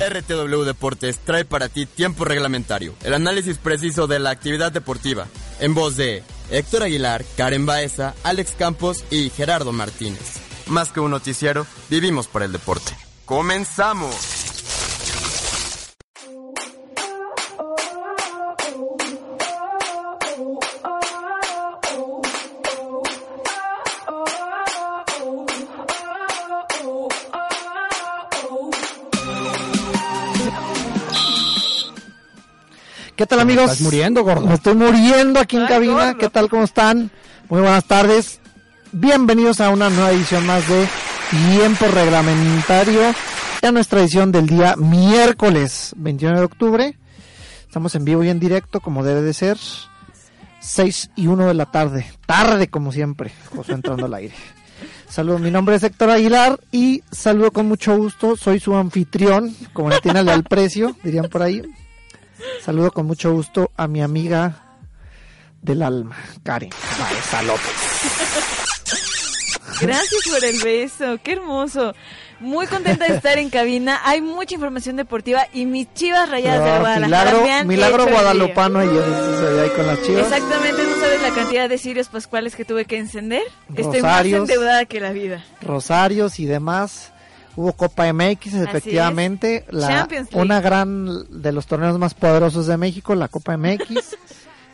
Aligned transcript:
RTW 0.00 0.62
Deportes 0.62 1.18
trae 1.18 1.44
para 1.44 1.68
ti 1.68 1.86
tiempo 1.86 2.24
reglamentario, 2.24 2.94
el 3.04 3.14
análisis 3.14 3.58
preciso 3.58 4.06
de 4.06 4.18
la 4.18 4.30
actividad 4.30 4.72
deportiva, 4.72 5.26
en 5.60 5.74
voz 5.74 5.96
de 5.96 6.22
Héctor 6.50 6.84
Aguilar, 6.84 7.24
Karen 7.36 7.66
Baeza, 7.66 8.14
Alex 8.22 8.52
Campos 8.58 9.04
y 9.10 9.30
Gerardo 9.30 9.72
Martínez. 9.72 10.40
Más 10.66 10.90
que 10.90 11.00
un 11.00 11.10
noticiero, 11.10 11.66
vivimos 11.90 12.26
por 12.26 12.42
el 12.42 12.52
deporte. 12.52 12.92
¡Comenzamos! 13.24 14.41
¿Qué 33.22 33.26
tal 33.26 33.38
amigos? 33.38 33.70
Estás 33.70 33.82
muriendo, 33.82 34.24
gordo. 34.24 34.48
Me 34.48 34.54
estoy 34.54 34.74
muriendo 34.74 35.38
aquí 35.38 35.56
en 35.56 35.66
cabina. 35.66 36.14
¿Qué 36.18 36.28
tal? 36.28 36.48
¿Cómo 36.48 36.64
están? 36.64 37.12
Muy 37.48 37.60
buenas 37.60 37.84
tardes. 37.84 38.40
Bienvenidos 38.90 39.60
a 39.60 39.70
una 39.70 39.90
nueva 39.90 40.10
edición 40.10 40.44
más 40.44 40.68
de 40.68 40.88
Tiempo 41.30 41.86
Reglamentario. 41.86 43.14
Ya 43.62 43.70
nuestra 43.70 44.00
edición 44.00 44.32
del 44.32 44.48
día 44.48 44.74
miércoles 44.74 45.92
21 45.98 46.36
de 46.36 46.44
octubre. 46.44 46.98
Estamos 47.64 47.94
en 47.94 48.04
vivo 48.04 48.24
y 48.24 48.28
en 48.28 48.40
directo 48.40 48.80
como 48.80 49.04
debe 49.04 49.22
de 49.22 49.34
ser. 49.34 49.56
6 50.58 51.10
y 51.14 51.28
1 51.28 51.46
de 51.46 51.54
la 51.54 51.66
tarde. 51.66 52.04
Tarde 52.26 52.70
como 52.70 52.90
siempre. 52.90 53.30
José 53.54 53.74
entrando 53.74 54.06
al 54.06 54.14
aire. 54.14 54.34
Saludos, 55.08 55.40
mi 55.40 55.52
nombre 55.52 55.76
es 55.76 55.84
Héctor 55.84 56.10
Aguilar 56.10 56.58
y 56.72 57.04
saludo 57.12 57.52
con 57.52 57.68
mucho 57.68 57.96
gusto. 57.96 58.36
Soy 58.36 58.58
su 58.58 58.74
anfitrión, 58.74 59.54
como 59.72 59.90
le 59.90 60.00
tiene 60.00 60.18
al 60.18 60.42
precio, 60.48 60.96
dirían 61.04 61.28
por 61.28 61.42
ahí. 61.42 61.62
Saludo 62.62 62.90
con 62.90 63.06
mucho 63.06 63.32
gusto 63.32 63.70
a 63.76 63.86
mi 63.86 64.02
amiga 64.02 64.78
del 65.60 65.82
alma, 65.82 66.16
Karen 66.42 66.70
López. 67.46 67.92
Gracias 69.80 70.22
por 70.30 70.44
el 70.44 70.62
beso, 70.62 71.18
qué 71.22 71.32
hermoso. 71.32 71.94
Muy 72.40 72.66
contenta 72.66 73.06
de 73.06 73.16
estar 73.16 73.38
en 73.38 73.50
cabina. 73.50 74.00
Hay 74.04 74.20
mucha 74.20 74.54
información 74.54 74.96
deportiva 74.96 75.46
y 75.52 75.64
mis 75.66 75.92
chivas 75.94 76.28
rayadas 76.28 76.64
de 76.64 76.78
Guadalajara. 76.80 77.32
Milagro, 77.32 77.64
milagro 77.66 78.06
guadalupano 78.06 78.82
y 78.84 78.86
yo 78.86 79.62
ahí 79.62 79.70
con 79.70 79.86
las 79.86 80.02
chivas. 80.02 80.24
Exactamente, 80.24 80.82
no 80.82 81.00
sabes 81.00 81.22
la 81.22 81.30
cantidad 81.30 81.68
de 81.68 81.78
cirios 81.78 82.08
pascuales 82.08 82.56
que 82.56 82.64
tuve 82.64 82.84
que 82.84 82.98
encender. 82.98 83.42
Estoy 83.74 84.02
más 84.02 84.12
Rosarios. 84.12 84.40
endeudada 84.40 84.84
que 84.86 85.00
la 85.00 85.12
vida. 85.12 85.44
Rosarios 85.60 86.40
y 86.40 86.46
demás. 86.46 87.11
Hubo 87.54 87.72
Copa 87.74 88.10
MX, 88.12 88.54
efectivamente. 88.54 89.64
La, 89.70 90.08
una 90.32 90.60
gran 90.60 91.42
de 91.42 91.52
los 91.52 91.66
torneos 91.66 91.98
más 91.98 92.14
poderosos 92.14 92.66
de 92.66 92.76
México, 92.76 93.14
la 93.14 93.28
Copa 93.28 93.56
MX. 93.56 94.16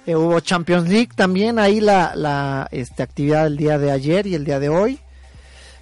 Eh, 0.07 0.17
hubo 0.17 0.41
Champions 0.41 0.89
League 0.89 1.11
también, 1.15 1.59
ahí 1.59 1.81
la, 1.81 2.13
la 2.17 2.67
este, 2.71 3.03
actividad 3.03 3.45
del 3.45 3.59
día 3.59 3.77
de 3.77 3.91
ayer 3.91 4.27
y 4.27 4.35
el 4.35 4.47
día 4.47 4.59
de 4.59 4.71
hoy. 4.71 5.01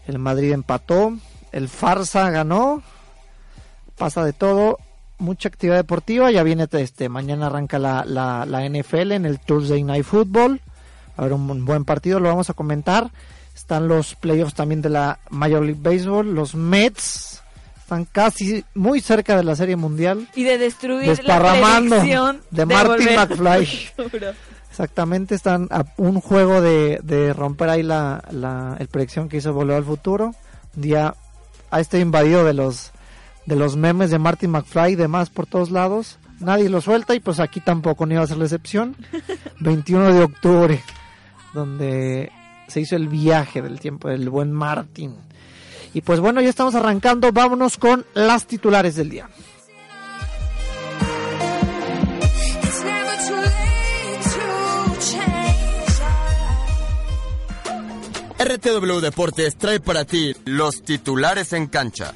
El 0.08 0.19
Madrid 0.19 0.50
empató, 0.50 1.16
el 1.53 1.69
Farsa 1.69 2.28
ganó, 2.30 2.83
pasa 3.97 4.25
de 4.25 4.33
todo, 4.33 4.78
mucha 5.19 5.48
actividad 5.48 5.77
deportiva, 5.77 6.33
ya 6.33 6.42
viene 6.42 6.66
este, 6.72 7.08
mañana 7.08 7.47
arranca 7.47 7.78
la, 7.78 8.05
la, 8.05 8.44
la 8.47 8.69
NFL 8.69 9.12
en 9.12 9.27
el 9.27 9.38
Thursday 9.38 9.84
Night 9.84 10.05
Football, 10.05 10.60
a 11.16 11.22
ver 11.22 11.33
un 11.33 11.64
buen 11.64 11.84
partido, 11.84 12.19
lo 12.19 12.28
vamos 12.28 12.50
a 12.50 12.55
comentar. 12.55 13.12
Están 13.57 13.89
los 13.89 14.15
playoffs 14.15 14.55
también 14.55 14.83
de 14.83 14.91
la 14.91 15.19
Major 15.31 15.65
League 15.65 15.81
Baseball, 15.83 16.33
los 16.33 16.55
Mets 16.55 17.43
están 17.87 18.05
casi 18.05 18.65
muy 18.75 19.01
cerca 19.01 19.37
de 19.37 19.45
la 19.45 19.55
Serie 19.55 19.77
Mundial. 19.77 20.29
Y 20.35 20.43
de 20.43 20.59
destruir 20.59 21.09
Desparramando 21.09 21.95
la 21.97 22.03
predicción 22.03 22.43
de 22.51 22.67
Martin 22.67 23.15
McFly. 23.15 23.69
Exactamente, 24.71 25.37
están 25.37 25.69
a 25.71 25.84
un 25.97 26.21
juego 26.21 26.61
de, 26.61 26.99
de 27.05 27.33
romper 27.33 27.69
ahí 27.69 27.84
la, 27.84 28.25
la 28.33 28.77
el 28.81 28.89
predicción 28.89 29.28
que 29.28 29.37
hizo 29.37 29.55
Volver 29.55 29.77
al 29.77 29.84
Futuro. 29.84 30.34
Un 30.75 30.83
día 30.83 31.15
ha 31.71 31.81
estado 31.81 32.03
invadido 32.03 32.45
de 32.45 32.55
los 32.55 32.91
de 33.47 33.55
los 33.55 33.77
memes 33.77 34.11
de 34.11 34.19
Martin 34.19 34.50
McFly 34.50 34.93
y 34.93 34.97
demás 34.97 35.31
por 35.31 35.47
todos 35.47 35.71
lados. 35.71 36.19
Nadie 36.41 36.69
lo 36.69 36.81
suelta 36.81 37.15
y 37.15 37.21
pues 37.21 37.39
aquí 37.39 37.61
tampoco 37.61 38.05
ni 38.05 38.16
va 38.16 38.22
a 38.22 38.27
ser 38.27 38.37
la 38.37 38.45
excepción. 38.45 38.97
21 39.61 40.12
de 40.12 40.25
octubre, 40.25 40.83
donde 41.55 42.33
se 42.69 42.81
hizo 42.81 42.97
el 42.97 43.09
viaje 43.09 43.62
del 43.62 43.81
tiempo 43.81 44.09
del 44.09 44.28
buen 44.28 44.53
Martin. 44.53 45.15
Y 45.94 46.03
pues 46.03 46.21
bueno, 46.21 46.41
ya 46.41 46.50
estamos 46.50 46.75
arrancando. 46.75 47.32
Vámonos 47.32 47.78
con 47.78 48.04
las 48.15 48.47
titulares 48.47 48.97
del 48.97 49.10
día. 49.10 49.28
It's 52.62 52.84
never 52.84 53.16
too 53.27 53.37
late 53.37 54.22
to 54.25 54.41
change. 55.00 55.37
RTW 58.56 59.00
Deportes 59.00 59.56
trae 59.56 59.81
para 59.81 60.04
ti 60.04 60.34
los 60.44 60.83
titulares 60.83 61.53
en 61.53 61.69
cancha. 61.69 62.12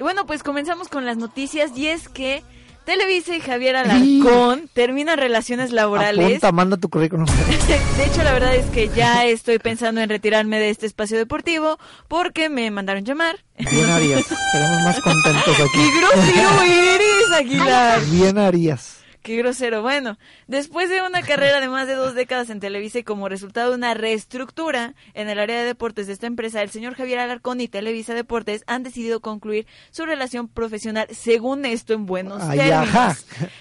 Y 0.00 0.02
bueno, 0.02 0.24
pues 0.24 0.42
comenzamos 0.42 0.88
con 0.88 1.04
las 1.04 1.18
noticias 1.18 1.72
y 1.76 1.88
es 1.88 2.08
que 2.08 2.42
Televisa 2.86 3.36
y 3.36 3.40
Javier 3.40 3.76
Alarcón 3.76 4.70
terminan 4.72 5.18
relaciones 5.18 5.72
laborales. 5.72 6.26
Apunta, 6.26 6.52
manda 6.52 6.78
tu 6.78 6.88
currículum. 6.88 7.26
De 7.98 8.06
hecho, 8.06 8.22
la 8.22 8.32
verdad 8.32 8.54
es 8.56 8.64
que 8.70 8.88
ya 8.88 9.26
estoy 9.26 9.58
pensando 9.58 10.00
en 10.00 10.08
retirarme 10.08 10.58
de 10.58 10.70
este 10.70 10.86
espacio 10.86 11.18
deportivo 11.18 11.78
porque 12.08 12.48
me 12.48 12.70
mandaron 12.70 13.04
llamar. 13.04 13.44
Bien 13.58 13.90
harías. 13.90 14.20
Estaremos 14.32 14.82
más 14.84 15.00
contentos 15.00 15.54
¡Qué 15.54 15.62
aquí. 15.64 15.90
grosero 15.98 16.62
eres, 16.62 17.32
Aguilar! 17.36 18.00
Bien 18.06 18.38
harías. 18.38 18.99
¡Qué 19.22 19.36
grosero! 19.36 19.82
Bueno, 19.82 20.18
después 20.46 20.88
de 20.88 21.02
una 21.02 21.20
carrera 21.20 21.60
de 21.60 21.68
más 21.68 21.86
de 21.86 21.94
dos 21.94 22.14
décadas 22.14 22.48
en 22.48 22.58
Televisa 22.58 23.00
y 23.00 23.02
como 23.02 23.28
resultado 23.28 23.70
de 23.70 23.76
una 23.76 23.92
reestructura 23.92 24.94
en 25.12 25.28
el 25.28 25.38
área 25.38 25.58
de 25.58 25.66
deportes 25.66 26.06
de 26.06 26.14
esta 26.14 26.26
empresa, 26.26 26.62
el 26.62 26.70
señor 26.70 26.94
Javier 26.94 27.18
Alarcón 27.18 27.60
y 27.60 27.68
Televisa 27.68 28.14
Deportes 28.14 28.64
han 28.66 28.82
decidido 28.82 29.20
concluir 29.20 29.66
su 29.90 30.06
relación 30.06 30.48
profesional, 30.48 31.06
según 31.10 31.66
esto, 31.66 31.92
en 31.92 32.06
buenos 32.06 32.42
Ay, 32.42 32.58
términos. 32.58 32.88
ajá. 32.88 33.16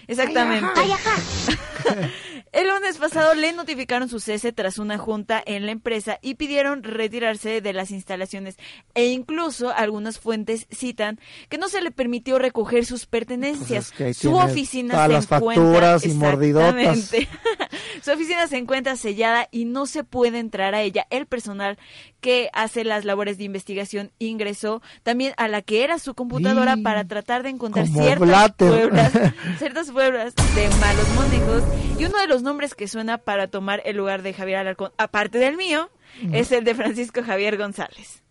Exactamente. 0.08 0.68
El 2.52 2.68
lunes 2.68 2.98
pasado 2.98 3.36
le 3.36 3.54
notificaron 3.54 4.10
su 4.10 4.20
cese 4.20 4.52
tras 4.52 4.80
una 4.80 4.98
junta 4.98 5.42
en 5.46 5.68
la 5.68 5.72
empresa 5.72 6.18
y 6.22 6.34
pidieron 6.34 6.82
retirarse 6.82 7.62
de 7.62 7.74
las 7.74 7.92
instalaciones 7.92 8.58
e 8.96 9.06
incluso 9.08 9.70
algunas 9.70 10.20
fuentes 10.20 10.66
citan 10.72 11.20
que 11.50 11.60
no 11.60 11.70
se 11.70 11.82
le 11.82 11.92
permitió 11.92 12.40
recoger 12.40 12.88
sus 12.88 13.06
pertenencias. 13.06 13.90
Pues 13.90 13.92
es 13.92 13.98
que 13.98 14.04
ahí 14.06 14.14
su 14.16 14.34
oficina 14.36 15.08
se 15.08 15.36
encuentra 15.36 15.49
y 15.56 16.14
mordidotas. 16.14 17.12
Su 18.04 18.12
oficina 18.12 18.48
se 18.48 18.58
encuentra 18.58 18.96
sellada 18.96 19.48
y 19.52 19.66
no 19.66 19.86
se 19.86 20.04
puede 20.04 20.40
entrar 20.40 20.74
a 20.74 20.82
ella. 20.82 21.06
El 21.10 21.26
personal 21.26 21.78
que 22.22 22.50
hace 22.54 22.84
las 22.84 23.06
labores 23.06 23.38
de 23.38 23.44
investigación 23.44 24.12
ingresó 24.20 24.82
también 25.04 25.34
a 25.38 25.48
la 25.48 25.62
que 25.62 25.84
era 25.84 26.00
su 26.00 26.14
computadora 26.16 26.78
para 26.78 27.06
tratar 27.06 27.44
de 27.44 27.50
encontrar 27.50 27.88
ciertas 27.88 28.52
pruebas 28.54 29.12
ciertas 29.58 29.92
pruebas 29.92 30.34
de 30.36 30.70
malos 30.80 31.08
manejos 31.16 31.64
y 32.00 32.06
uno 32.06 32.18
de 32.20 32.28
los 32.28 32.42
nombres 32.42 32.76
que 32.76 32.88
suena 32.88 33.18
para 33.18 33.48
tomar 33.48 33.82
el 33.86 33.98
lugar 33.98 34.22
de 34.22 34.34
Javier 34.34 34.60
Alarcón, 34.60 34.92
aparte 34.98 35.38
del 35.38 35.58
mío, 35.58 35.90
es 36.32 36.52
el 36.52 36.64
de 36.64 36.76
Francisco 36.76 37.22
Javier 37.24 37.58
González. 37.58 38.24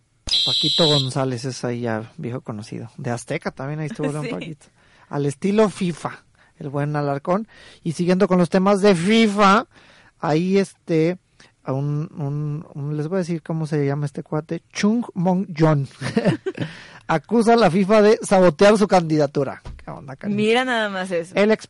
Paquito 0.45 0.87
González 0.87 1.45
es 1.45 1.63
ahí 1.63 1.81
ya 1.81 2.11
viejo 2.17 2.41
conocido. 2.41 2.89
De 2.97 3.11
Azteca 3.11 3.51
también 3.51 3.79
ahí 3.79 3.87
estuvo 3.87 4.09
Sí. 4.23 4.29
Paquito. 4.29 4.67
Al 5.09 5.25
estilo 5.25 5.69
FIFA, 5.69 6.23
el 6.59 6.69
buen 6.69 6.95
Alarcón. 6.95 7.47
Y 7.83 7.93
siguiendo 7.93 8.27
con 8.27 8.37
los 8.37 8.49
temas 8.49 8.81
de 8.81 8.93
FIFA, 8.95 9.65
ahí 10.19 10.57
este, 10.57 11.17
a 11.63 11.73
un, 11.73 12.09
un- 12.17 12.65
un- 12.73 12.97
les 12.97 13.07
voy 13.07 13.15
a 13.17 13.19
decir 13.19 13.41
cómo 13.41 13.65
se 13.65 13.85
llama 13.85 14.05
este 14.05 14.21
cuate, 14.23 14.61
Chung 14.71 15.03
Mong 15.13 15.47
John. 15.57 15.87
Acusa 17.07 17.53
a 17.53 17.57
la 17.57 17.71
FIFA 17.71 18.01
de 18.03 18.19
sabotear 18.21 18.77
su 18.77 18.87
candidatura. 18.87 19.61
¿Qué 19.83 19.89
onda, 19.89 20.15
Karen? 20.15 20.35
Mira 20.35 20.63
nada 20.63 20.89
más 20.89 21.09
eso. 21.09 21.33
El 21.35 21.49
ex, 21.51 21.67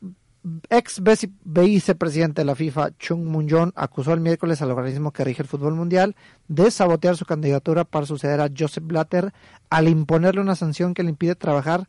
ex 0.69 1.01
vice- 1.01 1.31
vicepresidente 1.45 2.41
de 2.41 2.45
la 2.45 2.55
FIFA, 2.55 2.91
Chung 2.97 3.23
Mun-jon, 3.25 3.71
acusó 3.75 4.11
el 4.13 4.19
miércoles 4.19 4.61
al 4.61 4.71
organismo 4.71 5.11
que 5.11 5.23
rige 5.23 5.41
el 5.43 5.47
fútbol 5.47 5.75
mundial 5.75 6.17
de 6.49 6.69
sabotear 6.71 7.15
su 7.15 7.25
candidatura 7.25 7.85
para 7.85 8.05
suceder 8.05 8.41
a 8.41 8.49
Joseph 8.55 8.83
Blatter 8.83 9.31
al 9.69 9.87
imponerle 9.87 10.41
una 10.41 10.55
sanción 10.55 10.93
que 10.93 11.03
le 11.03 11.09
impide 11.11 11.35
trabajar 11.35 11.87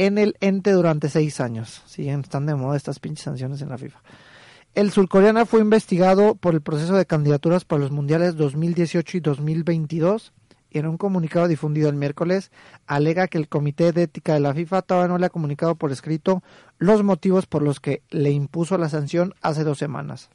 en 0.00 0.16
el 0.16 0.34
ente 0.40 0.72
durante 0.72 1.10
seis 1.10 1.40
años. 1.40 1.82
Siguen, 1.84 2.20
están 2.20 2.46
de 2.46 2.54
moda 2.54 2.74
estas 2.74 2.98
pinches 2.98 3.24
sanciones 3.24 3.60
en 3.60 3.68
la 3.68 3.76
FIFA. 3.76 4.00
El 4.74 4.90
surcoreano 4.92 5.44
fue 5.44 5.60
investigado 5.60 6.36
por 6.36 6.54
el 6.54 6.62
proceso 6.62 6.94
de 6.94 7.04
candidaturas 7.04 7.66
para 7.66 7.82
los 7.82 7.90
mundiales 7.90 8.34
2018 8.36 9.18
y 9.18 9.20
2022 9.20 10.32
y 10.70 10.78
en 10.78 10.86
un 10.86 10.96
comunicado 10.96 11.48
difundido 11.48 11.90
el 11.90 11.96
miércoles 11.96 12.50
alega 12.86 13.28
que 13.28 13.36
el 13.36 13.48
Comité 13.48 13.92
de 13.92 14.04
Ética 14.04 14.32
de 14.32 14.40
la 14.40 14.54
FIFA 14.54 14.80
todavía 14.80 15.08
no 15.08 15.18
le 15.18 15.26
ha 15.26 15.30
comunicado 15.30 15.74
por 15.74 15.92
escrito 15.92 16.42
los 16.78 17.02
motivos 17.02 17.44
por 17.44 17.60
los 17.60 17.78
que 17.78 18.02
le 18.08 18.30
impuso 18.30 18.78
la 18.78 18.88
sanción 18.88 19.34
hace 19.42 19.64
dos 19.64 19.76
semanas. 19.76 20.30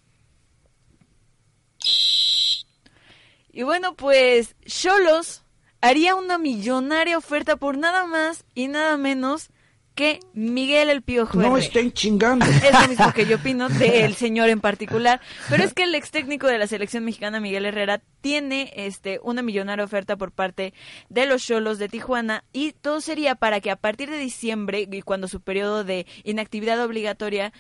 Y 3.52 3.64
bueno, 3.64 3.96
pues 3.96 4.56
Cholos 4.66 5.44
haría 5.82 6.14
una 6.14 6.38
millonaria 6.38 7.18
oferta 7.18 7.56
por 7.56 7.80
nada 7.80 8.06
más 8.06 8.46
y 8.54 8.68
nada 8.68 8.98
menos 8.98 9.50
que 9.96 10.20
Miguel 10.34 10.90
el 10.90 11.02
Piojo. 11.02 11.40
No 11.40 11.58
estén 11.58 11.92
chingando. 11.94 12.46
Es 12.46 12.72
lo 12.72 12.88
mismo 12.88 13.14
que 13.14 13.26
yo 13.26 13.38
opino 13.38 13.70
del 13.70 14.14
señor 14.16 14.50
en 14.50 14.60
particular. 14.60 15.22
Pero 15.50 15.64
es 15.64 15.74
que 15.74 15.84
el 15.84 15.96
ex 15.96 16.12
técnico 16.12 16.48
de 16.48 16.58
la 16.58 16.68
selección 16.68 17.06
mexicana, 17.06 17.40
Miguel 17.40 17.66
Herrera, 17.66 18.02
tiene 18.22 18.74
este 18.76 19.20
una 19.24 19.42
millonaria 19.42 19.86
oferta 19.86 20.18
por 20.18 20.32
parte 20.32 20.74
de 21.10 21.26
los 21.26 21.44
Cholos 21.44 21.80
de 21.80 21.88
Tijuana 21.88 22.44
y 22.52 22.74
todo 22.74 23.00
sería 23.00 23.36
para 23.36 23.62
que 23.62 23.72
a 23.72 23.76
partir 23.78 24.10
de 24.10 24.18
diciembre 24.18 24.88
y 24.92 25.02
cuando 25.02 25.28
su 25.28 25.42
periodo 25.42 25.84
de 25.84 26.06
inactividad 26.24 26.84
obligatoria 26.84 27.54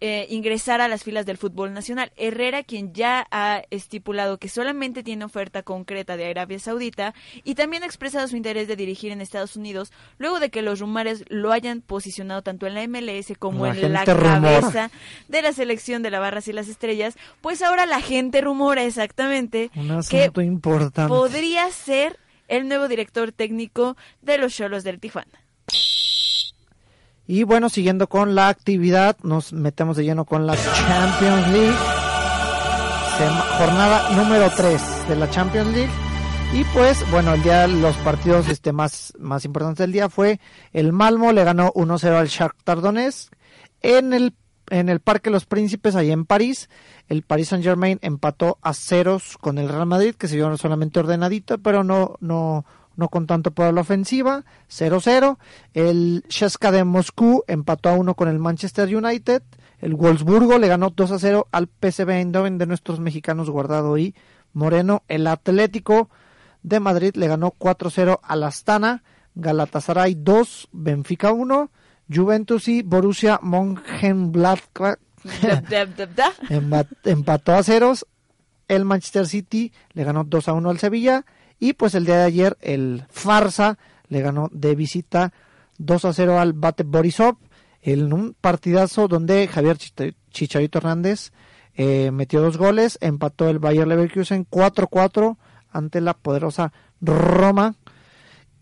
eh, 0.00 0.26
ingresara 0.30 0.84
a 0.84 0.88
las 0.88 1.04
filas 1.04 1.26
del 1.26 1.36
fútbol 1.36 1.72
nacional. 1.74 2.12
Herrera, 2.16 2.62
quien 2.62 2.92
ya 2.92 3.26
ha 3.30 3.62
estipulado 3.70 4.38
que 4.38 4.48
solamente 4.48 5.02
tiene 5.02 5.24
oferta 5.24 5.62
concreta 5.62 6.16
de 6.16 6.30
Arabia 6.30 6.58
Saudita 6.58 7.14
y 7.44 7.54
también 7.54 7.82
ha 7.82 7.86
expresado 7.86 8.28
su 8.28 8.36
interés 8.36 8.68
de 8.68 8.76
dirigir 8.76 9.12
en 9.12 9.20
Estados 9.20 9.56
Unidos 9.56 9.92
luego 10.18 10.40
de 10.40 10.50
que 10.50 10.62
los 10.62 10.80
rumores 10.80 11.24
lo 11.28 11.52
hayan 11.52 11.80
posicionado 11.80 12.42
tanto 12.42 12.66
en 12.66 12.74
la 12.74 12.86
MLS 12.86 13.32
como 13.38 13.66
La 13.66 13.74
en 13.74 13.92
la 13.92 14.04
rumora. 14.04 14.40
cabeza 14.60 14.90
de 15.28 15.42
la 15.42 15.52
selección 15.52 16.02
de 16.02 16.10
la 16.10 16.20
Barras 16.20 16.48
y 16.48 16.52
las 16.52 16.68
Estrellas, 16.68 17.16
pues 17.40 17.62
ahora 17.62 17.86
la 17.86 18.00
gente 18.00 18.40
rumora 18.40 18.84
exactamente 18.84 19.70
Un 19.74 20.00
que 20.08 20.30
importante. 20.42 21.08
podría 21.08 21.70
ser 21.70 22.18
el 22.48 22.68
nuevo 22.68 22.88
director 22.88 23.32
técnico 23.32 23.96
de 24.22 24.38
los 24.38 24.54
Cholos 24.54 24.84
del 24.84 25.00
Tijuana. 25.00 25.30
Y 27.30 27.42
bueno, 27.42 27.68
siguiendo 27.68 28.06
con 28.08 28.34
la 28.34 28.48
actividad, 28.48 29.18
nos 29.22 29.52
metemos 29.52 29.98
de 29.98 30.04
lleno 30.04 30.24
con 30.24 30.46
la 30.46 30.56
Champions 30.56 31.48
League. 31.52 31.76
Jornada 33.58 34.16
número 34.16 34.50
3 34.56 35.08
de 35.10 35.16
la 35.16 35.28
Champions 35.28 35.70
League. 35.74 35.92
Y 36.54 36.64
pues, 36.72 37.04
bueno, 37.10 37.34
el 37.34 37.42
día, 37.42 37.68
los 37.68 37.94
partidos 37.98 38.48
este, 38.48 38.72
más, 38.72 39.12
más 39.18 39.44
importantes 39.44 39.84
del 39.84 39.92
día 39.92 40.08
fue 40.08 40.40
el 40.72 40.94
Malmo, 40.94 41.30
le 41.32 41.44
ganó 41.44 41.70
1-0 41.74 42.14
al 42.14 42.28
Shakhtar 42.28 42.80
Donetsk. 42.80 43.30
En 43.82 44.14
el, 44.14 44.32
en 44.70 44.88
el 44.88 45.00
Parque 45.00 45.28
Los 45.28 45.44
Príncipes, 45.44 45.96
ahí 45.96 46.10
en 46.10 46.24
París, 46.24 46.70
el 47.08 47.20
Paris 47.20 47.48
Saint 47.48 47.62
Germain 47.62 47.98
empató 48.00 48.56
a 48.62 48.72
ceros 48.72 49.36
con 49.36 49.58
el 49.58 49.68
Real 49.68 49.84
Madrid, 49.84 50.14
que 50.14 50.28
se 50.28 50.36
vio 50.36 50.56
solamente 50.56 50.98
ordenadito, 50.98 51.58
pero 51.58 51.84
no, 51.84 52.14
no, 52.20 52.64
no 52.98 53.08
con 53.08 53.28
tanto 53.28 53.52
poder 53.52 53.74
la 53.74 53.82
ofensiva, 53.82 54.44
0-0. 54.68 55.38
El 55.72 56.24
Sheska 56.28 56.72
de 56.72 56.82
Moscú 56.82 57.44
empató 57.46 57.90
a 57.90 57.94
1 57.94 58.14
con 58.14 58.26
el 58.26 58.40
Manchester 58.40 58.94
United. 58.94 59.42
El 59.80 59.94
Wolfsburgo 59.94 60.58
le 60.58 60.66
ganó 60.66 60.90
2-0 60.90 61.46
al 61.52 61.68
PSV 61.68 62.10
Eindhoven 62.10 62.58
de 62.58 62.66
nuestros 62.66 62.98
mexicanos 62.98 63.50
Guardado 63.50 63.96
y 63.98 64.16
Moreno. 64.52 65.04
El 65.06 65.28
Atlético 65.28 66.10
de 66.64 66.80
Madrid 66.80 67.14
le 67.14 67.28
ganó 67.28 67.54
4-0 67.56 68.18
al 68.20 68.42
Astana. 68.42 69.04
Galatasaray 69.36 70.16
2, 70.16 70.68
Benfica 70.72 71.30
1. 71.30 71.70
Juventus 72.12 72.66
y 72.66 72.82
Borussia 72.82 73.38
Mönchengladbach 73.40 74.98
empató 77.04 77.54
a 77.54 77.62
ceros. 77.62 78.08
El 78.66 78.84
Manchester 78.84 79.28
City 79.28 79.72
le 79.92 80.02
ganó 80.02 80.24
2 80.24 80.48
a 80.48 80.52
1 80.52 80.68
al 80.68 80.78
Sevilla. 80.80 81.24
Y 81.58 81.72
pues 81.72 81.94
el 81.94 82.04
día 82.04 82.18
de 82.18 82.24
ayer 82.24 82.56
el 82.60 83.04
Farsa 83.10 83.78
le 84.08 84.20
ganó 84.22 84.48
de 84.52 84.74
visita 84.74 85.32
2 85.78 86.04
a 86.04 86.12
0 86.12 86.38
al 86.38 86.52
Bate 86.52 86.84
Borisov. 86.84 87.36
En 87.80 88.12
un 88.12 88.34
partidazo 88.40 89.08
donde 89.08 89.46
Javier 89.48 89.78
Chicharito 90.30 90.78
Hernández 90.78 91.32
eh, 91.74 92.10
metió 92.10 92.40
dos 92.40 92.58
goles. 92.58 92.98
Empató 93.00 93.48
el 93.48 93.58
Bayer 93.58 93.86
Leverkusen 93.86 94.46
4-4 94.48 95.36
ante 95.70 96.00
la 96.00 96.14
poderosa 96.14 96.72
Roma. 97.00 97.76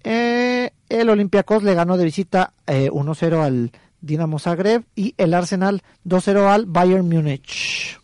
Eh, 0.05 0.71
el 0.89 1.11
Olympiacos 1.11 1.63
le 1.63 1.75
ganó 1.75 1.97
de 1.97 2.05
visita 2.05 2.53
eh, 2.67 2.91
1-0 2.91 3.43
al 3.43 3.73
Dinamo 4.01 4.39
Zagreb 4.39 4.85
y 4.95 5.15
el 5.17 5.35
Arsenal 5.35 5.83
2-0 6.05 6.47
al 6.47 6.67
Bayern 6.67 7.09
Múnich. 7.09 7.99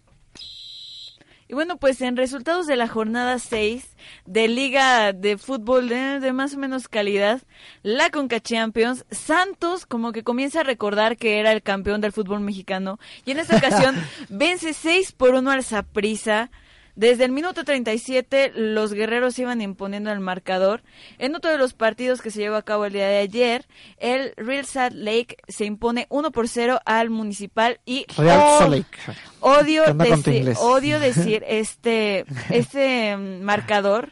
Y 1.53 1.55
bueno, 1.55 1.77
pues 1.77 2.01
en 2.01 2.17
resultados 2.17 2.67
de 2.67 2.77
la 2.77 2.89
jornada 2.89 3.39
6 3.39 3.87
de 4.25 4.49
Liga 4.49 5.13
de 5.13 5.37
Fútbol 5.37 5.91
de, 5.91 6.19
de 6.19 6.33
más 6.33 6.55
o 6.55 6.59
menos 6.59 6.89
calidad, 6.89 7.43
la 7.83 8.09
Conca 8.09 8.41
Champions, 8.41 9.05
Santos 9.11 9.85
como 9.85 10.13
que 10.13 10.25
comienza 10.25 10.61
a 10.61 10.63
recordar 10.63 11.19
que 11.19 11.41
era 11.41 11.53
el 11.53 11.63
campeón 11.63 12.01
del 12.01 12.13
fútbol 12.13 12.41
mexicano 12.41 12.99
y 13.27 13.33
en 13.33 13.39
esta 13.39 13.59
ocasión 13.59 13.95
vence 14.31 14.73
6 14.73 15.13
por 15.13 15.35
1 15.35 15.51
al 15.51 15.63
Saprissa. 15.63 16.51
Desde 16.95 17.25
el 17.25 17.33
minuto 17.33 17.65
37 17.65 18.53
los 18.55 18.93
guerreros 18.93 19.39
iban 19.39 19.61
imponiendo 19.63 20.13
el 20.13 20.21
marcador. 20.21 20.83
En 21.19 21.35
otro 21.35 21.51
de 21.51 21.57
los 21.59 21.73
partidos 21.73 22.21
que 22.21 22.31
se 22.31 22.41
llevó 22.41 22.57
a 22.57 22.63
cabo 22.63 22.85
el 22.85 22.93
día 22.93 23.07
de 23.09 23.19
ayer, 23.19 23.67
el 23.99 24.35
Real 24.37 24.67
Salt 24.67 24.95
Lake 24.95 25.37
se 25.49 25.65
impone 25.65 26.07
1 26.11 26.31
por 26.33 26.49
0 26.49 26.81
al 26.85 27.09
Municipal 27.09 27.81
y 27.87 28.05
Real 28.17 28.41
oh, 28.45 28.59
Salt 28.59 28.71
Lake. 28.75 28.99
Odio 29.41 29.85
¿Qué 29.85 29.91
onda 29.91 30.05
con 30.07 30.23
tu 30.23 30.31
decir, 30.31 30.35
inglés? 30.43 30.59
odio 30.61 31.01
decir 31.01 31.45
este, 31.49 32.27
este 32.51 33.17
mm, 33.17 33.41
marcador 33.43 34.11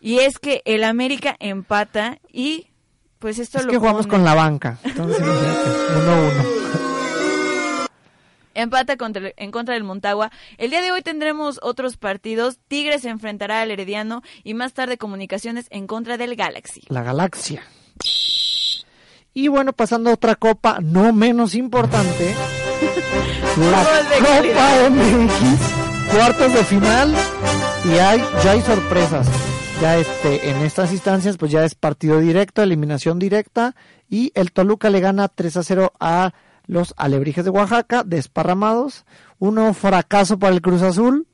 y 0.00 0.20
es 0.20 0.38
que 0.38 0.62
el 0.64 0.84
América 0.84 1.36
empata 1.40 2.18
y 2.32 2.68
pues 3.18 3.38
esto 3.38 3.58
Es 3.58 3.64
lo 3.66 3.72
que 3.72 3.78
jugamos 3.78 4.06
pone- 4.06 4.10
con 4.18 4.24
la 4.24 4.34
banca. 4.34 4.78
Entonces, 4.82 5.20
imagínate, 5.20 6.50
1-1. 6.56 6.59
Empata 8.62 8.96
contra 8.96 9.28
el- 9.28 9.34
en 9.36 9.50
contra 9.50 9.74
del 9.74 9.84
Montagua. 9.84 10.30
El 10.58 10.70
día 10.70 10.82
de 10.82 10.92
hoy 10.92 11.02
tendremos 11.02 11.58
otros 11.62 11.96
partidos. 11.96 12.58
Tigres 12.68 13.02
se 13.02 13.08
enfrentará 13.10 13.60
al 13.62 13.70
Herediano 13.70 14.22
y 14.44 14.54
más 14.54 14.72
tarde 14.72 14.98
Comunicaciones 14.98 15.66
en 15.70 15.86
contra 15.86 16.16
del 16.16 16.36
Galaxy. 16.36 16.82
La 16.88 17.02
galaxia. 17.02 17.62
Y 19.32 19.48
bueno, 19.48 19.72
pasando 19.72 20.10
a 20.10 20.14
otra 20.14 20.34
copa 20.34 20.78
no 20.82 21.12
menos 21.12 21.54
importante. 21.54 22.34
la 23.56 23.84
Copa. 24.18 24.90
MX. 24.90 26.14
Cuartos 26.14 26.52
de 26.54 26.64
final. 26.64 27.14
Y 27.84 27.90
hay, 27.98 28.22
ya 28.44 28.50
hay 28.52 28.60
sorpresas. 28.62 29.26
Ya 29.80 29.96
este, 29.96 30.50
en 30.50 30.58
estas 30.58 30.92
instancias, 30.92 31.36
pues 31.38 31.50
ya 31.52 31.64
es 31.64 31.74
partido 31.74 32.18
directo, 32.20 32.62
eliminación 32.62 33.18
directa. 33.18 33.74
Y 34.10 34.32
el 34.34 34.52
Toluca 34.52 34.90
le 34.90 35.00
gana 35.00 35.28
3 35.28 35.56
a 35.56 35.62
0 35.62 35.92
a 36.00 36.32
los 36.70 36.94
Alebrijes 36.96 37.44
de 37.44 37.50
Oaxaca, 37.50 38.04
desparramados. 38.04 39.04
Uno 39.38 39.74
fracaso 39.74 40.38
para 40.38 40.54
el 40.54 40.62
Cruz 40.62 40.82
Azul. 40.82 41.26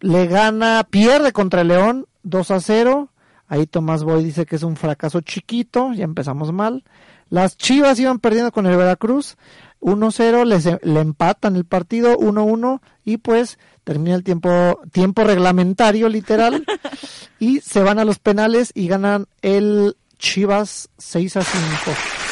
Le 0.00 0.26
gana, 0.26 0.86
pierde 0.90 1.32
contra 1.32 1.60
el 1.60 1.68
León 1.68 2.06
2 2.24 2.50
a 2.50 2.60
0. 2.60 3.12
Ahí 3.46 3.66
Tomás 3.66 4.02
Boy 4.04 4.24
dice 4.24 4.46
que 4.46 4.56
es 4.56 4.62
un 4.62 4.76
fracaso 4.76 5.20
chiquito, 5.20 5.92
ya 5.92 6.04
empezamos 6.04 6.52
mal. 6.52 6.84
Las 7.28 7.56
Chivas 7.56 7.98
iban 8.00 8.18
perdiendo 8.18 8.50
con 8.52 8.66
el 8.66 8.76
Veracruz 8.76 9.36
1-0, 9.80 10.44
les- 10.44 10.82
le 10.82 11.00
empatan 11.00 11.56
el 11.56 11.64
partido 11.64 12.16
1-1 12.18 12.80
y 13.04 13.18
pues 13.18 13.58
termina 13.84 14.14
el 14.16 14.24
tiempo 14.24 14.80
tiempo 14.92 15.24
reglamentario 15.24 16.08
literal 16.08 16.64
y 17.38 17.60
se 17.60 17.82
van 17.82 17.98
a 17.98 18.04
los 18.04 18.18
penales 18.18 18.72
y 18.74 18.88
ganan 18.88 19.26
el 19.42 19.96
Chivas 20.18 20.88
6 20.98 21.36
a 21.36 21.42
5. 21.42 21.62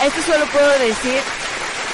A 0.00 0.06
esto 0.06 0.20
solo 0.32 0.44
puedo 0.52 0.68
decir, 0.86 1.20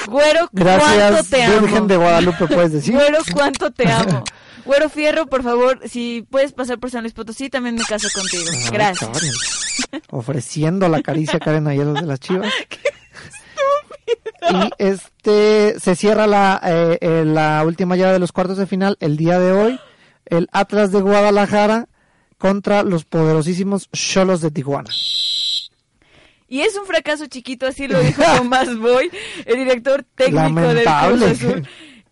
güero, 0.07 0.49
cuánto 0.51 0.51
Gracias, 0.53 1.29
te 1.29 1.43
amo. 1.43 1.59
Virgen 1.61 1.87
de 1.87 1.97
Guadalupe, 1.97 2.47
puedes 2.47 2.71
decir. 2.73 2.93
Güero, 2.93 3.19
cuánto 3.33 3.71
te 3.71 3.91
amo. 3.91 4.23
Güero 4.65 4.89
Fierro, 4.89 5.27
por 5.27 5.43
favor, 5.43 5.79
si 5.87 6.25
puedes 6.29 6.51
pasar 6.53 6.79
por 6.79 6.89
San 6.89 7.01
Luis 7.01 7.13
Potosí, 7.13 7.49
también 7.49 7.75
me 7.75 7.83
caso 7.83 8.07
contigo. 8.13 8.43
Ay, 8.51 8.69
Gracias. 8.71 9.09
Karen. 9.11 10.01
Ofreciendo 10.09 10.89
la 10.89 11.01
caricia 11.01 11.37
a 11.37 11.39
Karen 11.39 11.67
Ayelos 11.67 11.95
de 12.01 12.05
las 12.07 12.19
Chivas. 12.19 12.51
Y 14.47 14.69
este 14.77 15.79
se 15.79 15.95
cierra 15.95 16.27
la, 16.27 16.61
eh, 16.63 16.99
eh, 17.01 17.23
la 17.25 17.63
última 17.65 17.95
llave 17.95 18.13
de 18.13 18.19
los 18.19 18.31
cuartos 18.31 18.57
de 18.57 18.67
final 18.67 18.95
el 18.99 19.17
día 19.17 19.39
de 19.39 19.51
hoy. 19.51 19.79
El 20.27 20.47
Atlas 20.51 20.91
de 20.91 21.01
Guadalajara 21.01 21.87
contra 22.37 22.83
los 22.83 23.05
poderosísimos 23.05 23.89
Cholos 23.91 24.41
de 24.41 24.51
Tijuana. 24.51 24.91
Y 26.47 26.61
es 26.61 26.77
un 26.77 26.85
fracaso 26.85 27.25
chiquito, 27.27 27.65
así 27.67 27.87
lo 27.87 27.99
dijo 27.99 28.21
Tomás 28.37 28.77
Boy, 28.77 29.09
el 29.45 29.57
director 29.57 30.03
técnico 30.15 30.43
Lamentable. 30.43 31.25
del 31.27 31.37
Cruz 31.37 31.51
Azul. 31.51 31.67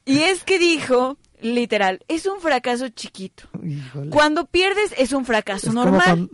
Y 0.05 0.19
es 0.19 0.43
que 0.43 0.59
dijo, 0.59 1.17
literal, 1.41 2.03
es 2.07 2.25
un 2.25 2.41
fracaso 2.41 2.89
chiquito. 2.89 3.43
Híjole. 3.63 4.09
Cuando 4.09 4.45
pierdes 4.47 4.93
es 4.97 5.13
un 5.13 5.25
fracaso 5.25 5.67
Es 5.67 5.73
normal. 5.73 6.29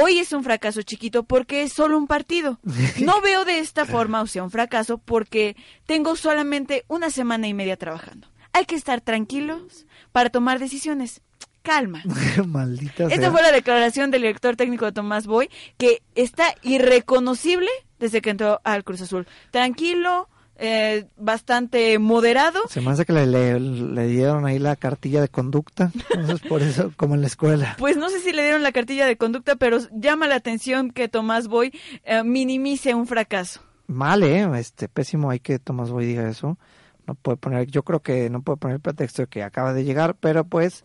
Hoy 0.00 0.18
es 0.18 0.32
un 0.32 0.44
fracaso 0.44 0.82
chiquito 0.82 1.24
porque 1.24 1.62
es 1.62 1.72
solo 1.72 1.96
un 1.98 2.06
partido. 2.06 2.60
No 3.00 3.20
veo 3.20 3.44
de 3.44 3.58
esta 3.58 3.86
forma 3.86 4.20
o 4.20 4.26
sea 4.26 4.42
un 4.44 4.50
fracaso 4.50 4.98
porque 4.98 5.56
tengo 5.86 6.16
solamente 6.16 6.84
una 6.88 7.10
semana 7.10 7.48
y 7.48 7.54
media 7.54 7.76
trabajando. 7.76 8.28
Hay 8.52 8.66
que 8.66 8.74
estar 8.76 9.00
tranquilos 9.00 9.86
para 10.12 10.30
tomar 10.30 10.58
decisiones. 10.58 11.22
Calma. 11.68 12.02
Maldita 12.46 13.04
Esta 13.04 13.16
sea. 13.16 13.30
fue 13.30 13.42
la 13.42 13.52
declaración 13.52 14.10
del 14.10 14.22
director 14.22 14.56
técnico 14.56 14.86
de 14.86 14.92
Tomás 14.92 15.26
Boy, 15.26 15.50
que 15.76 16.02
está 16.14 16.54
irreconocible 16.62 17.68
desde 17.98 18.20
que 18.20 18.30
entró 18.30 18.60
al 18.64 18.84
Cruz 18.84 19.00
Azul. 19.02 19.26
Tranquilo, 19.50 20.28
eh, 20.56 21.06
bastante 21.16 21.98
moderado. 21.98 22.60
Se 22.68 22.80
me 22.80 22.90
hace 22.90 23.04
que 23.04 23.12
le, 23.12 23.26
le- 23.26 23.60
le 23.60 24.06
dieron 24.08 24.46
ahí 24.46 24.58
la 24.58 24.76
cartilla 24.76 25.20
de 25.20 25.28
conducta. 25.28 25.92
Entonces, 26.10 26.40
por 26.48 26.62
eso, 26.62 26.92
como 26.96 27.14
en 27.14 27.20
la 27.20 27.26
escuela. 27.26 27.74
Pues 27.78 27.96
no 27.96 28.08
sé 28.08 28.20
si 28.20 28.32
le 28.32 28.42
dieron 28.42 28.62
la 28.62 28.72
cartilla 28.72 29.06
de 29.06 29.16
conducta, 29.16 29.56
pero 29.56 29.78
llama 29.92 30.26
la 30.26 30.36
atención 30.36 30.90
que 30.90 31.08
Tomás 31.08 31.48
Boy 31.48 31.72
eh, 32.04 32.22
minimice 32.24 32.94
un 32.94 33.06
fracaso. 33.06 33.60
Mal, 33.86 34.22
¿eh? 34.22 34.48
Este, 34.58 34.88
pésimo, 34.88 35.30
hay 35.30 35.40
que 35.40 35.58
Tomás 35.58 35.90
Boy 35.90 36.06
diga 36.06 36.28
eso. 36.28 36.58
No 37.06 37.14
puede 37.14 37.38
poner, 37.38 37.66
yo 37.68 37.82
creo 37.84 38.00
que 38.00 38.28
no 38.28 38.42
puede 38.42 38.58
poner 38.58 38.74
el 38.76 38.80
pretexto 38.82 39.22
de 39.22 39.28
que 39.28 39.42
acaba 39.42 39.72
de 39.72 39.84
llegar, 39.84 40.14
pero 40.14 40.44
pues 40.44 40.84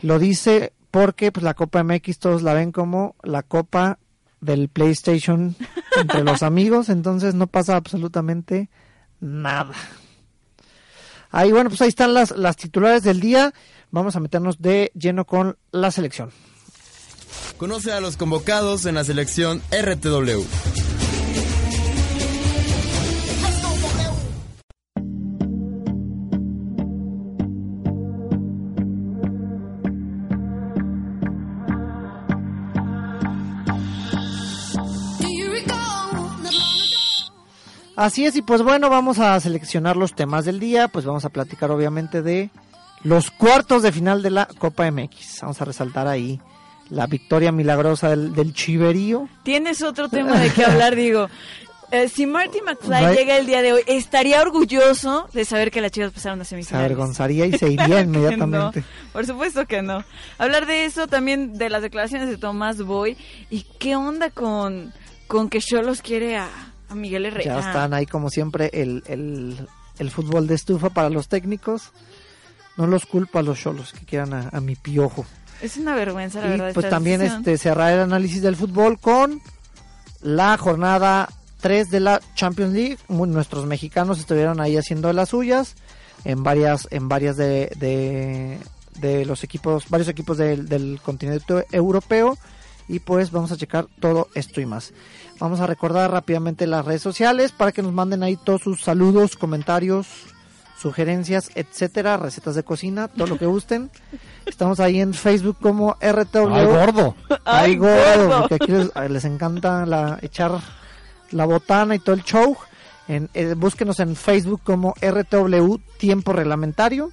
lo 0.00 0.18
dice 0.18 0.72
porque 0.90 1.32
pues 1.32 1.44
la 1.44 1.54
Copa 1.54 1.82
MX 1.82 2.18
todos 2.18 2.42
la 2.42 2.54
ven 2.54 2.72
como 2.72 3.16
la 3.22 3.42
Copa 3.42 3.98
del 4.40 4.68
PlayStation 4.68 5.56
entre 5.96 6.24
los 6.24 6.42
amigos, 6.42 6.88
entonces 6.88 7.34
no 7.34 7.46
pasa 7.46 7.76
absolutamente 7.76 8.70
nada. 9.20 9.74
Ahí, 11.30 11.52
bueno, 11.52 11.68
pues 11.68 11.82
ahí 11.82 11.88
están 11.88 12.14
las, 12.14 12.30
las 12.30 12.56
titulares 12.56 13.02
del 13.02 13.20
día. 13.20 13.52
Vamos 13.90 14.16
a 14.16 14.20
meternos 14.20 14.60
de 14.60 14.90
lleno 14.94 15.26
con 15.26 15.58
la 15.72 15.90
selección. 15.90 16.30
Conoce 17.58 17.92
a 17.92 18.00
los 18.00 18.16
convocados 18.16 18.86
en 18.86 18.94
la 18.94 19.04
selección 19.04 19.60
RTW. 19.70 20.97
Así 37.98 38.24
es, 38.26 38.36
y 38.36 38.42
pues 38.42 38.62
bueno, 38.62 38.88
vamos 38.90 39.18
a 39.18 39.38
seleccionar 39.40 39.96
los 39.96 40.14
temas 40.14 40.44
del 40.44 40.60
día, 40.60 40.86
pues 40.86 41.04
vamos 41.04 41.24
a 41.24 41.30
platicar 41.30 41.72
obviamente 41.72 42.22
de 42.22 42.50
los 43.02 43.32
cuartos 43.32 43.82
de 43.82 43.90
final 43.90 44.22
de 44.22 44.30
la 44.30 44.46
Copa 44.46 44.88
MX. 44.88 45.40
Vamos 45.42 45.60
a 45.60 45.64
resaltar 45.64 46.06
ahí 46.06 46.40
la 46.90 47.08
victoria 47.08 47.50
milagrosa 47.50 48.10
del, 48.10 48.32
del 48.34 48.54
Chiverío. 48.54 49.28
Tienes 49.42 49.82
otro 49.82 50.08
tema 50.08 50.38
de 50.38 50.50
qué 50.52 50.64
hablar, 50.64 50.94
digo. 50.94 51.28
Eh, 51.90 52.10
si 52.10 52.26
Marty 52.26 52.58
McFly 52.60 53.06
Right. 53.06 53.18
llega 53.18 53.38
el 53.38 53.46
día 53.46 53.62
de 53.62 53.72
hoy, 53.72 53.80
estaría 53.86 54.42
orgulloso 54.42 55.26
de 55.32 55.46
saber 55.46 55.70
que 55.70 55.80
las 55.80 55.90
chivas 55.90 56.12
pasaron 56.12 56.38
a 56.42 56.44
Se 56.44 56.50
semifinales. 56.50 56.84
avergonzaría 56.84 57.46
y 57.46 57.56
se 57.56 57.70
iría 57.72 58.00
inmediatamente. 58.02 58.80
no, 58.80 58.86
por 59.10 59.24
supuesto 59.24 59.64
que 59.64 59.80
no. 59.80 60.04
Hablar 60.36 60.66
de 60.66 60.84
eso 60.84 61.06
también 61.06 61.56
de 61.56 61.70
las 61.70 61.80
declaraciones 61.80 62.28
de 62.28 62.36
Tomás 62.36 62.82
Boy 62.82 63.16
y 63.48 63.62
qué 63.78 63.96
onda 63.96 64.28
con, 64.28 64.92
con 65.28 65.48
que 65.48 65.60
Cholos 65.62 66.02
quiere 66.02 66.36
a, 66.36 66.50
a 66.88 66.94
Miguel 66.94 67.26
Herrera. 67.26 67.60
Ya 67.60 67.66
están 67.66 67.94
ahí 67.94 68.06
como 68.06 68.30
siempre 68.30 68.70
el, 68.72 69.02
el, 69.06 69.68
el 69.98 70.10
fútbol 70.10 70.46
de 70.46 70.54
estufa 70.54 70.90
para 70.90 71.10
los 71.10 71.28
técnicos. 71.28 71.92
No 72.76 72.86
los 72.86 73.06
culpo 73.06 73.38
a 73.38 73.42
los 73.42 73.58
cholos 73.60 73.92
que 73.92 74.04
quieran 74.06 74.32
a, 74.32 74.48
a 74.52 74.60
mi 74.60 74.76
piojo. 74.76 75.26
Es 75.60 75.76
una 75.76 75.94
vergüenza, 75.96 76.40
la 76.40 76.46
y 76.46 76.50
verdad. 76.50 76.70
pues 76.74 76.88
también 76.88 77.18
decisión. 77.20 77.40
este 77.40 77.58
cerrar 77.58 77.92
el 77.92 78.00
análisis 78.00 78.40
del 78.42 78.54
fútbol 78.54 79.00
con 79.00 79.40
la 80.22 80.56
jornada 80.56 81.28
3 81.60 81.90
de 81.90 82.00
la 82.00 82.20
Champions 82.36 82.72
League. 82.74 82.98
Nuestros 83.08 83.66
mexicanos 83.66 84.20
estuvieron 84.20 84.60
ahí 84.60 84.76
haciendo 84.76 85.12
las 85.12 85.30
suyas 85.30 85.74
en 86.24 86.42
varias 86.44 86.86
en 86.92 87.08
varias 87.08 87.36
de, 87.36 87.72
de, 87.76 88.58
de 89.00 89.24
los 89.24 89.42
equipos, 89.42 89.88
varios 89.88 90.08
equipos 90.08 90.38
del 90.38 91.00
continente 91.02 91.66
europeo 91.72 92.38
y 92.88 93.00
pues 93.00 93.30
vamos 93.30 93.52
a 93.52 93.56
checar 93.56 93.86
todo 94.00 94.28
esto 94.34 94.60
y 94.60 94.66
más. 94.66 94.92
Vamos 95.40 95.60
a 95.60 95.66
recordar 95.66 96.10
rápidamente 96.10 96.66
las 96.66 96.84
redes 96.84 97.02
sociales 97.02 97.52
para 97.52 97.70
que 97.72 97.82
nos 97.82 97.92
manden 97.92 98.22
ahí 98.22 98.36
todos 98.36 98.62
sus 98.62 98.80
saludos, 98.82 99.36
comentarios, 99.36 100.06
sugerencias, 100.80 101.50
etcétera, 101.54 102.16
recetas 102.16 102.56
de 102.56 102.64
cocina, 102.64 103.06
todo 103.08 103.28
lo 103.28 103.38
que 103.38 103.46
gusten. 103.54 103.90
Estamos 104.46 104.80
ahí 104.80 105.00
en 105.00 105.14
Facebook 105.14 105.56
como 105.60 105.96
RTW. 106.00 106.48
¡Ay, 106.54 106.66
gordo! 106.66 107.14
Ay, 107.28 107.38
¡Ay, 107.44 107.76
gordo, 107.76 108.40
porque 108.40 108.54
aquí 108.56 108.72
les, 108.72 108.90
a- 108.96 109.08
les 109.08 109.24
encanta 109.24 109.86
la, 109.86 110.18
echar 110.22 110.58
la 111.30 111.44
botana 111.44 111.94
y 111.94 111.98
todo 112.00 112.14
el 112.16 112.24
show. 112.24 112.56
En, 113.06 113.30
eh, 113.32 113.54
búsquenos 113.56 114.00
en 114.00 114.16
Facebook 114.16 114.60
como 114.64 114.94
RTW 115.00 115.76
Tiempo 115.98 116.32
Reglamentario. 116.32 117.12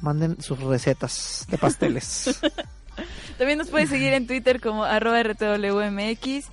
Manden 0.00 0.40
sus 0.42 0.58
recetas 0.60 1.46
de 1.48 1.56
pasteles. 1.56 2.40
También 3.38 3.58
nos 3.58 3.68
puedes 3.68 3.88
seguir 3.88 4.12
en 4.12 4.26
Twitter 4.26 4.60
como 4.60 4.84
arroba 4.84 5.22
RTWMX. 5.22 6.46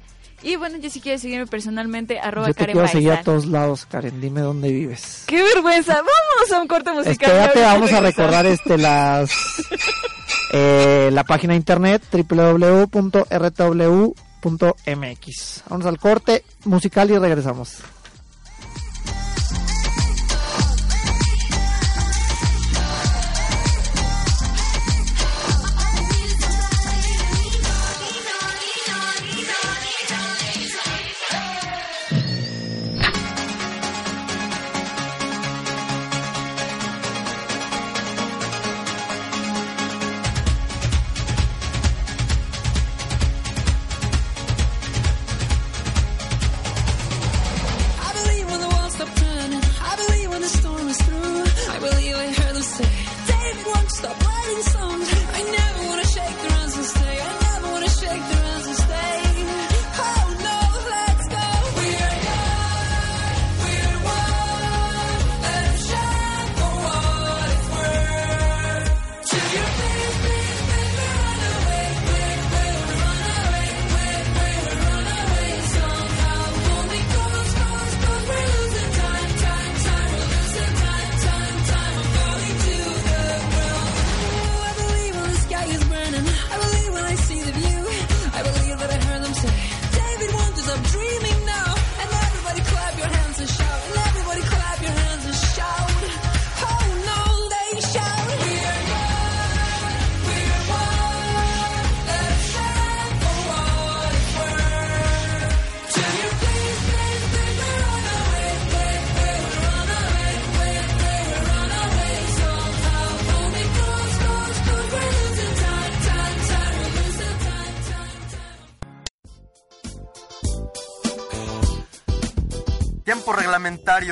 Y 0.43 0.55
bueno, 0.55 0.77
yo 0.77 0.89
si 0.89 1.01
quieres 1.01 1.21
seguirme 1.21 1.45
personalmente, 1.47 2.19
arroba 2.19 2.47
Yo 2.47 2.53
te 2.53 2.59
Karen 2.59 2.73
quiero 2.73 2.87
seguir 2.87 3.11
a 3.11 3.21
todos 3.21 3.45
lados, 3.45 3.85
Karen. 3.85 4.19
Dime 4.19 4.41
dónde 4.41 4.71
vives. 4.71 5.23
¡Qué 5.27 5.43
vergüenza! 5.43 5.93
Vámonos 5.93 6.51
a 6.53 6.61
un 6.61 6.67
corte 6.67 6.91
musical. 6.91 7.29
Espérate, 7.31 7.61
vamos 7.61 7.93
a 7.93 8.01
recordar 8.01 8.45
este 8.47 8.77
las 8.77 9.31
eh, 10.53 11.09
la 11.11 11.23
página 11.23 11.53
de 11.53 11.57
internet 11.57 12.03
www.rtw.mx. 12.11 13.23
Vamos 15.69 15.85
al 15.85 15.99
corte 15.99 16.43
musical 16.65 17.11
y 17.11 17.17
regresamos. 17.17 17.83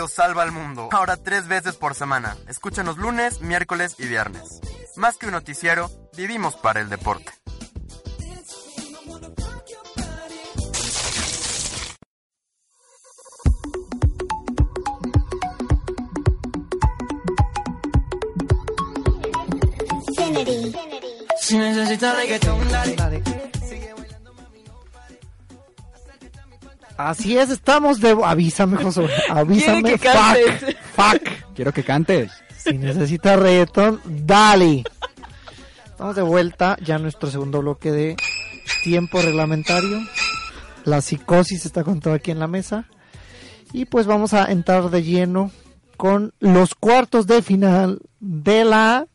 Salva 0.07 0.43
al 0.43 0.51
mundo. 0.51 0.89
Ahora 0.91 1.15
tres 1.15 1.48
veces 1.48 1.75
por 1.75 1.95
semana. 1.95 2.36
Escúchanos 2.48 2.98
lunes, 2.98 3.41
miércoles 3.41 3.95
y 3.98 4.07
viernes. 4.07 4.59
Más 4.98 5.17
que 5.17 5.27
un 5.27 5.31
noticiero, 5.31 5.89
vivimos 6.17 6.55
para 6.55 6.81
el 6.81 6.89
deporte. 6.89 7.31
Si 21.39 21.57
necesitas 21.57 22.15
reggaetón, 22.17 22.69
dale. 22.69 23.38
Así 26.99 27.37
es, 27.37 27.49
estamos 27.49 28.01
de... 28.01 28.13
Avísame, 28.25 28.75
Josué. 28.75 29.09
Avísame. 29.29 29.97
Cantes. 29.97 30.59
Fuck. 30.93 31.13
Fuck. 31.13 31.29
Quiero 31.55 31.71
que 31.71 31.81
cantes. 31.81 32.29
Si 32.57 32.77
necesitas 32.77 33.39
reggaetón, 33.39 34.01
dale. 34.03 34.83
Estamos 35.85 36.17
de 36.17 36.23
vuelta 36.23 36.75
ya 36.83 36.97
en 36.97 37.03
nuestro 37.03 37.31
segundo 37.31 37.61
bloque 37.61 37.93
de 37.93 38.17
tiempo 38.83 39.21
reglamentario. 39.21 40.01
La 40.83 40.99
psicosis 40.99 41.65
está 41.65 41.85
con 41.85 42.01
todo 42.01 42.15
aquí 42.15 42.31
en 42.31 42.39
la 42.39 42.47
mesa. 42.47 42.83
Y 43.71 43.85
pues 43.85 44.05
vamos 44.05 44.33
a 44.33 44.51
entrar 44.51 44.89
de 44.89 45.01
lleno 45.01 45.51
con 45.95 46.33
los 46.41 46.75
cuartos 46.75 47.27
de 47.27 47.41
final 47.41 48.01
de 48.19 48.65
la 48.65 49.07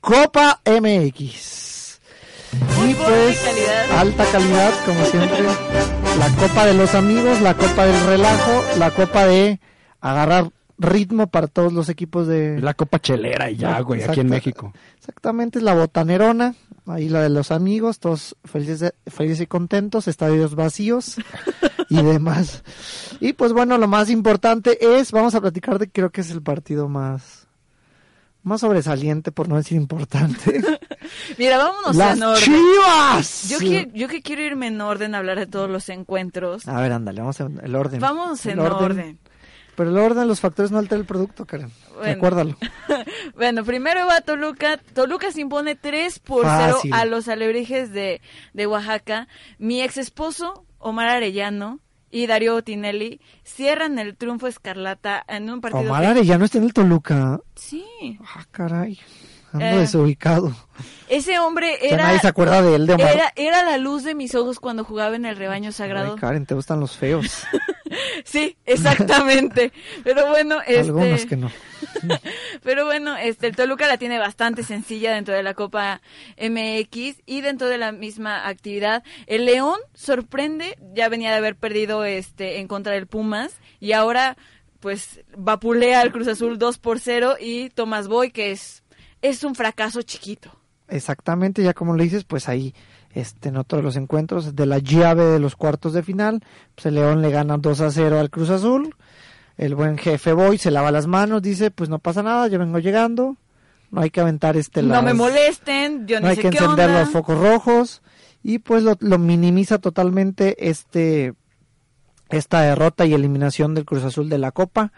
Copa 0.00 0.60
MX. 0.66 2.00
Muy 2.78 2.90
y 2.90 2.94
pues 2.94 3.38
calidad. 3.38 3.98
alta 3.98 4.24
calidad, 4.24 4.72
como 4.84 5.04
siempre. 5.04 6.01
La 6.18 6.28
Copa 6.38 6.66
de 6.66 6.74
los 6.74 6.94
amigos, 6.94 7.40
la 7.40 7.54
Copa 7.54 7.86
del 7.86 8.06
relajo, 8.06 8.64
la 8.78 8.90
Copa 8.90 9.26
de 9.26 9.60
agarrar 10.00 10.50
ritmo 10.78 11.28
para 11.28 11.46
todos 11.46 11.72
los 11.72 11.88
equipos 11.88 12.26
de, 12.26 12.60
la 12.60 12.74
copa 12.74 12.98
chelera 12.98 13.50
y 13.50 13.56
ya, 13.56 13.80
güey, 13.80 14.02
aquí 14.02 14.20
en. 14.20 14.28
México. 14.28 14.72
Exactamente, 14.98 15.58
es 15.58 15.64
la 15.64 15.74
botanerona, 15.74 16.54
ahí 16.86 17.08
la 17.08 17.22
de 17.22 17.30
los 17.30 17.50
amigos, 17.50 17.98
todos 17.98 18.36
felices, 18.44 18.92
felices 19.06 19.42
y 19.42 19.46
contentos, 19.46 20.08
estadios 20.08 20.54
vacíos 20.54 21.16
y 21.88 22.02
demás. 22.02 22.62
Y 23.20 23.32
pues 23.32 23.52
bueno, 23.52 23.78
lo 23.78 23.88
más 23.88 24.10
importante 24.10 24.98
es, 24.98 25.12
vamos 25.12 25.34
a 25.34 25.40
platicar 25.40 25.78
de 25.78 25.90
creo 25.90 26.10
que 26.10 26.20
es 26.20 26.30
el 26.30 26.42
partido 26.42 26.88
más 26.88 27.46
más 28.42 28.60
sobresaliente, 28.60 29.30
por 29.30 29.48
no 29.48 29.56
decir 29.56 29.76
importante. 29.76 30.60
Mira, 31.38 31.58
vámonos 31.58 31.96
Las 31.96 32.16
en 32.16 32.22
orden. 32.22 32.44
Chivas. 32.44 33.48
Yo, 33.48 33.58
que, 33.58 33.90
yo 33.94 34.08
que 34.08 34.22
quiero 34.22 34.42
irme 34.42 34.66
en 34.68 34.80
orden 34.80 35.14
a 35.14 35.18
hablar 35.18 35.38
de 35.38 35.46
todos 35.46 35.68
los 35.70 35.88
encuentros. 35.88 36.66
A 36.68 36.80
ver, 36.80 36.92
ándale, 36.92 37.20
vamos 37.20 37.40
en 37.40 37.60
el 37.62 37.74
orden. 37.74 38.00
Vamos 38.00 38.44
en 38.46 38.58
orden. 38.58 39.18
Pero 39.74 39.88
el 39.88 39.96
orden, 39.98 40.28
los 40.28 40.38
factores 40.40 40.70
no 40.70 40.78
altera 40.78 41.00
el 41.00 41.06
producto, 41.06 41.46
Karen. 41.46 41.70
Bueno. 41.94 42.04
Recuérdalo. 42.14 42.56
Bueno, 43.36 43.64
primero 43.64 44.06
va 44.06 44.20
Toluca. 44.20 44.76
Toluca 44.76 45.32
se 45.32 45.40
impone 45.40 45.74
3 45.76 46.18
por 46.18 46.42
0 46.44 46.74
Fácil. 46.74 46.92
a 46.92 47.04
los 47.06 47.26
alebrijes 47.28 47.90
de, 47.90 48.20
de 48.52 48.66
Oaxaca. 48.66 49.28
Mi 49.58 49.80
ex 49.82 49.96
esposo, 49.96 50.66
Omar 50.78 51.08
Arellano, 51.08 51.80
y 52.10 52.26
Darío 52.26 52.62
Tinelli 52.62 53.20
cierran 53.44 53.98
el 53.98 54.14
triunfo 54.16 54.46
escarlata 54.46 55.24
en 55.26 55.48
un 55.50 55.62
partido. 55.62 55.84
Omar 55.90 56.02
que- 56.02 56.08
Arellano 56.08 56.44
está 56.44 56.58
en 56.58 56.64
el 56.64 56.74
Toluca. 56.74 57.40
Sí. 57.56 57.86
Ah, 58.22 58.44
caray. 58.50 58.98
Ando 59.52 59.66
Eh, 59.66 59.76
desubicado. 59.78 60.54
Ese 61.08 61.38
hombre 61.38 61.78
era, 61.82 62.04
nadie 62.04 62.20
se 62.20 62.28
acuerda 62.28 62.62
de 62.62 62.74
él, 62.74 62.86
de 62.86 62.94
Omar. 62.94 63.12
era, 63.12 63.32
era 63.36 63.62
la 63.64 63.76
luz 63.76 64.02
de 64.02 64.14
mis 64.14 64.34
ojos 64.34 64.58
cuando 64.60 64.82
jugaba 64.82 65.14
en 65.14 65.26
el 65.26 65.36
rebaño 65.36 65.70
sagrado. 65.70 66.14
Ay, 66.14 66.20
Karen, 66.20 66.46
te 66.46 66.54
gustan 66.54 66.80
los 66.80 66.96
feos. 66.96 67.44
Sí, 68.24 68.56
exactamente. 68.64 69.70
Pero 70.02 70.28
bueno, 70.28 70.60
Algunos 70.66 71.06
este, 71.08 71.28
que 71.28 71.36
no. 71.36 71.50
pero 72.62 72.86
bueno, 72.86 73.16
este, 73.18 73.48
el 73.48 73.56
Toluca 73.56 73.86
la 73.86 73.98
tiene 73.98 74.18
bastante 74.18 74.62
sencilla 74.62 75.12
dentro 75.12 75.34
de 75.34 75.42
la 75.42 75.52
Copa 75.52 76.00
MX 76.38 77.20
y 77.26 77.40
dentro 77.42 77.68
de 77.68 77.78
la 77.78 77.92
misma 77.92 78.48
actividad. 78.48 79.02
El 79.26 79.44
León 79.44 79.78
sorprende, 79.94 80.78
ya 80.94 81.08
venía 81.10 81.30
de 81.30 81.36
haber 81.36 81.56
perdido 81.56 82.04
este 82.04 82.60
en 82.60 82.68
contra 82.68 82.94
del 82.94 83.06
Pumas 83.06 83.52
y 83.80 83.92
ahora 83.92 84.36
pues 84.80 85.20
vapulea 85.36 86.00
al 86.00 86.12
Cruz 86.12 86.28
Azul 86.28 86.58
2 86.58 86.78
por 86.78 86.98
0 86.98 87.36
y 87.38 87.70
Tomás 87.70 88.08
Boy 88.08 88.30
que 88.30 88.52
es 88.52 88.82
es 89.22 89.44
un 89.44 89.54
fracaso 89.54 90.02
chiquito. 90.02 90.50
Exactamente, 90.88 91.62
ya 91.62 91.72
como 91.72 91.96
le 91.96 92.04
dices, 92.04 92.24
pues 92.24 92.48
ahí 92.48 92.74
este, 93.14 93.48
en 93.48 93.56
otro 93.56 93.78
de 93.78 93.82
los 93.84 93.96
encuentros 93.96 94.54
de 94.54 94.66
la 94.66 94.78
llave 94.78 95.24
de 95.24 95.38
los 95.38 95.56
cuartos 95.56 95.92
de 95.94 96.02
final, 96.02 96.42
pues 96.74 96.86
el 96.86 96.96
León 96.96 97.22
le 97.22 97.30
gana 97.30 97.56
2 97.56 97.80
a 97.80 97.90
0 97.90 98.18
al 98.20 98.30
Cruz 98.30 98.50
Azul. 98.50 98.94
El 99.56 99.74
buen 99.74 99.96
jefe 99.98 100.32
Boy 100.32 100.58
se 100.58 100.70
lava 100.70 100.90
las 100.90 101.06
manos, 101.06 101.42
dice, 101.42 101.70
pues 101.70 101.88
no 101.88 101.98
pasa 101.98 102.22
nada, 102.22 102.48
yo 102.48 102.58
vengo 102.58 102.78
llegando. 102.78 103.36
No 103.90 104.00
hay 104.00 104.10
que 104.10 104.20
aventar 104.20 104.56
este 104.56 104.82
No 104.82 105.02
me 105.02 105.12
molesten, 105.12 106.06
yo 106.06 106.20
no 106.20 106.28
hay 106.28 106.36
sé 106.36 106.42
que 106.42 106.50
qué 106.50 106.58
encender 106.58 106.88
onda. 106.88 107.00
los 107.00 107.10
focos 107.10 107.38
rojos 107.38 108.02
y 108.42 108.58
pues 108.58 108.82
lo, 108.82 108.96
lo 109.00 109.18
minimiza 109.18 109.78
totalmente 109.78 110.68
este 110.70 111.34
esta 112.30 112.62
derrota 112.62 113.04
y 113.04 113.12
eliminación 113.12 113.74
del 113.74 113.84
Cruz 113.84 114.04
Azul 114.04 114.30
de 114.30 114.38
la 114.38 114.52
Copa. 114.52 114.92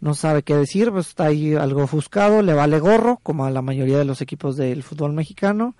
No 0.00 0.14
sabe 0.14 0.42
qué 0.42 0.54
decir, 0.56 0.90
pues 0.90 1.08
está 1.08 1.24
ahí 1.26 1.54
algo 1.54 1.82
ofuscado, 1.82 2.40
le 2.42 2.54
vale 2.54 2.78
gorro, 2.80 3.18
como 3.22 3.44
a 3.44 3.50
la 3.50 3.60
mayoría 3.62 3.98
de 3.98 4.04
los 4.06 4.20
equipos 4.22 4.56
del 4.56 4.82
fútbol 4.82 5.12
mexicano. 5.12 5.76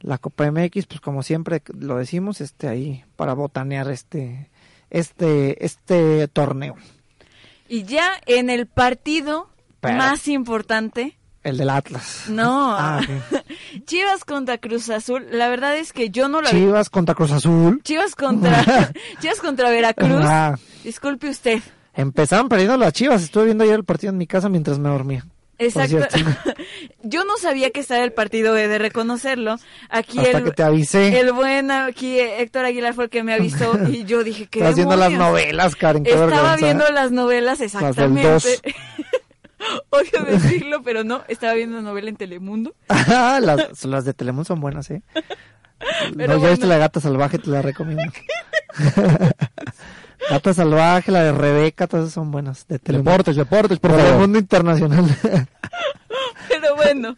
La 0.00 0.16
Copa 0.18 0.50
MX, 0.50 0.86
pues 0.86 1.00
como 1.00 1.22
siempre 1.22 1.62
lo 1.78 1.96
decimos, 1.98 2.40
este 2.40 2.68
ahí 2.68 3.04
para 3.16 3.34
botanear 3.34 3.90
este 3.90 4.48
este 4.90 5.64
este 5.66 6.28
torneo, 6.28 6.76
Y 7.68 7.82
ya 7.82 8.12
en 8.26 8.48
el 8.48 8.66
partido 8.66 9.50
Pero- 9.80 9.96
más 9.98 10.28
importante, 10.28 11.18
el 11.42 11.58
del 11.58 11.68
Atlas. 11.68 12.24
no, 12.30 12.74
Ah. 12.78 13.00
Chivas 13.86 14.24
contra 14.24 14.56
Cruz 14.58 14.88
Azul, 14.88 15.26
la 15.30 15.48
verdad 15.48 15.76
es 15.76 15.92
que 15.92 16.08
yo 16.10 16.28
no 16.28 16.40
lo 16.40 16.48
vi. 16.50 16.56
Chivas 16.56 16.88
contra 16.90 17.14
Cruz 17.14 17.32
Azul. 17.32 17.82
Chivas 17.84 18.14
contra 18.14 18.64
Chivas 19.20 19.40
contra 19.40 19.68
Veracruz. 19.68 20.22
Ah, 20.24 20.56
Disculpe 20.84 21.28
usted. 21.28 21.60
Empezaron 21.98 22.48
perdiendo 22.48 22.76
las 22.76 22.92
Chivas. 22.92 23.24
Estuve 23.24 23.46
viendo 23.46 23.64
ayer 23.64 23.74
el 23.74 23.84
partido 23.84 24.12
en 24.12 24.18
mi 24.18 24.28
casa 24.28 24.48
mientras 24.48 24.78
me 24.78 24.88
dormía. 24.88 25.26
Exacto. 25.58 26.06
Yo 27.02 27.24
no 27.24 27.36
sabía 27.38 27.70
que 27.70 27.80
estaba 27.80 28.04
el 28.04 28.12
partido, 28.12 28.56
he 28.56 28.68
de 28.68 28.78
reconocerlo. 28.78 29.56
Aquí 29.90 30.20
Hasta 30.20 30.38
el, 30.38 30.44
que 30.44 30.50
te 30.52 30.62
avisé. 30.62 31.18
el 31.18 31.32
buen 31.32 31.72
aquí 31.72 32.20
eh, 32.20 32.40
Héctor 32.40 32.66
Aguilar 32.66 32.94
fue 32.94 33.04
el 33.04 33.10
que 33.10 33.24
me 33.24 33.34
avisó 33.34 33.76
y 33.88 34.04
yo 34.06 34.22
dije 34.22 34.46
que 34.46 34.60
Estás 34.60 34.76
viendo 34.76 34.94
las 34.94 35.10
novelas, 35.10 35.74
Karen. 35.74 36.04
Qué 36.04 36.10
Estaba 36.10 36.26
vergüenza. 36.26 36.64
viendo 36.64 36.88
las 36.92 37.10
novelas 37.10 37.58
del 37.58 37.66
exactamente. 37.66 38.28
dos. 38.28 38.46
Odio 39.90 40.24
decirlo, 40.24 40.82
pero 40.84 41.02
no, 41.02 41.24
estaba 41.26 41.54
viendo 41.54 41.78
una 41.78 41.88
novela 41.88 42.10
en 42.10 42.16
Telemundo. 42.16 42.76
Ah, 42.88 43.40
las, 43.42 43.84
las 43.84 44.04
de 44.04 44.14
Telemundo 44.14 44.44
son 44.44 44.60
buenas, 44.60 44.88
¿eh? 44.92 45.02
Pero 46.16 46.34
no, 46.34 46.40
ya 46.42 46.50
viste 46.50 46.66
bueno. 46.66 46.66
la 46.66 46.78
gata 46.78 47.00
salvaje, 47.00 47.38
te 47.38 47.50
la 47.50 47.60
recomiendo. 47.60 48.04
Gata 50.30 50.54
salvaje, 50.54 51.10
la 51.10 51.24
de 51.24 51.32
Rebeca, 51.32 51.86
todas 51.86 52.04
esas 52.06 52.14
son 52.14 52.30
buenas. 52.30 52.66
De 52.66 52.78
Telemundo. 52.78 53.10
Deportes, 53.10 53.36
deportes, 53.36 53.78
por 53.78 53.90
Por 53.90 54.00
favor. 54.00 54.12
Telemundo 54.12 54.38
Internacional. 54.38 55.04
Pero 56.48 56.76
bueno, 56.76 57.16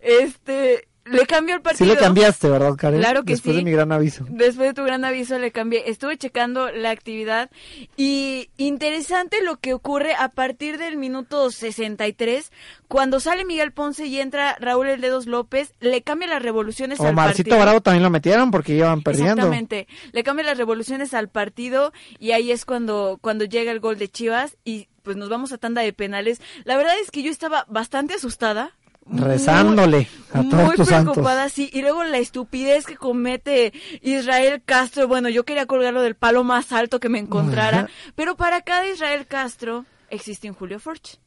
este 0.00 0.87
le 1.10 1.26
cambió 1.26 1.54
el 1.54 1.60
sí 1.60 1.64
partido. 1.64 1.94
le 1.94 2.00
cambiaste, 2.00 2.48
¿verdad, 2.48 2.74
Karen? 2.76 3.00
Claro 3.00 3.24
que 3.24 3.32
Después 3.32 3.54
sí. 3.54 3.58
de 3.58 3.64
mi 3.64 3.72
gran 3.72 3.92
aviso. 3.92 4.24
Después 4.28 4.68
de 4.68 4.74
tu 4.74 4.84
gran 4.84 5.04
aviso 5.04 5.38
le 5.38 5.50
cambié. 5.50 5.90
Estuve 5.90 6.16
checando 6.16 6.70
la 6.70 6.90
actividad 6.90 7.50
y 7.96 8.50
interesante 8.56 9.42
lo 9.42 9.56
que 9.56 9.74
ocurre 9.74 10.14
a 10.14 10.28
partir 10.28 10.78
del 10.78 10.96
minuto 10.96 11.50
63 11.50 12.50
cuando 12.88 13.20
sale 13.20 13.44
Miguel 13.44 13.72
Ponce 13.72 14.06
y 14.06 14.18
entra 14.18 14.56
Raúl 14.60 14.88
El 14.88 15.00
Dedos 15.00 15.26
López, 15.26 15.74
le 15.80 16.02
cambia 16.02 16.28
las 16.28 16.42
revoluciones 16.42 17.00
al 17.00 17.14
partido. 17.14 17.58
Bravo 17.58 17.80
también 17.82 18.02
lo 18.02 18.10
metieron 18.10 18.50
porque 18.50 18.74
iban 18.74 19.02
perdiendo. 19.02 19.32
Exactamente. 19.42 19.86
Le 20.12 20.22
cambia 20.22 20.44
las 20.46 20.56
revoluciones 20.56 21.12
al 21.12 21.28
partido 21.28 21.92
y 22.18 22.32
ahí 22.32 22.50
es 22.50 22.64
cuando 22.64 23.18
cuando 23.20 23.44
llega 23.44 23.72
el 23.72 23.80
gol 23.80 23.98
de 23.98 24.08
Chivas 24.08 24.56
y 24.64 24.88
pues 25.02 25.16
nos 25.16 25.28
vamos 25.28 25.52
a 25.52 25.58
tanda 25.58 25.82
de 25.82 25.92
penales. 25.92 26.40
La 26.64 26.76
verdad 26.76 26.94
es 27.02 27.10
que 27.10 27.22
yo 27.22 27.30
estaba 27.30 27.64
bastante 27.68 28.14
asustada. 28.14 28.72
Rezándole 29.10 30.08
a 30.32 30.42
muy, 30.42 30.50
todos 30.50 30.64
muy 30.64 30.76
tus 30.76 30.88
santos. 30.88 31.14
preocupada, 31.14 31.48
sí. 31.48 31.70
Y 31.72 31.80
luego 31.82 32.04
la 32.04 32.18
estupidez 32.18 32.86
que 32.86 32.96
comete 32.96 33.72
Israel 34.02 34.62
Castro. 34.64 35.08
Bueno, 35.08 35.28
yo 35.28 35.44
quería 35.44 35.66
colgarlo 35.66 36.02
del 36.02 36.14
palo 36.14 36.44
más 36.44 36.72
alto 36.72 37.00
que 37.00 37.08
me 37.08 37.18
encontrara. 37.18 37.78
Ajá. 37.80 37.88
pero 38.14 38.36
para 38.36 38.62
cada 38.62 38.86
Israel 38.86 39.26
Castro 39.26 39.86
existe 40.10 40.48
un 40.48 40.54
Julio 40.54 40.78
Forch. 40.78 41.18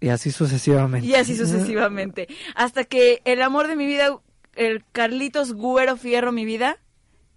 Y 0.00 0.08
así 0.08 0.32
sucesivamente. 0.32 1.06
Y 1.06 1.14
así 1.14 1.36
sucesivamente. 1.36 2.26
Hasta 2.56 2.82
que 2.84 3.22
el 3.24 3.40
amor 3.40 3.68
de 3.68 3.76
mi 3.76 3.86
vida, 3.86 4.18
el 4.56 4.84
Carlitos 4.90 5.52
Güero 5.52 5.96
Fierro, 5.96 6.32
mi 6.32 6.44
vida, 6.44 6.78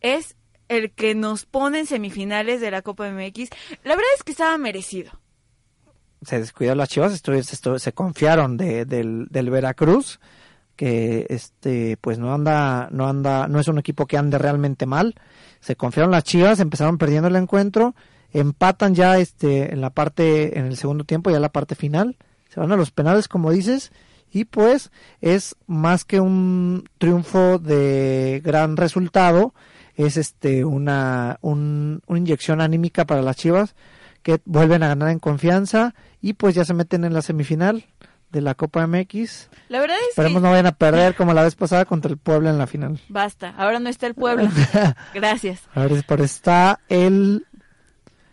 es 0.02 0.36
el 0.68 0.92
que 0.92 1.14
nos 1.14 1.46
pone 1.46 1.80
en 1.80 1.86
semifinales 1.86 2.62
de 2.62 2.72
la 2.72 2.82
Copa 2.82 3.08
MX. 3.10 3.50
La 3.84 3.96
verdad 3.96 4.12
es 4.18 4.24
que 4.24 4.32
estaba 4.32 4.58
merecido. 4.58 5.12
Se 6.26 6.40
descuidó 6.40 6.76
las 6.76 6.90
Chivas, 6.90 7.22
se, 7.22 7.80
se 7.80 7.94
confiaron 7.94 8.58
de, 8.58 8.86
del, 8.86 9.28
del 9.30 9.50
Veracruz, 9.50 10.20
que 10.76 11.26
este 11.30 11.98
pues 12.02 12.18
no 12.20 12.34
anda, 12.34 12.90
no 12.92 13.08
anda, 13.08 13.48
no 13.48 13.60
es 13.60 13.68
un 13.68 13.78
equipo 13.78 14.06
que 14.08 14.18
ande 14.18 14.38
realmente 14.38 14.86
mal. 14.86 15.16
Se 15.62 15.76
confiaron 15.76 16.12
las 16.12 16.24
Chivas, 16.24 16.60
empezaron 16.60 16.98
perdiendo 16.98 17.28
el 17.30 17.36
encuentro, 17.38 17.96
empatan 18.34 18.94
ya 18.96 19.18
este 19.18 19.72
en 19.74 19.82
la 19.82 19.90
parte, 19.92 20.60
en 20.60 20.66
el 20.66 20.76
segundo 20.78 21.04
tiempo, 21.06 21.32
ya 21.32 21.40
la 21.40 21.50
parte 21.52 21.76
final, 21.76 22.18
se 22.50 22.60
van 22.60 22.72
a 22.72 22.76
los 22.76 22.92
penales 22.92 23.28
como 23.28 23.52
dices, 23.52 23.92
y 24.32 24.44
pues 24.46 24.92
es 25.22 25.56
más 25.66 26.04
que 26.04 26.20
un 26.20 26.90
triunfo 26.98 27.58
de 27.58 28.42
gran 28.44 28.76
resultado, 28.76 29.54
es 29.96 30.18
este 30.18 30.66
una, 30.66 31.38
un- 31.42 32.02
una 32.08 32.20
inyección 32.20 32.60
anímica 32.60 33.06
para 33.06 33.22
las 33.22 33.38
Chivas 33.38 33.76
que 34.26 34.42
vuelven 34.46 34.82
a 34.82 34.88
ganar 34.88 35.10
en 35.10 35.20
confianza 35.20 35.94
y 36.20 36.34
pues 36.34 36.56
ya 36.56 36.66
se 36.66 36.74
meten 36.74 37.06
en 37.06 37.14
la 37.14 37.22
semifinal 37.22 37.86
de 38.32 38.42
la 38.42 38.56
Copa 38.56 38.88
MX. 38.88 39.50
La 39.70 39.80
verdad 39.80 39.98
es 40.02 40.10
Esperemos 40.10 40.42
que... 40.42 40.46
no 40.46 40.50
vayan 40.50 40.66
a 40.66 40.72
perder 40.72 41.14
como 41.14 41.36
la 41.36 41.44
vez 41.44 41.54
pasada 41.54 41.86
contra 41.86 42.10
el 42.10 42.18
Puebla 42.18 42.50
en 42.50 42.58
la 42.58 42.66
final. 42.66 43.00
Basta, 43.08 43.54
ahora 43.56 43.78
no 43.78 43.88
está 43.88 44.08
el 44.08 44.16
pueblo. 44.16 44.50
Gracias. 45.14 45.62
Ver, 45.76 46.04
pero 46.08 46.24
está 46.24 46.80
el, 46.90 47.46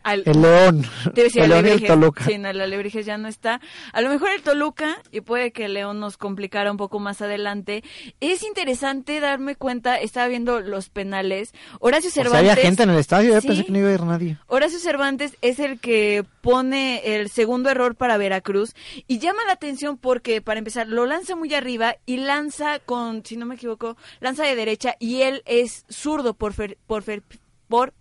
Al- 0.05 0.23
el 0.27 0.43
León. 0.43 0.83
Te 1.15 1.21
iba 1.21 1.23
a 1.23 1.25
decir 1.25 1.43
el 1.43 1.51
León 1.51 1.67
y 1.67 1.71
el. 1.71 1.87
Toluca. 1.87 2.25
Sí, 2.25 2.39
no, 2.39 2.49
el 2.51 2.61
Alebrijes 2.61 3.07
ya 3.07 3.19
no 3.19 3.29
está. 3.29 3.61
A 3.93 4.01
lo 4.01 4.09
mejor 4.11 4.31
el 4.31 4.43
Toluca, 4.43 5.03
y 5.11 5.21
puede 5.21 5.53
que 5.53 5.67
el 5.67 5.75
León 5.75 6.01
nos 6.01 6.17
complicara 6.17 6.71
un 6.71 6.77
poco 6.77 6.99
más 6.99 7.23
adelante. 7.23 7.85
Es 8.21 8.43
interesante 8.43 9.21
darme 9.21 9.57
cuenta, 9.57 9.97
estaba 9.97 10.29
viendo 10.29 10.61
los 10.61 10.89
penales. 10.91 11.53
Horacio 11.81 12.09
O 12.09 12.13
sea, 12.13 12.25
Cervantes. 12.25 12.51
había 12.53 12.63
gente 12.63 12.83
en 12.83 12.91
el 12.91 12.99
estadio, 12.99 13.35
yo 13.35 13.41
Sí. 13.41 13.49
pensé 13.49 13.65
que 13.65 13.73
no 13.73 13.79
iba 13.79 13.89
a 13.91 13.93
ir 13.95 14.03
nadie. 14.03 14.39
Horacio 14.47 14.79
Cervantes 14.79 15.37
es 15.41 15.59
el 15.59 15.81
que 15.81 16.25
pone 16.41 17.17
el 17.17 17.29
segundo 17.31 17.71
error 17.71 17.95
para 17.95 18.17
Veracruz 18.17 18.75
y 19.07 19.19
llama 19.19 19.45
la 19.47 19.53
atención 19.53 19.97
porque, 19.97 20.41
para 20.43 20.59
empezar, 20.59 20.89
lo 20.89 21.07
lanza 21.07 21.37
muy 21.37 21.55
arriba 21.55 21.97
y 22.07 22.17
lanza 22.19 22.79
con, 22.81 23.25
si 23.25 23.37
no 23.37 23.47
me 23.47 23.55
equivoco, 23.55 23.97
lanza 24.21 24.45
de 24.45 24.57
derecha 24.57 24.97
y 24.99 25.23
él 25.23 25.43
es 25.47 25.85
zurdo 25.89 26.35
por, 26.35 26.53
fer- 26.55 26.77
por, 26.87 27.05
fer- 27.05 27.23
por 27.69 27.95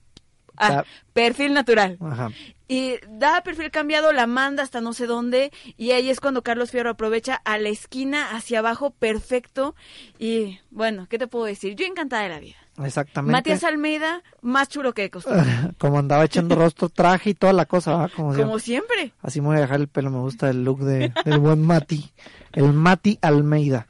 ah, 0.57 0.83
perfil 1.13 1.53
natural. 1.53 1.97
Ajá. 2.01 2.29
Y 2.67 2.95
da 3.09 3.41
perfil 3.43 3.69
cambiado, 3.69 4.13
la 4.13 4.27
manda 4.27 4.63
hasta 4.63 4.79
no 4.79 4.93
sé 4.93 5.05
dónde 5.05 5.51
y 5.75 5.91
ahí 5.91 6.09
es 6.09 6.21
cuando 6.21 6.41
Carlos 6.41 6.71
Fierro 6.71 6.91
aprovecha 6.91 7.41
a 7.43 7.57
la 7.57 7.67
esquina 7.67 8.31
hacia 8.31 8.59
abajo, 8.59 8.91
perfecto. 8.91 9.75
Y 10.17 10.59
bueno, 10.69 11.07
¿qué 11.09 11.17
te 11.17 11.27
puedo 11.27 11.45
decir? 11.45 11.75
Yo 11.75 11.85
encantada 11.85 12.23
de 12.23 12.29
la 12.29 12.39
vida. 12.39 12.55
Exactamente. 12.81 13.33
Matías 13.33 13.63
Almeida, 13.63 14.23
más 14.41 14.69
chulo 14.69 14.93
que 14.93 15.01
de 15.01 15.09
costumbre. 15.09 15.43
como 15.77 15.99
andaba 15.99 16.23
echando 16.23 16.55
rostro, 16.55 16.89
traje 16.89 17.31
y 17.31 17.33
toda 17.33 17.53
la 17.53 17.65
cosa. 17.65 18.09
Como, 18.15 18.33
Como 18.33 18.59
siempre. 18.59 18.95
siempre. 18.97 19.13
Así 19.21 19.41
me 19.41 19.47
voy 19.47 19.57
a 19.57 19.61
dejar 19.61 19.81
el 19.81 19.87
pelo, 19.87 20.09
me 20.09 20.19
gusta 20.19 20.49
el 20.49 20.63
look 20.63 20.79
de, 20.83 21.11
del 21.25 21.39
buen 21.39 21.61
Mati, 21.61 22.11
el 22.53 22.71
Mati 22.71 23.19
Almeida. 23.21 23.87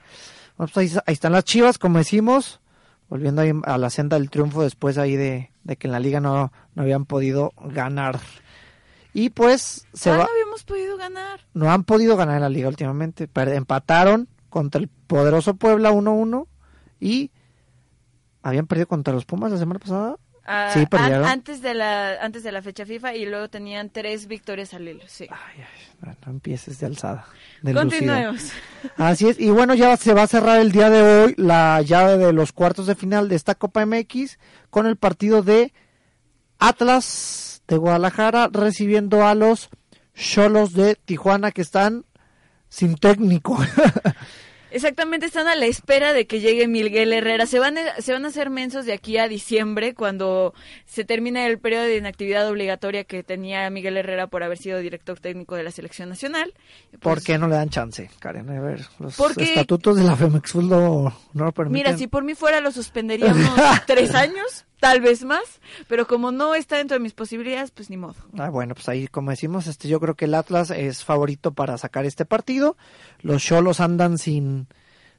Bueno, 0.57 0.71
pues 0.73 0.95
ahí, 0.95 1.01
ahí 1.05 1.13
están 1.13 1.33
las 1.33 1.43
chivas, 1.43 1.77
como 1.77 1.99
decimos, 1.99 2.60
volviendo 3.11 3.41
ahí 3.41 3.51
a 3.65 3.77
la 3.77 3.89
senda 3.89 4.17
del 4.17 4.29
triunfo 4.29 4.63
después 4.63 4.97
ahí 4.97 5.17
de, 5.17 5.51
de 5.65 5.75
que 5.75 5.87
en 5.87 5.91
la 5.91 5.99
liga 5.99 6.21
no, 6.21 6.53
no 6.75 6.81
habían 6.81 7.05
podido 7.05 7.51
ganar. 7.61 8.19
Y 9.13 9.31
pues 9.31 9.85
se 9.91 10.09
Ah, 10.11 10.17
va, 10.17 10.23
no 10.23 10.29
habíamos 10.31 10.63
podido 10.63 10.95
ganar. 10.95 11.41
no 11.53 11.69
han 11.69 11.83
podido 11.83 12.15
ganar 12.15 12.35
en 12.37 12.41
la 12.43 12.49
liga 12.49 12.69
últimamente, 12.69 13.29
empataron 13.35 14.29
contra 14.49 14.79
el 14.79 14.87
poderoso 14.87 15.55
Puebla 15.55 15.91
1-1 15.91 16.47
y 17.01 17.31
habían 18.43 18.67
perdido 18.67 18.87
contra 18.87 19.13
los 19.13 19.25
Pumas 19.25 19.51
la 19.51 19.57
semana 19.57 19.79
pasada. 19.79 20.15
Ah, 20.45 20.71
Sí, 20.73 20.85
perdieron. 20.87 21.23
an- 21.23 21.29
antes 21.31 21.61
de 21.61 21.73
la 21.75 22.13
antes 22.21 22.41
de 22.43 22.51
la 22.51 22.61
fecha 22.63 22.85
FIFA 22.85 23.15
y 23.15 23.25
luego 23.27 23.47
tenían 23.49 23.89
tres 23.91 24.25
victorias 24.27 24.73
al 24.73 24.87
hilo. 24.87 25.03
Sí. 25.07 25.27
Ay, 25.29 25.63
ay, 25.63 26.15
no, 26.25 26.31
empieces 26.31 26.79
de 26.79 26.87
alzada. 26.87 27.25
de. 27.61 27.73
Continuemos. 27.73 28.51
Así 28.97 29.29
es, 29.29 29.39
y 29.39 29.49
bueno, 29.51 29.75
ya 29.75 29.95
se 29.97 30.13
va 30.15 30.23
a 30.23 30.27
cerrar 30.27 30.59
el 30.59 30.71
día 30.71 30.89
de 30.89 31.01
hoy 31.03 31.35
la 31.37 31.81
llave 31.81 32.17
de 32.17 32.33
los 32.33 32.51
cuartos 32.53 32.87
de 32.87 32.95
final 32.95 33.29
de 33.29 33.35
esta 33.35 33.53
Copa 33.55 33.85
MX 33.85 34.39
con 34.71 34.87
el 34.87 34.97
partido 34.97 35.43
de 35.43 35.73
Atlas 36.59 37.61
de 37.67 37.77
Guadalajara 37.77 38.49
recibiendo 38.51 39.25
a 39.25 39.35
los 39.35 39.69
Cholos 40.15 40.73
de 40.73 40.95
Tijuana 40.95 41.51
que 41.51 41.61
están 41.61 42.05
sin 42.69 42.95
técnico. 42.95 43.57
Exactamente, 44.71 45.25
están 45.25 45.47
a 45.47 45.55
la 45.55 45.65
espera 45.65 46.13
de 46.13 46.25
que 46.27 46.39
llegue 46.39 46.67
Miguel 46.67 47.11
Herrera. 47.13 47.45
Se 47.45 47.59
van, 47.59 47.77
a, 47.77 48.01
se 48.01 48.13
van 48.13 48.25
a 48.25 48.29
hacer 48.29 48.49
mensos 48.49 48.85
de 48.85 48.93
aquí 48.93 49.17
a 49.17 49.27
diciembre, 49.27 49.93
cuando 49.93 50.53
se 50.85 51.03
termine 51.03 51.45
el 51.45 51.59
periodo 51.59 51.83
de 51.83 51.97
inactividad 51.97 52.47
obligatoria 52.49 53.03
que 53.03 53.21
tenía 53.23 53.69
Miguel 53.69 53.97
Herrera 53.97 54.27
por 54.27 54.43
haber 54.43 54.57
sido 54.57 54.79
director 54.79 55.19
técnico 55.19 55.55
de 55.55 55.63
la 55.63 55.71
selección 55.71 56.09
nacional. 56.09 56.53
Pues, 56.89 57.01
¿Por 57.01 57.21
qué 57.23 57.37
no 57.37 57.47
le 57.47 57.55
dan 57.55 57.69
chance, 57.69 58.09
Karen? 58.19 58.49
A 58.49 58.61
ver, 58.61 58.85
los 58.99 59.15
Porque- 59.17 59.43
estatutos 59.43 59.97
de 59.97 60.03
la 60.03 60.15
Femex 60.15 60.51
Food 60.51 60.63
lo- 60.69 61.13
no 61.33 61.45
lo 61.45 61.51
permiten. 61.51 61.73
Mira, 61.87 61.97
si 61.97 62.07
por 62.07 62.23
mí 62.23 62.33
fuera 62.35 62.61
lo 62.61 62.71
suspenderíamos 62.71 63.37
tres 63.87 64.15
años, 64.15 64.65
tal 64.81 64.99
vez 64.99 65.23
más, 65.23 65.61
pero 65.87 66.05
como 66.07 66.31
no 66.33 66.53
está 66.55 66.75
dentro 66.75 66.95
de 66.95 66.99
mis 67.03 67.13
posibilidades, 67.13 67.71
pues 67.71 67.89
ni 67.89 67.95
modo. 67.95 68.15
Ah, 68.37 68.49
bueno, 68.49 68.75
pues 68.75 68.89
ahí, 68.89 69.07
como 69.07 69.29
decimos, 69.29 69.67
este, 69.67 69.87
yo 69.87 70.01
creo 70.01 70.15
que 70.15 70.25
el 70.25 70.33
Atlas 70.33 70.71
es 70.71 71.05
favorito 71.05 71.53
para 71.53 71.77
sacar 71.77 72.05
este 72.05 72.25
partido. 72.25 72.75
Los 73.21 73.43
Cholos 73.43 73.79
andan 73.79 74.17
sin, 74.17 74.67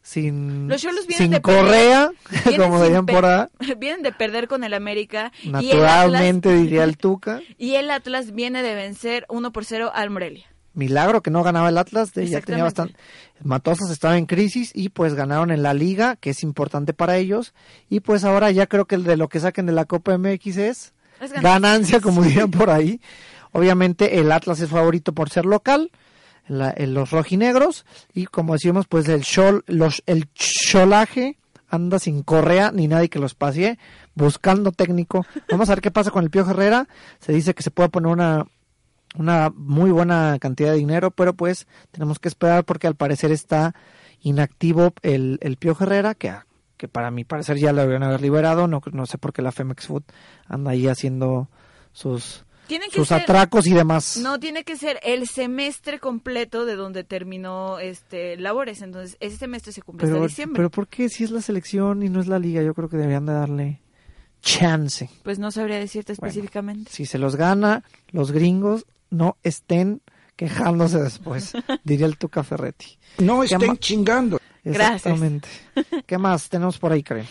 sin, 0.03 0.69
Los 0.69 0.83
Xolos 0.83 1.07
vienen 1.07 1.25
sin 1.27 1.31
de 1.31 1.41
correa. 1.41 2.11
Vienen 2.45 2.61
como 2.61 2.83
dirían 2.83 3.07
por 3.07 3.25
ahí. 3.25 3.47
Vienen 3.79 4.03
de 4.03 4.13
perder 4.13 4.49
con 4.49 4.65
el 4.65 4.75
América. 4.75 5.33
y 5.43 5.47
el 5.47 5.53
Naturalmente, 5.53 6.49
Atlas- 6.51 6.63
diría 6.63 6.85
el 6.85 6.97
Tuca. 6.99 7.41
Y 7.57 7.77
el 7.77 7.91
Atlas 7.91 8.33
viene 8.35 8.63
de 8.63 8.75
vencer 8.75 9.25
1 9.29 9.53
por 9.53 9.65
0 9.65 9.91
al 9.95 10.11
Morelia. 10.11 10.47
Milagro 10.75 11.23
que 11.23 11.31
no 11.31 11.43
ganaba 11.43 11.69
el 11.69 11.79
Atlas, 11.79 12.13
de- 12.15 12.27
ya 12.29 12.41
tenía 12.41 12.65
bastante. 12.65 12.95
Matosas 13.43 13.91
estaba 13.91 14.17
en 14.19 14.27
crisis 14.27 14.71
y 14.75 14.89
pues 14.89 15.15
ganaron 15.15 15.51
en 15.51 15.63
la 15.63 15.75
liga, 15.75 16.17
que 16.17 16.31
es 16.31 16.43
importante 16.43 16.93
para 16.95 17.17
ellos. 17.19 17.53
Y 17.91 18.01
pues 18.01 18.25
ahora 18.25 18.51
ya 18.51 18.67
creo 18.67 18.87
que 18.87 18.95
el 18.95 19.05
de 19.05 19.17
lo 19.17 19.29
que 19.29 19.41
saquen 19.41 19.67
de 19.67 19.73
la 19.73 19.85
Copa 19.85 20.17
MX 20.17 20.47
es 20.57 20.93
Es 21.21 21.33
ganancia. 21.33 21.41
ganancia, 21.43 22.01
como 22.01 22.23
dirían 22.23 22.51
por 22.51 22.71
ahí. 22.71 23.01
Obviamente 23.53 24.19
el 24.19 24.33
Atlas 24.33 24.61
es 24.61 24.71
favorito 24.71 25.13
por 25.13 25.29
ser 25.29 25.45
local, 25.45 25.91
la- 26.49 26.73
en 26.77 26.95
los 26.95 27.11
rojinegros, 27.11 27.85
y 28.15 28.27
como 28.27 28.55
decíamos, 28.55 28.87
pues 28.87 29.07
el 29.09 29.23
chol, 29.23 29.63
los, 29.67 30.03
el 30.07 30.33
cholaje 30.35 31.37
anda 31.69 31.99
sin 31.99 32.23
correa 32.23 32.71
ni 32.73 32.89
nadie 32.89 33.09
que 33.09 33.19
los 33.19 33.35
pase, 33.35 33.79
buscando 34.15 34.73
técnico. 34.73 35.25
Vamos 35.51 35.69
a 35.69 35.75
ver 35.75 35.83
qué 35.83 35.91
pasa 35.91 36.11
con 36.11 36.25
el 36.25 36.31
Pío 36.31 36.49
Herrera. 36.49 36.87
Se 37.21 37.33
dice 37.33 37.55
que 37.55 37.63
se 37.63 37.71
puede 37.71 37.89
poner 37.89 38.11
una, 38.13 38.47
una 39.17 39.51
muy 39.55 39.91
buena 39.91 40.39
cantidad 40.41 40.71
de 40.71 40.79
dinero, 40.79 41.11
pero 41.11 41.35
pues 41.35 41.67
tenemos 41.91 42.19
que 42.19 42.29
esperar 42.29 42.65
porque 42.65 42.87
al 42.87 42.95
parecer 42.95 43.31
está 43.31 43.75
inactivo 44.21 44.95
el, 45.03 45.39
el 45.43 45.57
Pío 45.57 45.77
Herrera, 45.79 46.15
que, 46.15 46.33
que 46.77 46.89
para 46.89 47.11
mi 47.11 47.25
parecer 47.25 47.59
ya 47.59 47.73
lo 47.73 47.83
deberían 47.83 48.05
haber 48.05 48.23
liberado. 48.23 48.69
No, 48.69 48.81
no 48.93 49.07
sé 49.07 49.19
por 49.19 49.33
qué 49.33 49.43
la 49.43 49.53
Femex 49.53 49.87
Food 49.87 50.05
anda 50.47 50.71
ahí 50.71 50.89
haciendo 50.89 51.49
sus, 51.93 52.45
Tiene 52.67 52.87
que 52.89 52.97
sus 52.97 53.09
ser, 53.09 53.23
atracos 53.23 53.67
y 53.67 53.75
demás. 53.75 54.17
No, 54.23 54.41
tiene 54.41 54.65
que 54.65 54.77
ser 54.77 54.99
el 55.03 55.27
semestre 55.29 55.99
completo 55.99 56.65
de 56.65 56.77
donde 56.77 57.05
terminó 57.05 57.79
este 57.79 58.37
labores. 58.37 58.81
Entonces, 58.83 59.17
ese 59.21 59.37
semestre 59.37 59.73
se 59.73 59.83
cumple 59.83 60.07
pero, 60.07 60.17
hasta 60.17 60.29
diciembre. 60.29 60.59
pero 60.59 60.71
¿por 60.71 60.89
qué 60.89 61.09
si 61.09 61.25
es 61.25 61.31
la 61.31 61.41
selección 61.43 62.03
y 62.03 62.09
no 62.09 62.21
es 62.21 62.29
la 62.29 62.39
liga? 62.39 62.63
Yo 62.63 62.75
creo 62.75 62.89
que 62.89 62.97
deberían 62.97 63.27
de 63.27 63.33
darle 63.35 63.83
chance. 64.41 65.09
Pues 65.23 65.39
no 65.39 65.51
sabría 65.51 65.79
decirte 65.79 66.15
Bueno, 66.15 66.29
específicamente. 66.31 66.91
Si 66.91 67.07
se 67.07 67.19
los 67.19 67.37
gana, 67.37 67.85
los 68.11 68.33
gringos 68.33 68.87
no 69.13 69.37
estén 69.43 70.03
quejándose 70.37 71.01
después, 71.01 71.53
diría 71.85 72.07
el 72.07 72.19
Tuca 72.19 72.43
Ferretti. 72.43 72.99
No 73.19 73.41
¿Qué 73.41 73.55
estén 73.55 73.77
chingando. 73.79 74.41
Gracias. 74.65 75.07
Exactamente. 75.07 75.49
¿Qué 76.07 76.19
más 76.19 76.49
tenemos 76.49 76.79
por 76.79 76.93
ahí, 76.93 77.03
Karen? 77.03 77.27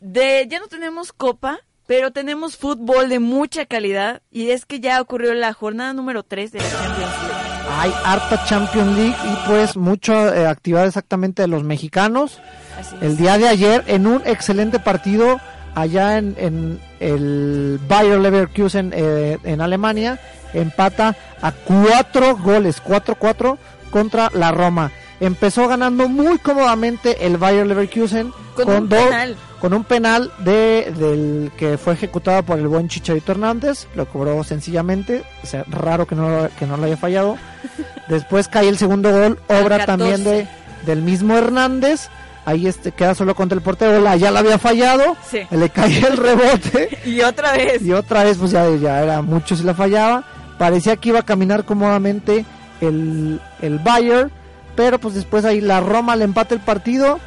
De, 0.00 0.46
ya 0.48 0.58
no 0.58 0.66
tenemos 0.66 1.12
copa, 1.12 1.60
pero 1.86 2.12
tenemos 2.12 2.56
fútbol 2.56 3.08
de 3.08 3.18
mucha 3.18 3.66
calidad. 3.66 4.22
Y 4.30 4.50
es 4.50 4.64
que 4.64 4.80
ya 4.80 5.00
ocurrió 5.00 5.34
la 5.34 5.52
jornada 5.52 5.92
número 5.92 6.22
3 6.22 6.52
de 6.52 6.58
la 6.60 6.70
Champions 6.70 6.98
League. 6.98 7.50
Hay 7.72 7.92
harta 8.04 8.44
Champions 8.44 8.96
League 8.96 9.16
y 9.24 9.48
pues 9.48 9.76
mucha 9.76 10.36
eh, 10.36 10.46
actividad 10.46 10.86
exactamente 10.86 11.42
de 11.42 11.48
los 11.48 11.62
mexicanos. 11.62 12.40
Así 12.78 12.96
es. 12.96 13.02
El 13.02 13.16
día 13.16 13.38
de 13.38 13.48
ayer 13.48 13.84
en 13.86 14.06
un 14.06 14.22
excelente 14.24 14.78
partido 14.78 15.40
allá 15.74 16.18
en, 16.18 16.34
en 16.38 16.80
el 17.00 17.78
Bayer 17.88 18.18
Leverkusen 18.18 18.92
eh, 18.94 19.38
en 19.44 19.60
Alemania 19.60 20.18
empata 20.52 21.16
a 21.40 21.52
cuatro 21.52 22.36
goles, 22.36 22.82
4-4 22.82 23.56
contra 23.90 24.30
la 24.34 24.50
Roma. 24.52 24.90
Empezó 25.20 25.68
ganando 25.68 26.08
muy 26.08 26.38
cómodamente 26.38 27.26
el 27.26 27.36
Bayer 27.36 27.66
Leverkusen 27.66 28.32
Con 28.56 28.68
un 28.70 28.88
dos- 28.88 28.98
penal. 29.04 29.36
con 29.60 29.74
un 29.74 29.84
penal 29.84 30.32
de, 30.38 30.92
del 30.96 31.52
que 31.58 31.76
fue 31.76 31.92
ejecutado 31.92 32.42
por 32.42 32.58
el 32.58 32.66
buen 32.68 32.88
Chicharito 32.88 33.32
Hernández, 33.32 33.86
lo 33.94 34.06
cobró 34.06 34.42
sencillamente, 34.44 35.22
o 35.42 35.46
sea, 35.46 35.64
raro 35.68 36.06
que 36.06 36.14
no, 36.14 36.48
que 36.58 36.66
no 36.66 36.76
lo 36.78 36.84
haya 36.86 36.96
fallado. 36.96 37.36
Después 38.08 38.48
cae 38.48 38.68
el 38.68 38.78
segundo 38.78 39.10
gol, 39.12 39.38
obra 39.48 39.76
Al 39.76 39.84
14. 39.84 39.86
también 39.86 40.24
de, 40.24 40.48
del 40.86 41.02
mismo 41.02 41.36
Hernández. 41.36 42.08
Ahí 42.50 42.66
este 42.66 42.92
queda 42.92 43.14
solo 43.14 43.34
contra 43.34 43.56
el 43.56 43.62
portero, 43.62 44.00
la 44.00 44.16
ya 44.16 44.30
la 44.30 44.40
había 44.40 44.58
fallado, 44.58 45.16
Sí. 45.28 45.40
le 45.50 45.68
cae 45.70 45.98
el 45.98 46.16
rebote 46.16 46.98
Y 47.04 47.20
otra 47.22 47.52
vez. 47.52 47.82
y 47.82 47.92
otra 47.92 48.24
vez 48.24 48.38
pues 48.38 48.50
ya, 48.50 48.68
ya 48.76 49.02
era 49.02 49.22
mucho 49.22 49.56
si 49.56 49.62
la 49.64 49.74
fallaba. 49.74 50.24
Parecía 50.58 50.96
que 50.96 51.10
iba 51.10 51.20
a 51.20 51.24
caminar 51.24 51.64
cómodamente 51.64 52.44
el, 52.80 53.40
el 53.62 53.78
Bayern, 53.78 54.30
pero 54.76 54.98
pues 54.98 55.14
después 55.14 55.44
ahí 55.44 55.60
la 55.60 55.80
Roma 55.80 56.16
le 56.16 56.24
empata 56.24 56.54
el 56.54 56.60
partido, 56.60 57.18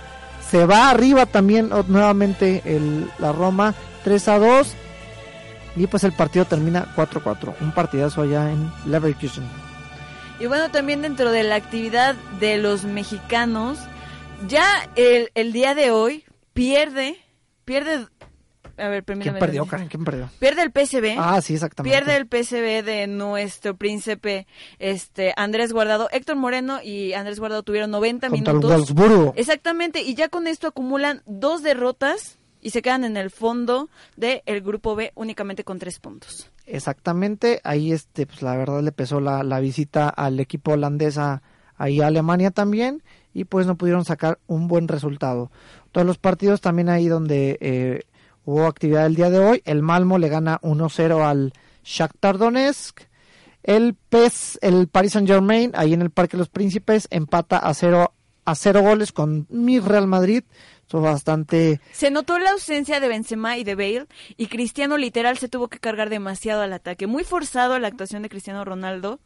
se 0.51 0.65
va 0.65 0.89
arriba 0.89 1.25
también 1.25 1.69
nuevamente 1.87 2.61
el, 2.65 3.09
la 3.19 3.31
Roma 3.31 3.73
3 4.03 4.27
a 4.27 4.39
2 4.39 4.73
y 5.75 5.87
pues 5.87 6.03
el 6.03 6.11
partido 6.11 6.45
termina 6.45 6.85
4-4, 6.95 7.53
un 7.61 7.71
partidazo 7.71 8.21
allá 8.21 8.51
en 8.51 8.71
Leverkusen. 8.85 9.43
Y 10.39 10.45
bueno, 10.45 10.69
también 10.69 11.01
dentro 11.01 11.31
de 11.31 11.43
la 11.43 11.55
actividad 11.55 12.15
de 12.39 12.57
los 12.57 12.83
mexicanos, 12.83 13.79
ya 14.47 14.89
el, 14.95 15.29
el 15.35 15.53
día 15.53 15.75
de 15.75 15.91
hoy 15.91 16.23
pierde, 16.53 17.17
pierde 17.65 18.07
A 18.77 18.87
ver, 18.87 19.03
¿Quién 19.03 19.19
permítame. 19.19 19.39
perdió, 19.39 19.65
Karen? 19.65 19.87
¿Quién 19.87 20.03
perdió? 20.03 20.29
Pierde 20.39 20.63
el 20.63 20.71
PSV. 20.71 21.15
Ah, 21.17 21.41
sí, 21.41 21.53
exactamente. 21.53 21.95
Pierde 21.95 22.15
el 22.17 22.25
PSV 22.27 22.83
de 22.85 23.07
nuestro 23.07 23.75
príncipe 23.75 24.47
este 24.79 25.33
Andrés 25.37 25.71
Guardado. 25.73 26.09
Héctor 26.11 26.35
Moreno 26.35 26.79
y 26.83 27.13
Andrés 27.13 27.39
Guardado 27.39 27.63
tuvieron 27.63 27.91
90 27.91 28.29
Contra 28.29 28.51
el 28.51 28.57
minutos. 28.59 28.71
Wolfsburgo. 28.95 29.33
Exactamente, 29.35 30.01
y 30.01 30.15
ya 30.15 30.29
con 30.29 30.47
esto 30.47 30.67
acumulan 30.67 31.21
dos 31.25 31.63
derrotas 31.63 32.37
y 32.61 32.69
se 32.71 32.81
quedan 32.81 33.03
en 33.03 33.17
el 33.17 33.29
fondo 33.29 33.89
del 34.15 34.61
grupo 34.61 34.95
B 34.95 35.11
únicamente 35.15 35.63
con 35.63 35.79
tres 35.79 35.99
puntos. 35.99 36.49
Exactamente, 36.65 37.59
ahí 37.63 37.91
este, 37.91 38.25
pues 38.25 38.41
la 38.41 38.55
verdad 38.55 38.81
le 38.81 38.91
pesó 38.93 39.19
la, 39.19 39.43
la 39.43 39.59
visita 39.59 40.07
al 40.09 40.39
equipo 40.39 40.71
holandesa 40.71 41.41
ahí 41.75 41.99
a 42.01 42.07
Alemania 42.07 42.51
también 42.51 43.03
y 43.33 43.45
pues 43.45 43.65
no 43.67 43.75
pudieron 43.75 44.05
sacar 44.05 44.39
un 44.47 44.67
buen 44.67 44.87
resultado. 44.87 45.51
Todos 45.91 46.05
los 46.05 46.17
partidos 46.17 46.61
también 46.61 46.89
ahí 46.89 47.07
donde 47.07 47.57
eh, 47.61 48.03
hubo 48.45 48.65
actividad 48.65 49.05
el 49.05 49.15
día 49.15 49.29
de 49.29 49.39
hoy, 49.39 49.61
el 49.65 49.81
Malmo 49.81 50.17
le 50.17 50.29
gana 50.29 50.59
1-0 50.61 51.23
al 51.23 51.53
Shakhtar 51.83 52.37
Donetsk, 52.37 53.01
el 53.63 53.95
PES, 53.95 54.59
el 54.61 54.87
Paris 54.87 55.13
Saint 55.13 55.27
Germain 55.27 55.71
ahí 55.75 55.93
en 55.93 56.01
el 56.01 56.09
Parque 56.11 56.37
de 56.37 56.39
los 56.39 56.49
Príncipes 56.49 57.07
empata 57.11 57.57
a 57.57 57.73
0 57.73 58.13
a 58.45 58.55
cero 58.55 58.81
goles 58.81 59.13
con 59.13 59.47
mi 59.49 59.79
Real 59.79 60.05
Madrid, 60.05 60.43
bastante 61.01 61.79
Se 61.91 62.11
notó 62.11 62.39
la 62.39 62.51
ausencia 62.51 62.99
de 62.99 63.07
Benzema 63.07 63.57
y 63.57 63.63
de 63.63 63.75
Bale 63.75 64.05
y 64.37 64.47
Cristiano 64.47 64.97
literal 64.97 65.37
se 65.37 65.49
tuvo 65.49 65.67
que 65.67 65.79
cargar 65.79 66.09
demasiado 66.09 66.61
al 66.61 66.73
ataque. 66.73 67.07
Muy 67.07 67.23
forzado 67.23 67.79
la 67.79 67.87
actuación 67.87 68.21
de 68.21 68.29
Cristiano 68.29 68.63
Ronaldo. 68.65 69.19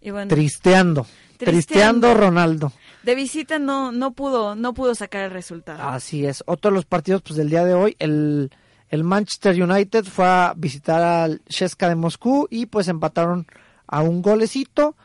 Y 0.00 0.10
bueno, 0.10 0.28
tristeando, 0.28 1.06
Tristeando. 1.36 1.44
tristeando 1.44 2.14
Ronaldo. 2.14 2.72
De 3.04 3.14
visita 3.14 3.58
no 3.58 3.92
no 3.92 4.12
pudo 4.12 4.54
no 4.54 4.74
pudo 4.74 4.94
sacar 4.94 5.24
el 5.24 5.30
resultado. 5.30 5.82
Así 5.82 6.24
es. 6.26 6.42
Otro 6.46 6.70
de 6.70 6.76
los 6.76 6.84
partidos 6.86 7.22
pues 7.22 7.36
del 7.36 7.50
día 7.50 7.64
de 7.64 7.74
hoy, 7.74 7.96
el, 7.98 8.50
el 8.88 9.04
Manchester 9.04 9.60
United 9.62 10.04
fue 10.04 10.24
a 10.26 10.54
visitar 10.56 11.02
al 11.02 11.42
Cheska 11.48 11.88
de 11.88 11.94
Moscú 11.96 12.46
y 12.50 12.66
pues 12.66 12.88
empataron 12.88 13.46
a 13.86 14.00
un 14.02 14.22
golecito. 14.22 14.96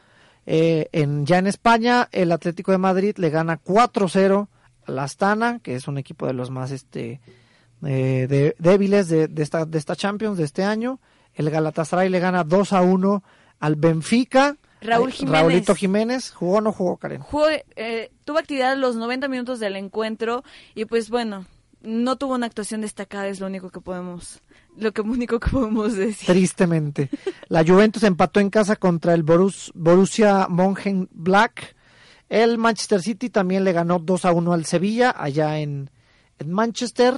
Eh, 0.46 0.88
en, 0.94 1.26
ya 1.26 1.40
en 1.40 1.48
España, 1.48 2.08
el 2.12 2.32
Atlético 2.32 2.72
de 2.72 2.78
Madrid 2.78 3.16
le 3.18 3.30
gana 3.30 3.60
4-0 3.62 4.48
al 4.86 5.00
Astana, 5.00 5.60
que 5.60 5.76
es 5.76 5.90
un 5.90 5.98
equipo 5.98 6.26
de 6.26 6.32
los 6.34 6.50
más 6.50 6.72
este 6.72 7.20
eh, 7.86 8.28
de- 8.30 8.56
débiles 8.58 9.10
de, 9.10 9.28
de 9.28 9.44
esta, 9.44 9.66
de 9.66 9.78
esta 9.78 9.96
Champions 9.96 10.38
de 10.38 10.46
este 10.46 10.64
año. 10.64 11.00
El 11.34 11.50
Galatasaray 11.50 12.08
le 12.10 12.20
gana 12.20 12.46
2-1 12.46 13.22
al 13.60 13.76
Benfica. 13.76 14.56
Raúl 14.82 15.12
Jiménez. 15.12 15.40
Raulito 15.42 15.76
Jiménez. 15.76 16.32
¿Jugó 16.32 16.58
o 16.58 16.62
no 16.62 16.72
jugó, 16.72 16.98
Karen? 16.98 17.22
Jugó, 17.22 17.48
eh, 17.76 18.12
tuvo 18.26 18.38
actividad 18.40 18.78
los 18.78 18.96
90 18.96 19.28
minutos 19.28 19.60
del 19.60 19.76
encuentro 19.76 20.44
y 20.76 20.86
pues 20.86 21.10
bueno, 21.10 21.46
no 21.82 22.16
tuvo 22.18 22.36
una 22.36 22.46
actuación 22.48 22.82
destacada, 22.82 23.28
es 23.28 23.40
lo 23.40 23.48
único 23.48 23.70
que 23.70 23.82
podemos 23.82 24.40
lo 24.78 24.92
que 24.94 25.02
único 25.02 25.40
que 25.40 25.50
podemos 25.50 25.94
decir. 25.96 26.28
Tristemente. 26.28 27.10
La 27.48 27.64
Juventus 27.66 28.04
empató 28.04 28.40
en 28.40 28.50
casa 28.52 28.76
contra 28.76 29.14
el 29.14 29.24
Borus- 29.26 29.72
Borussia 29.74 30.48
Mönchengladbach. 30.50 31.76
El 32.30 32.58
Manchester 32.58 33.02
City 33.02 33.30
también 33.30 33.64
le 33.64 33.72
ganó 33.72 34.00
2 34.00 34.26
a 34.26 34.34
1 34.34 34.54
al 34.54 34.66
Sevilla, 34.66 35.16
allá 35.18 35.60
en, 35.60 35.90
en 36.40 36.52
Manchester. 36.52 37.16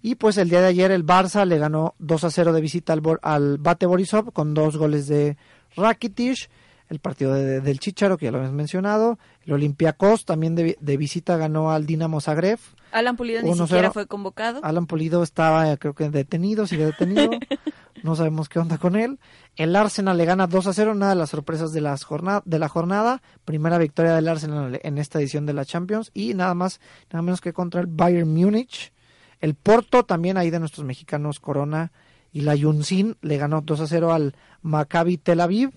Y 0.00 0.14
pues 0.14 0.36
el 0.38 0.48
día 0.50 0.60
de 0.60 0.68
ayer 0.68 0.90
el 0.92 1.04
Barça 1.04 1.44
le 1.44 1.58
ganó 1.58 1.94
2 1.98 2.24
a 2.24 2.30
0 2.30 2.52
de 2.52 2.60
visita 2.60 2.92
al, 2.92 3.02
al 3.22 3.58
Bate 3.58 3.86
Borisov 3.86 4.32
con 4.32 4.54
dos 4.54 4.76
goles 4.76 5.06
de 5.08 5.36
Rakitic. 5.76 6.48
El 6.92 6.98
partido 6.98 7.32
de- 7.32 7.62
del 7.62 7.80
Chicharo, 7.80 8.18
que 8.18 8.26
ya 8.26 8.30
lo 8.32 8.38
hemos 8.38 8.52
mencionado. 8.52 9.18
El 9.46 9.54
Olympiacos 9.54 10.26
también 10.26 10.54
de, 10.54 10.76
de 10.78 10.96
visita 10.98 11.38
ganó 11.38 11.72
al 11.72 11.86
Dinamo 11.86 12.20
Zagreb. 12.20 12.58
Alan 12.92 13.16
Pulido 13.16 13.40
ni 13.42 13.48
1-0. 13.50 13.66
siquiera 13.66 13.90
fue 13.90 14.06
convocado. 14.06 14.60
Alan 14.62 14.86
Pulido 14.86 15.22
estaba, 15.22 15.72
eh, 15.72 15.78
creo 15.78 15.94
que 15.94 16.10
detenido, 16.10 16.66
sigue 16.66 16.84
detenido. 16.84 17.30
no 18.02 18.14
sabemos 18.14 18.50
qué 18.50 18.58
onda 18.58 18.76
con 18.76 18.94
él. 18.96 19.18
El 19.56 19.74
Arsenal 19.74 20.18
le 20.18 20.26
gana 20.26 20.46
2 20.46 20.66
a 20.66 20.72
0, 20.74 20.94
nada 20.94 21.12
de 21.14 21.18
las 21.18 21.30
sorpresas 21.30 21.72
de, 21.72 21.80
las 21.80 22.04
jornada, 22.04 22.42
de 22.44 22.58
la 22.58 22.68
jornada. 22.68 23.22
Primera 23.46 23.78
victoria 23.78 24.14
del 24.14 24.28
Arsenal 24.28 24.78
en 24.82 24.98
esta 24.98 25.18
edición 25.18 25.46
de 25.46 25.54
la 25.54 25.64
Champions. 25.64 26.10
Y 26.12 26.34
nada 26.34 26.52
más, 26.52 26.78
nada 27.10 27.22
menos 27.22 27.40
que 27.40 27.54
contra 27.54 27.80
el 27.80 27.86
Bayern 27.86 28.28
Múnich. 28.30 28.92
El 29.40 29.54
Porto, 29.54 30.02
también 30.04 30.36
ahí 30.36 30.50
de 30.50 30.60
nuestros 30.60 30.84
mexicanos 30.86 31.40
Corona 31.40 31.90
y 32.32 32.42
la 32.42 32.54
Yunsin, 32.54 33.16
le 33.22 33.38
ganó 33.38 33.62
2 33.62 33.80
a 33.80 33.86
0 33.86 34.12
al 34.12 34.34
Maccabi 34.60 35.16
Tel 35.16 35.40
Aviv. 35.40 35.70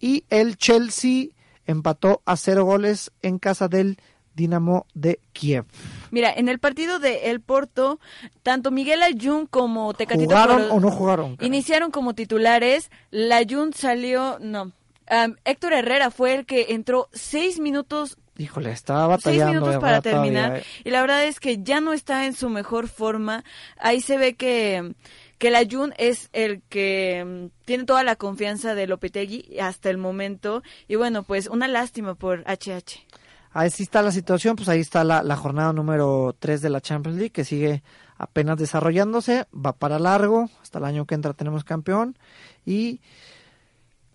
Y 0.00 0.24
el 0.30 0.56
Chelsea 0.56 1.26
empató 1.66 2.22
a 2.26 2.36
0 2.36 2.64
goles 2.64 3.10
en 3.22 3.38
casa 3.38 3.68
del 3.68 3.98
Dinamo 4.34 4.86
de 4.94 5.20
Kiev. 5.32 5.64
Mira, 6.10 6.32
en 6.32 6.48
el 6.48 6.58
partido 6.58 6.98
de 6.98 7.30
El 7.30 7.40
Porto, 7.40 8.00
tanto 8.42 8.70
Miguel 8.72 9.02
Ayun 9.02 9.46
como 9.46 9.94
Tecatito 9.94 10.24
¿Jugaron 10.28 10.62
Coro- 10.62 10.74
o 10.74 10.80
no 10.80 10.90
jugaron? 10.90 11.36
Iniciaron 11.40 11.90
como 11.92 12.14
titulares. 12.14 12.90
La 13.10 13.36
Ayun 13.36 13.72
salió, 13.72 14.38
no. 14.40 14.72
Am, 15.06 15.36
Héctor 15.44 15.74
Herrera 15.74 16.10
fue 16.10 16.34
el 16.34 16.46
que 16.46 16.66
entró 16.70 17.08
seis 17.12 17.60
minutos 17.60 18.16
Híjole, 18.38 18.72
estaba 18.72 19.16
seis 19.18 19.38
batallando. 19.38 19.52
minutos 19.52 19.74
de 19.74 19.80
para 19.80 20.00
todavía, 20.00 20.22
terminar 20.32 20.56
eh. 20.58 20.64
y 20.82 20.90
la 20.90 21.02
verdad 21.02 21.24
es 21.24 21.38
que 21.38 21.62
ya 21.62 21.80
no 21.80 21.92
está 21.92 22.24
en 22.26 22.32
su 22.34 22.48
mejor 22.48 22.88
forma 22.88 23.44
ahí 23.78 24.00
se 24.00 24.16
ve 24.18 24.34
que 24.34 24.94
que 25.38 25.48
el 25.48 25.54
Ayun 25.56 25.94
es 25.98 26.28
el 26.32 26.62
que 26.62 27.24
mm, 27.24 27.64
tiene 27.64 27.84
toda 27.84 28.04
la 28.04 28.16
confianza 28.16 28.74
de 28.74 28.86
Lopetegui 28.86 29.58
hasta 29.58 29.90
el 29.90 29.98
momento 29.98 30.62
y 30.88 30.96
bueno 30.96 31.22
pues 31.22 31.48
una 31.48 31.68
lástima 31.68 32.14
por 32.14 32.44
HH 32.44 33.04
Así 33.52 33.84
está 33.84 34.02
la 34.02 34.10
situación, 34.10 34.56
pues 34.56 34.68
ahí 34.68 34.80
está 34.80 35.04
la, 35.04 35.22
la 35.22 35.36
jornada 35.36 35.72
número 35.72 36.34
3 36.40 36.60
de 36.60 36.70
la 36.70 36.80
Champions 36.80 37.18
League 37.18 37.30
que 37.30 37.44
sigue 37.44 37.84
apenas 38.18 38.58
desarrollándose, 38.58 39.46
va 39.54 39.72
para 39.72 40.00
largo, 40.00 40.50
hasta 40.60 40.78
el 40.78 40.84
año 40.84 41.06
que 41.06 41.14
entra 41.14 41.34
tenemos 41.34 41.62
campeón 41.62 42.18
y 42.66 43.00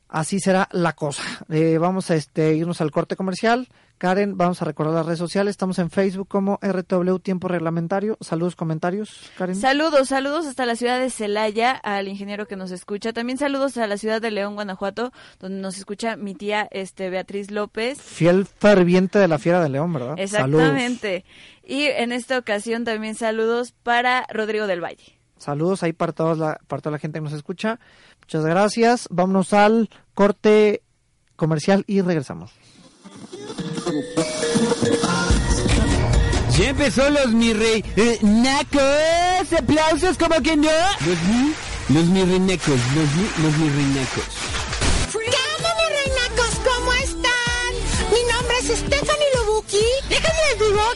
así 0.10 0.40
será 0.40 0.68
la 0.72 0.94
cosa. 0.94 1.24
Eh, 1.50 1.78
vamos 1.78 2.12
a 2.12 2.16
este 2.16 2.56
irnos 2.56 2.82
al 2.82 2.92
corte 2.92 3.16
comercial. 3.16 3.68
Karen, 4.00 4.38
vamos 4.38 4.62
a 4.62 4.66
recordar 4.66 4.94
las 4.94 5.06
redes 5.06 5.20
sociales, 5.20 5.52
estamos 5.52 5.78
en 5.78 5.90
Facebook 5.90 6.30
como 6.30 6.58
RTW 6.62 7.18
Tiempo 7.18 7.50
Reglamentario. 7.50 8.18
Saludos, 8.22 8.56
comentarios, 8.56 9.30
Karen. 9.38 9.58
saludos 9.58 10.08
saludos 10.08 10.46
hasta 10.46 10.66
la 10.66 10.78
ciudad 10.78 11.02
de 11.02 11.10
Celaya 11.10 11.74
al 11.74 12.08
ingeniero 12.08 12.48
que 12.48 12.56
nos 12.56 12.72
escucha 12.72 13.12
también 13.12 13.38
saludos 13.38 13.76
a 13.78 13.88
la 13.88 13.98
ciudad 13.98 14.22
de 14.22 14.32
León 14.32 14.56
Guanajuato 14.56 15.12
donde 15.40 15.60
nos 15.60 15.78
escucha 15.78 16.16
mi 16.16 16.34
tía 16.34 16.70
este 16.72 17.10
Beatriz 17.10 17.52
López 17.52 18.02
Fiel 18.02 18.46
ferviente 18.46 19.20
de 19.20 19.28
la 19.28 19.38
Fiera 19.38 19.62
de 19.62 19.68
León, 19.68 19.92
¿verdad? 19.92 20.16
Saludos. 20.28 20.64
exactamente 20.64 21.26
y 21.64 21.84
en 21.84 22.14
esta 22.14 22.38
ocasión 22.38 22.86
también 22.86 23.16
saludos 23.16 23.74
para 23.84 24.26
Rodrigo 24.32 24.66
del 24.66 24.82
Valle 24.82 25.20
Saludos 25.38 25.84
ahí 25.84 25.94
para, 25.94 26.14
todos 26.14 26.38
la, 26.38 26.60
para 26.68 26.82
toda 26.82 26.92
la 26.92 27.00
gente 27.00 27.20
que 27.20 27.24
nos 27.24 27.32
escucha. 27.32 27.80
Muchas 28.20 28.46
gracias. 28.46 29.08
Vámonos 29.10 29.54
al 29.54 29.90
corte 30.14 30.84
comercial 31.38 31.86
y 31.88 32.02
regresamos. 32.02 32.52
Ya 36.58 36.70
empezó 36.70 37.10
los 37.10 37.28
mi 37.28 37.54
rey. 37.54 37.84
Eh, 37.96 38.20
nacos, 38.22 39.54
aplausos 39.58 40.18
como 40.18 40.42
que 40.42 40.56
no. 40.56 40.70
Los 41.06 41.22
mi, 41.24 41.54
los 41.96 42.06
mi 42.06 42.24
renacos, 42.24 42.80
los 42.96 43.16
mi, 43.16 43.44
los 43.44 43.58
mi 43.58 43.70
renacos. 43.70 44.26
¿Qué 45.12 45.18
onda, 45.56 45.70
mis 45.80 45.90
reinacos? 46.04 46.54
¿Cómo 46.64 46.94
están? 46.94 47.72
Mi 48.12 48.22
nombre 48.32 48.58
es 48.60 48.70
Lobuki. 48.70 49.19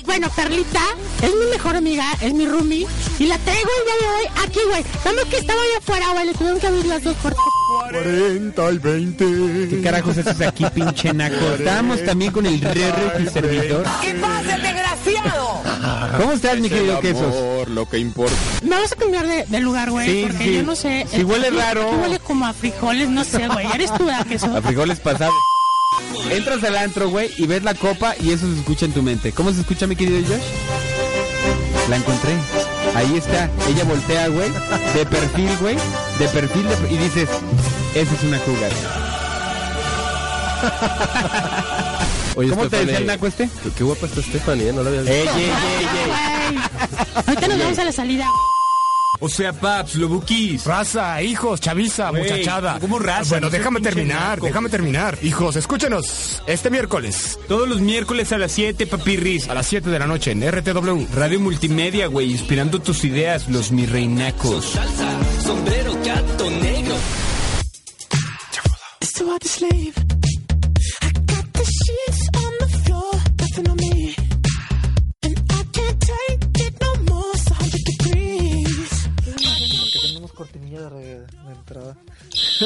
Bueno, 0.05 0.29
Carlita 0.35 0.81
es 1.21 1.31
mi 1.33 1.45
mejor 1.51 1.75
amiga, 1.75 2.05
es 2.21 2.33
mi 2.33 2.45
roomie. 2.45 2.85
Y 3.19 3.25
la 3.25 3.37
traigo 3.39 3.69
el 3.79 3.85
día 3.85 4.07
de 4.07 4.15
hoy 4.15 4.45
aquí, 4.45 4.59
güey. 4.69 4.83
Vamos 5.03 5.25
que 5.25 5.37
estaba 5.37 5.59
allá 5.59 5.77
afuera, 5.79 6.05
güey. 6.13 6.25
Le 6.27 6.33
tuvieron 6.33 6.59
que 6.59 6.67
abrir 6.67 6.85
las 6.85 7.03
dos 7.03 7.15
puertas. 7.17 7.43
40 7.91 8.71
y 8.71 8.77
20. 8.77 9.25
¿Qué 9.69 9.81
carajos 9.83 10.17
haces 10.17 10.41
aquí, 10.41 10.65
pinche 10.73 11.13
naco? 11.13 11.53
Estábamos 11.57 12.03
también 12.03 12.31
con 12.31 12.45
el 12.45 12.61
Rere, 12.61 12.91
tu 13.17 13.31
servidor. 13.31 13.85
¿Qué 14.01 14.13
pasa, 14.15 14.57
desgraciado? 14.57 15.61
¿Cómo 16.17 16.31
estás, 16.33 16.59
mi 16.59 16.69
querido 16.69 16.99
Quesos? 16.99 17.67
lo 17.69 17.89
que 17.89 17.97
importa. 17.97 18.35
Me 18.61 18.75
vas 18.75 18.91
a 18.91 18.95
cambiar 18.95 19.25
de, 19.27 19.45
de 19.45 19.59
lugar, 19.59 19.89
güey. 19.89 20.07
Sí, 20.07 20.25
porque 20.29 20.43
sí. 20.43 20.53
yo 20.55 20.63
no 20.63 20.75
sé. 20.75 21.07
Si 21.11 21.23
huele 21.23 21.49
raro. 21.49 21.89
Huele 21.91 22.19
como 22.19 22.45
a 22.45 22.53
frijoles, 22.53 23.09
no 23.09 23.23
sé, 23.23 23.47
güey. 23.47 23.65
Eres 23.73 23.91
tú, 23.93 24.05
¿verdad, 24.05 24.27
queso? 24.27 24.55
A 24.55 24.61
frijoles 24.61 24.99
pasados. 24.99 25.33
Entras 26.29 26.63
al 26.63 26.77
antro, 26.77 27.09
güey, 27.09 27.29
y 27.37 27.45
ves 27.47 27.63
la 27.63 27.73
copa 27.75 28.15
y 28.19 28.31
eso 28.31 28.47
se 28.51 28.59
escucha 28.59 28.85
en 28.85 28.93
tu 28.93 29.03
mente. 29.03 29.31
¿Cómo 29.33 29.51
se 29.51 29.61
escucha, 29.61 29.87
mi 29.87 29.95
querido 29.95 30.19
Josh? 30.27 30.41
La 31.89 31.97
encontré. 31.97 32.31
Ahí 32.95 33.17
está. 33.17 33.49
Ella 33.67 33.83
voltea, 33.83 34.27
güey, 34.29 34.49
de 34.93 35.05
perfil, 35.05 35.49
güey, 35.59 35.75
de 36.19 36.27
perfil, 36.29 36.63
de- 36.67 36.93
y 36.93 36.97
dices, 36.97 37.29
esa 37.93 38.13
es 38.15 38.23
una 38.23 38.39
cougar. 38.39 38.71
Oye, 42.35 42.49
¿Cómo 42.49 42.67
te 42.69 42.77
decía 42.79 42.97
el 42.99 43.05
naco 43.05 43.27
este? 43.27 43.49
Qué, 43.77 43.83
guapa 43.83 44.05
está 44.07 44.21
Stephanie, 44.21 44.69
¿eh? 44.69 44.73
No 44.73 44.81
la 44.81 44.89
había 44.89 45.01
visto. 45.01 45.13
Ey, 45.15 45.27
ey, 45.27 45.43
ey, 45.43 45.47
ey. 46.51 46.57
Ahorita 47.27 47.47
nos 47.47 47.59
vamos 47.59 47.77
a 47.79 47.83
la 47.83 47.91
salida. 47.91 48.27
O 49.25 49.29
sea, 49.29 49.53
paps, 49.53 49.95
lobuquis. 49.95 50.65
Raza, 50.65 51.21
hijos, 51.21 51.61
chaviza, 51.61 52.11
muchachada. 52.11 52.77
¿cómo 52.81 52.99
raza? 52.99 53.29
Bueno, 53.29 53.47
No 53.47 53.51
seas 53.51 53.61
déjame 53.61 53.79
terminar, 53.79 54.41
déjame 54.41 54.67
terminar. 54.67 55.17
Hijos, 55.21 55.55
escúchenos 55.55 56.41
este 56.45 56.69
miércoles 56.69 57.39
Todos 57.47 57.69
los 57.69 57.79
miércoles 57.79 58.33
a 58.33 58.37
las 58.37 58.51
7, 58.51 58.85
papirris. 58.85 59.47
a 59.47 59.53
las 59.53 59.65
7 59.67 59.89
de 59.89 59.97
la 59.99 60.07
noche 60.07 60.31
en 60.31 60.41
RTW. 60.43 61.05
Radio 61.15 61.39
multimedia, 61.39 62.07
güey, 62.07 62.31
inspirando 62.31 62.79
tus 62.79 63.05
ideas, 63.05 63.47
los 63.47 63.71
mi 63.71 63.85
reinacos. 63.85 64.77
sombrero, 65.45 65.93
gato 66.03 66.49
negro. 66.49 66.95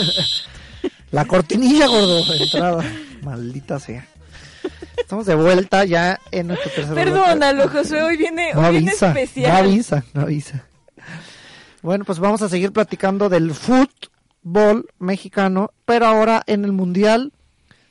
La 1.12 1.25
cortinilla, 1.25 1.88
gordo, 1.88 2.23
entrada. 2.33 2.83
Maldita 3.21 3.79
sea. 3.79 4.05
Estamos 4.97 5.25
de 5.25 5.36
vuelta 5.36 5.86
ya 5.86 6.19
en 6.31 6.47
nuestro 6.47 6.69
tercer. 6.71 6.93
Perdónalo, 6.95 7.69
Josué, 7.69 8.03
hoy 8.03 8.17
viene, 8.17 8.53
No 8.53 8.62
hoy 8.62 8.71
viene 8.71 8.89
avisa, 8.91 9.07
especial. 9.10 9.51
no 9.51 9.57
avisa, 9.57 10.03
no 10.13 10.21
avisa. 10.21 10.65
Bueno, 11.81 12.03
pues 12.03 12.19
vamos 12.19 12.41
a 12.41 12.49
seguir 12.49 12.73
platicando 12.73 13.29
del 13.29 13.53
fútbol 13.53 14.89
mexicano, 14.99 15.71
pero 15.86 16.07
ahora 16.07 16.43
en 16.45 16.65
el 16.65 16.73
Mundial 16.73 17.31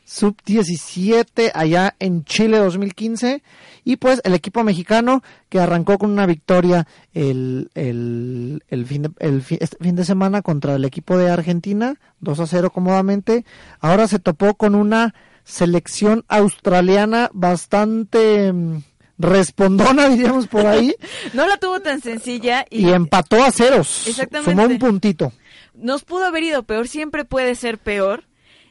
Sub-17 0.07 1.51
allá 1.53 1.97
en 1.99 2.25
Chile 2.25 2.59
2015. 2.59 3.43
Y 3.85 3.97
pues 3.97 4.21
el 4.25 4.35
equipo 4.35 4.63
mexicano 4.63 5.23
que 5.49 5.59
arrancó 5.59 5.99
con 5.99 6.11
una 6.11 6.27
victoria 6.27 6.87
el, 7.13 7.71
el, 7.75 8.63
el 8.69 8.87
fin, 8.87 9.03
de, 9.03 9.11
el 9.19 9.45
este 9.49 9.77
fin 9.81 9.97
de 9.97 10.05
semana 10.05 10.43
contra 10.43 10.77
el 10.77 10.85
equipo 10.85 11.19
de 11.19 11.29
Argentina, 11.29 11.97
2 12.21 12.41
a 12.41 12.47
0 12.47 12.71
cómodamente, 12.71 13.45
ahora 13.81 14.07
se 14.07 14.21
topó 14.21 14.55
con 14.55 14.77
una 14.77 15.15
selección 15.45 16.25
australiana 16.29 17.29
bastante 17.33 18.53
mm, 18.53 18.83
respondona, 19.19 20.09
diríamos 20.09 20.47
por 20.47 20.67
ahí, 20.67 20.95
No 21.33 21.47
la 21.49 21.57
tuvo 21.57 21.81
tan 21.81 22.01
sencilla 22.01 22.65
y, 22.71 22.87
y 22.87 22.93
empató 22.93 23.43
a 23.43 23.51
ceros. 23.51 24.07
Exactamente. 24.07 24.53
Sumó 24.53 24.67
un 24.67 24.79
puntito. 24.79 25.33
nos 25.75 26.05
pudo 26.05 26.27
haber 26.27 26.45
ido 26.45 26.63
peor, 26.63 26.87
siempre 26.87 27.25
puede 27.25 27.57
ser 27.57 27.79
peor. 27.79 28.25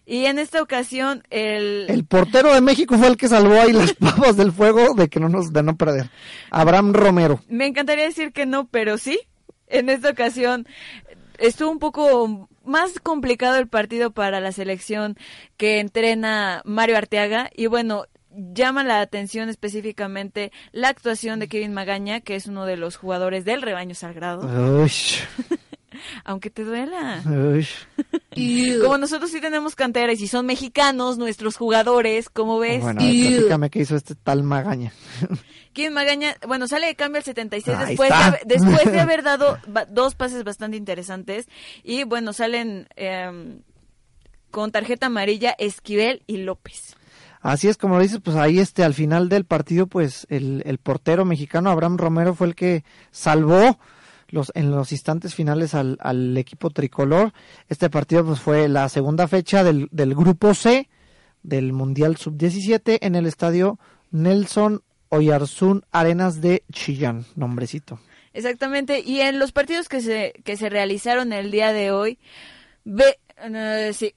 Y 0.06 0.26
en 0.26 0.38
esta 0.40 0.62
ocasión 0.62 1.24
el, 1.32 1.86
El 1.90 2.06
portero 2.06 2.54
de 2.54 2.62
México 2.62 2.98
fue 2.98 3.08
el 3.08 3.18
que 3.18 3.28
salvó 3.28 3.60
ahí 3.60 3.74
las 3.74 3.94
papas 4.00 4.38
del 4.38 4.52
fuego 4.52 4.94
de 4.94 5.10
que 5.10 5.20
no 5.20 5.30
nos 5.30 5.52
de 5.52 5.64
no 5.64 5.76
perder. 5.76 6.10
Abraham 6.52 6.94
Romero. 6.94 7.42
me 7.50 7.66
encantaría 7.66 8.06
decir 8.06 8.32
que 8.32 8.46
no, 8.46 8.68
pero 8.68 8.98
sí. 8.98 9.20
En 9.68 9.90
esta 9.90 10.12
ocasión 10.12 10.68
estuvo 11.40 11.72
un 11.72 11.80
poco 11.80 12.48
más 12.64 13.00
complicado 13.00 13.58
el 13.58 13.68
partido 13.68 14.12
para 14.12 14.40
la 14.40 14.52
selección 14.52 15.18
que 15.58 15.80
entrena 15.80 16.62
Mario 16.66 16.98
Arteaga 16.98 17.50
y 17.56 17.66
bueno, 17.66 18.06
llama 18.36 18.84
la 18.84 19.02
atención 19.02 19.50
específicamente 19.50 20.52
la 20.72 20.90
actuación 20.90 21.40
de 21.40 21.48
Kevin 21.48 21.74
Magaña, 21.74 22.22
que 22.22 22.36
es 22.36 22.48
uno 22.48 22.66
de 22.66 22.78
los 22.78 22.96
jugadores 22.98 23.46
del 23.46 23.62
rebaño 23.62 23.96
sagrado, 23.96 24.42
Uy, 24.82 24.92
aunque 26.24 26.50
te 26.50 26.64
duela. 26.64 27.22
Como 28.82 28.98
nosotros 28.98 29.32
sí 29.32 29.42
tenemos 29.42 29.76
cantera 29.76 30.14
y 30.14 30.18
si 30.18 30.28
son 30.28 30.46
mexicanos 30.46 31.18
nuestros 31.18 31.58
jugadores, 31.58 32.30
¿cómo 32.30 32.60
ves? 32.60 32.82
Bueno, 32.82 33.02
a 33.02 33.04
ver, 33.04 33.28
platícame 33.34 33.70
qué 33.70 33.80
hizo 33.80 33.96
este 33.96 34.16
tal 34.16 34.44
Magaña. 34.44 34.92
Kevin 35.74 35.94
Magaña, 35.94 36.36
bueno, 36.48 36.68
sale 36.68 36.88
de 36.88 36.96
cambio 36.96 37.18
al 37.20 37.24
76 37.26 37.78
Ahí 37.78 37.88
después 37.90 38.10
de, 38.10 38.16
está. 38.16 38.40
después 38.46 38.92
de 38.92 39.00
haber 39.00 39.24
dado 39.24 39.58
dos 39.90 40.16
pases 40.16 40.44
bastante 40.44 40.78
interesantes 40.78 41.48
y 41.84 42.06
bueno, 42.06 42.32
salen 42.34 42.88
em, 42.96 43.60
con 44.52 44.72
tarjeta 44.72 45.08
amarilla 45.08 45.54
Esquivel 45.58 46.24
y 46.28 46.38
López. 46.38 46.96
Así 47.42 47.68
es 47.68 47.78
como 47.78 47.98
lo 47.98 48.02
dices, 48.02 48.22
pues 48.24 48.38
ahí 48.38 48.58
este 48.58 48.84
al 48.84 48.96
final 48.96 49.30
del 49.30 49.46
partido, 49.46 49.86
pues 49.86 50.26
el, 50.30 50.64
el 50.66 50.80
portero 50.80 51.26
mexicano 51.26 51.70
Abraham 51.70 51.98
Romero 51.98 52.34
fue 52.34 52.48
el 52.48 52.56
que 52.56 52.84
salvó 53.12 53.78
los 54.30 54.52
en 54.56 54.72
los 54.72 54.92
instantes 54.92 55.36
finales 55.36 55.74
al, 55.74 55.98
al 56.02 56.38
equipo 56.38 56.70
tricolor. 56.70 57.34
Este 57.70 57.90
partido 57.90 58.26
pues 58.26 58.40
fue 58.40 58.68
la 58.68 58.90
segunda 58.90 59.28
fecha 59.28 59.64
del, 59.64 59.88
del 59.92 60.16
grupo 60.16 60.54
C 60.54 60.90
del 61.44 61.74
Mundial 61.74 62.18
Sub-17 62.18 62.98
en 63.02 63.16
el 63.16 63.26
estadio 63.26 63.80
Nelson 64.12 64.82
Oyarzún 65.10 65.86
Arenas 65.92 66.42
de 66.42 66.64
Chillán, 66.72 67.26
nombrecito. 67.36 68.00
Exactamente, 68.34 69.00
y 69.00 69.22
en 69.22 69.40
los 69.40 69.52
partidos 69.52 69.88
que 69.88 70.02
se, 70.02 70.34
que 70.44 70.58
se 70.58 70.70
realizaron 70.70 71.32
el 71.32 71.52
día 71.52 71.72
de 71.72 71.92
hoy, 71.92 72.20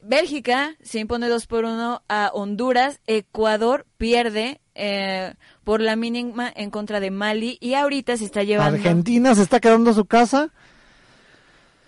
Bélgica 0.03 0.75
se 0.83 0.99
impone 0.99 1.29
2 1.29 1.47
por 1.47 1.65
1 1.65 2.03
a 2.09 2.31
Honduras, 2.35 3.01
Ecuador 3.07 3.87
pierde 3.97 4.61
eh, 4.79 5.35
por 5.65 5.81
la 5.81 5.97
mínima 5.97 6.53
en 6.55 6.71
contra 6.71 7.01
de 7.01 7.11
Mali 7.11 7.59
y 7.61 7.75
ahorita 7.75 8.17
se 8.17 8.25
está 8.25 8.45
llevando... 8.45 8.77
Argentina 8.77 9.35
se 9.35 9.43
está 9.43 9.59
quedando 9.59 9.91
a 9.91 9.95
su 9.95 10.07
casa. 10.07 10.51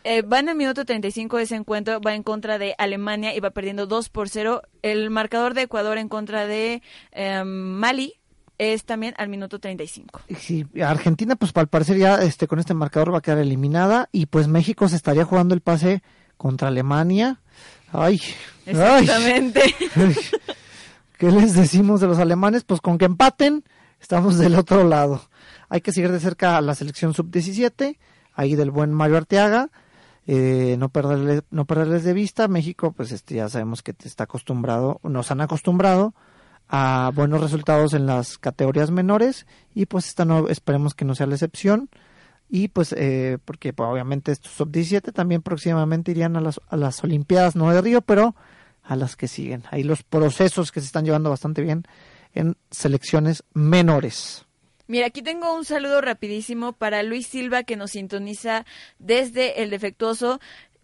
Eh, 0.02 0.22
va 0.22 0.40
en 0.40 0.48
el 0.48 0.56
minuto 0.56 0.84
35 0.84 1.36
de 1.36 1.42
ese 1.44 1.56
encuentro, 1.56 2.00
va 2.00 2.14
en 2.14 2.22
contra 2.22 2.58
de 2.58 2.74
Alemania 2.78 3.34
y 3.34 3.40
va 3.40 3.50
perdiendo 3.50 3.86
2 3.86 4.08
por 4.08 4.28
0. 4.28 4.62
El 4.82 5.10
marcador 5.10 5.54
de 5.54 5.62
Ecuador 5.62 5.98
en 5.98 6.08
contra 6.08 6.46
de 6.46 6.82
eh, 7.12 7.44
Mali 7.44 8.14
es 8.58 8.84
también 8.84 9.14
al 9.18 9.28
minuto 9.28 9.60
35. 9.60 10.22
Y 10.28 10.34
Sí, 10.34 10.66
Argentina, 10.82 11.36
pues 11.36 11.52
al 11.54 11.68
parecer 11.68 11.96
ya 11.96 12.16
este, 12.16 12.48
con 12.48 12.58
este 12.58 12.74
marcador 12.74 13.14
va 13.14 13.18
a 13.18 13.22
quedar 13.22 13.38
eliminada 13.38 14.08
y 14.10 14.26
pues 14.26 14.48
México 14.48 14.88
se 14.88 14.96
estaría 14.96 15.24
jugando 15.24 15.54
el 15.54 15.60
pase 15.60 16.02
contra 16.36 16.68
Alemania. 16.68 17.40
Ay, 17.92 18.20
ay, 18.66 18.72
Exactamente. 18.72 19.62
ay. 19.96 20.16
¿Qué 21.20 21.30
les 21.30 21.54
decimos 21.54 22.00
de 22.00 22.06
los 22.06 22.18
alemanes? 22.18 22.64
Pues 22.64 22.80
con 22.80 22.96
que 22.96 23.04
empaten, 23.04 23.62
estamos 24.00 24.38
del 24.38 24.54
otro 24.54 24.84
lado. 24.84 25.20
Hay 25.68 25.82
que 25.82 25.92
seguir 25.92 26.10
de 26.12 26.18
cerca 26.18 26.56
a 26.56 26.62
la 26.62 26.74
selección 26.74 27.12
sub-17, 27.12 27.98
ahí 28.32 28.54
del 28.54 28.70
buen 28.70 28.94
Mario 28.94 29.18
Arteaga, 29.18 29.68
eh, 30.26 30.76
no, 30.78 30.88
perderle, 30.88 31.42
no 31.50 31.66
perderles 31.66 32.04
de 32.04 32.14
vista. 32.14 32.48
México, 32.48 32.92
pues 32.92 33.12
este, 33.12 33.34
ya 33.34 33.50
sabemos 33.50 33.82
que 33.82 33.94
está 34.02 34.24
acostumbrado, 34.24 34.98
nos 35.02 35.30
han 35.30 35.42
acostumbrado 35.42 36.14
a 36.70 37.12
buenos 37.14 37.42
resultados 37.42 37.92
en 37.92 38.06
las 38.06 38.38
categorías 38.38 38.90
menores 38.90 39.46
y 39.74 39.84
pues 39.84 40.06
esta 40.06 40.24
no 40.24 40.48
esperemos 40.48 40.94
que 40.94 41.04
no 41.04 41.14
sea 41.14 41.26
la 41.26 41.34
excepción 41.34 41.90
y 42.48 42.68
pues 42.68 42.94
eh, 42.96 43.36
porque 43.44 43.74
pues, 43.74 43.86
obviamente 43.90 44.32
estos 44.32 44.52
sub 44.52 44.70
17 44.70 45.12
también 45.12 45.42
próximamente 45.42 46.12
irían 46.12 46.36
a 46.36 46.40
las, 46.40 46.62
a 46.66 46.78
las 46.78 47.04
olimpiadas 47.04 47.56
no 47.56 47.70
de 47.70 47.82
Río 47.82 48.00
pero 48.00 48.34
a 48.90 48.96
las 48.96 49.16
que 49.16 49.28
siguen 49.28 49.62
ahí 49.70 49.82
los 49.84 50.02
procesos 50.02 50.72
que 50.72 50.80
se 50.80 50.86
están 50.86 51.04
llevando 51.04 51.30
bastante 51.30 51.62
bien 51.62 51.84
en 52.34 52.56
selecciones 52.70 53.44
menores 53.54 54.44
Mira, 54.88 55.06
aquí 55.06 55.22
tengo 55.22 55.54
un 55.54 55.64
saludo 55.64 56.00
rapidísimo 56.00 56.72
para 56.72 57.04
Luis 57.04 57.28
Silva 57.28 57.62
que 57.62 57.76
nos 57.76 57.92
sintoniza 57.92 58.66
desde 58.98 59.62
El 59.62 59.70
Defectuoso. 59.70 60.40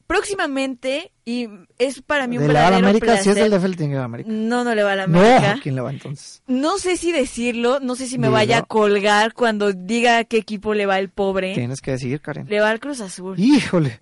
Próximamente, 0.06 1.10
y 1.24 1.48
es 1.78 2.00
para 2.02 2.28
mí 2.28 2.38
un 2.38 2.46
de 2.46 2.52
la 2.52 2.60
verdadero 2.60 2.86
América 2.88 3.06
placer. 3.06 3.24
si 3.24 3.30
es 3.40 3.44
el 3.44 3.50
de 3.50 3.58
Felting 3.60 3.96
América 3.96 4.30
No, 4.30 4.62
no 4.62 4.74
le 4.76 4.84
va 4.84 4.92
a 4.92 4.96
la 4.96 5.06
no 5.08 5.18
América. 5.18 5.52
¿a 5.54 5.60
quién 5.60 5.74
le 5.74 5.80
va 5.80 5.90
entonces 5.90 6.42
No 6.46 6.78
sé 6.78 6.96
si 6.96 7.10
decirlo, 7.10 7.80
no 7.80 7.96
sé 7.96 8.06
si 8.06 8.16
me 8.16 8.28
Dilo. 8.28 8.34
vaya 8.34 8.58
a 8.58 8.62
colgar 8.62 9.34
cuando 9.34 9.72
diga 9.72 10.18
a 10.18 10.24
qué 10.24 10.36
equipo 10.38 10.72
le 10.74 10.86
va 10.86 11.00
el 11.00 11.08
pobre. 11.10 11.54
tienes 11.54 11.80
que 11.80 11.90
decir 11.90 12.20
Karen 12.20 12.48
Le 12.48 12.60
va 12.60 12.70
al 12.70 12.78
Cruz 12.78 13.00
Azul. 13.00 13.38
híjole 13.38 13.98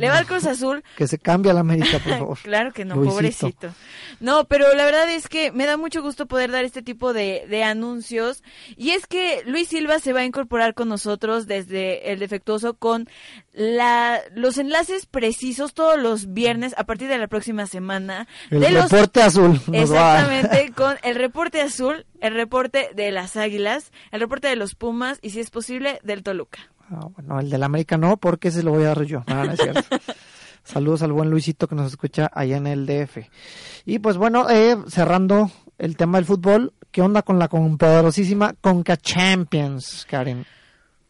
Le 0.00 0.08
va 0.08 0.18
al 0.18 0.26
Cruz 0.26 0.46
Azul. 0.46 0.82
que 0.96 1.06
se 1.06 1.18
cambie 1.18 1.50
a 1.50 1.54
la 1.54 1.60
América 1.60 1.98
por 1.98 2.12
favor 2.18 2.38
Claro 2.42 2.72
que 2.72 2.84
no, 2.84 2.96
Luisito. 2.96 3.14
pobrecito. 3.14 3.74
No, 4.20 4.44
pero 4.44 4.74
la 4.74 4.84
verdad 4.84 5.10
es 5.10 5.28
que 5.28 5.52
me 5.52 5.66
da 5.66 5.76
mucho 5.76 6.02
gusto 6.02 6.26
poder 6.26 6.50
dar 6.50 6.64
este 6.64 6.82
tipo 6.82 7.12
de, 7.12 7.46
de 7.48 7.62
anuncios. 7.64 8.42
Y 8.76 8.90
es 8.90 9.06
que 9.06 9.42
Luis 9.46 9.68
Silva 9.68 9.98
se 9.98 10.12
va 10.12 10.20
a 10.20 10.24
incorporar 10.24 10.74
con 10.74 10.88
nosotros 10.88 11.46
desde 11.46 12.12
el 12.12 12.18
defectuoso 12.18 12.74
con 12.74 13.08
la, 13.52 14.20
los 14.34 14.58
enlaces 14.58 15.06
precisos 15.06 15.74
todos 15.74 15.98
los 15.98 16.32
viernes 16.32 16.74
a 16.78 16.84
partir 16.84 17.08
de 17.08 17.18
la 17.18 17.28
próxima 17.28 17.66
semana. 17.66 18.26
el 18.50 18.60
de 18.60 18.70
los 18.70 18.90
reporte 18.90 19.22
azul 19.22 19.60
Exactamente, 19.72 20.72
con 20.74 20.96
el 21.02 21.14
reporte 21.16 21.60
azul, 21.60 22.06
el 22.20 22.34
reporte 22.34 22.90
de 22.94 23.10
las 23.10 23.36
águilas, 23.36 23.92
el 24.12 24.20
reporte 24.20 24.48
de 24.48 24.56
los 24.56 24.74
Pumas 24.74 25.18
y 25.22 25.30
si 25.30 25.40
es 25.40 25.50
posible 25.50 26.00
del 26.02 26.22
Toluca. 26.22 26.60
Ah, 26.90 27.06
bueno, 27.14 27.40
el 27.40 27.50
del 27.50 27.62
América 27.62 27.96
no, 27.96 28.16
porque 28.16 28.48
ese 28.48 28.62
lo 28.62 28.72
voy 28.72 28.84
a 28.84 28.88
dar 28.88 29.02
yo. 29.04 29.22
No, 29.26 29.44
no 29.44 29.52
es 29.52 29.60
cierto. 29.60 29.82
Saludos 30.64 31.02
al 31.02 31.12
buen 31.12 31.30
Luisito 31.30 31.68
que 31.68 31.74
nos 31.74 31.88
escucha 31.88 32.30
allá 32.32 32.56
en 32.56 32.66
el 32.66 32.86
DF. 32.86 33.18
Y 33.86 33.98
pues 33.98 34.16
bueno, 34.16 34.48
eh, 34.50 34.76
cerrando 34.88 35.50
el 35.78 35.96
tema 35.96 36.18
del 36.18 36.26
fútbol, 36.26 36.74
¿qué 36.90 37.00
onda 37.00 37.22
con 37.22 37.38
la 37.38 37.48
poderosísima 37.48 38.54
Conca 38.60 38.96
Champions, 38.96 40.06
Karen? 40.08 40.44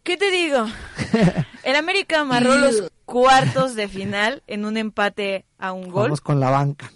¿Qué 0.02 0.16
te 0.16 0.30
digo? 0.30 0.66
El 1.62 1.76
América 1.76 2.20
amarró 2.20 2.56
los 2.56 2.90
cuartos 3.04 3.74
de 3.74 3.86
final 3.86 4.42
en 4.46 4.64
un 4.64 4.76
empate 4.76 5.44
a 5.58 5.72
un 5.72 5.90
gol. 5.90 6.04
Vamos 6.04 6.22
con 6.22 6.40
la 6.40 6.50
banca. 6.50 6.90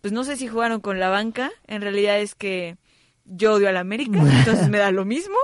Pues 0.00 0.12
no 0.12 0.22
sé 0.22 0.36
si 0.36 0.46
jugaron 0.46 0.80
con 0.80 1.00
la 1.00 1.08
banca. 1.08 1.50
En 1.66 1.82
realidad 1.82 2.20
es 2.20 2.36
que 2.36 2.76
yo 3.24 3.54
odio 3.54 3.68
al 3.68 3.76
América, 3.76 4.20
entonces 4.20 4.68
me 4.68 4.78
da 4.78 4.92
lo 4.92 5.04
mismo. 5.04 5.36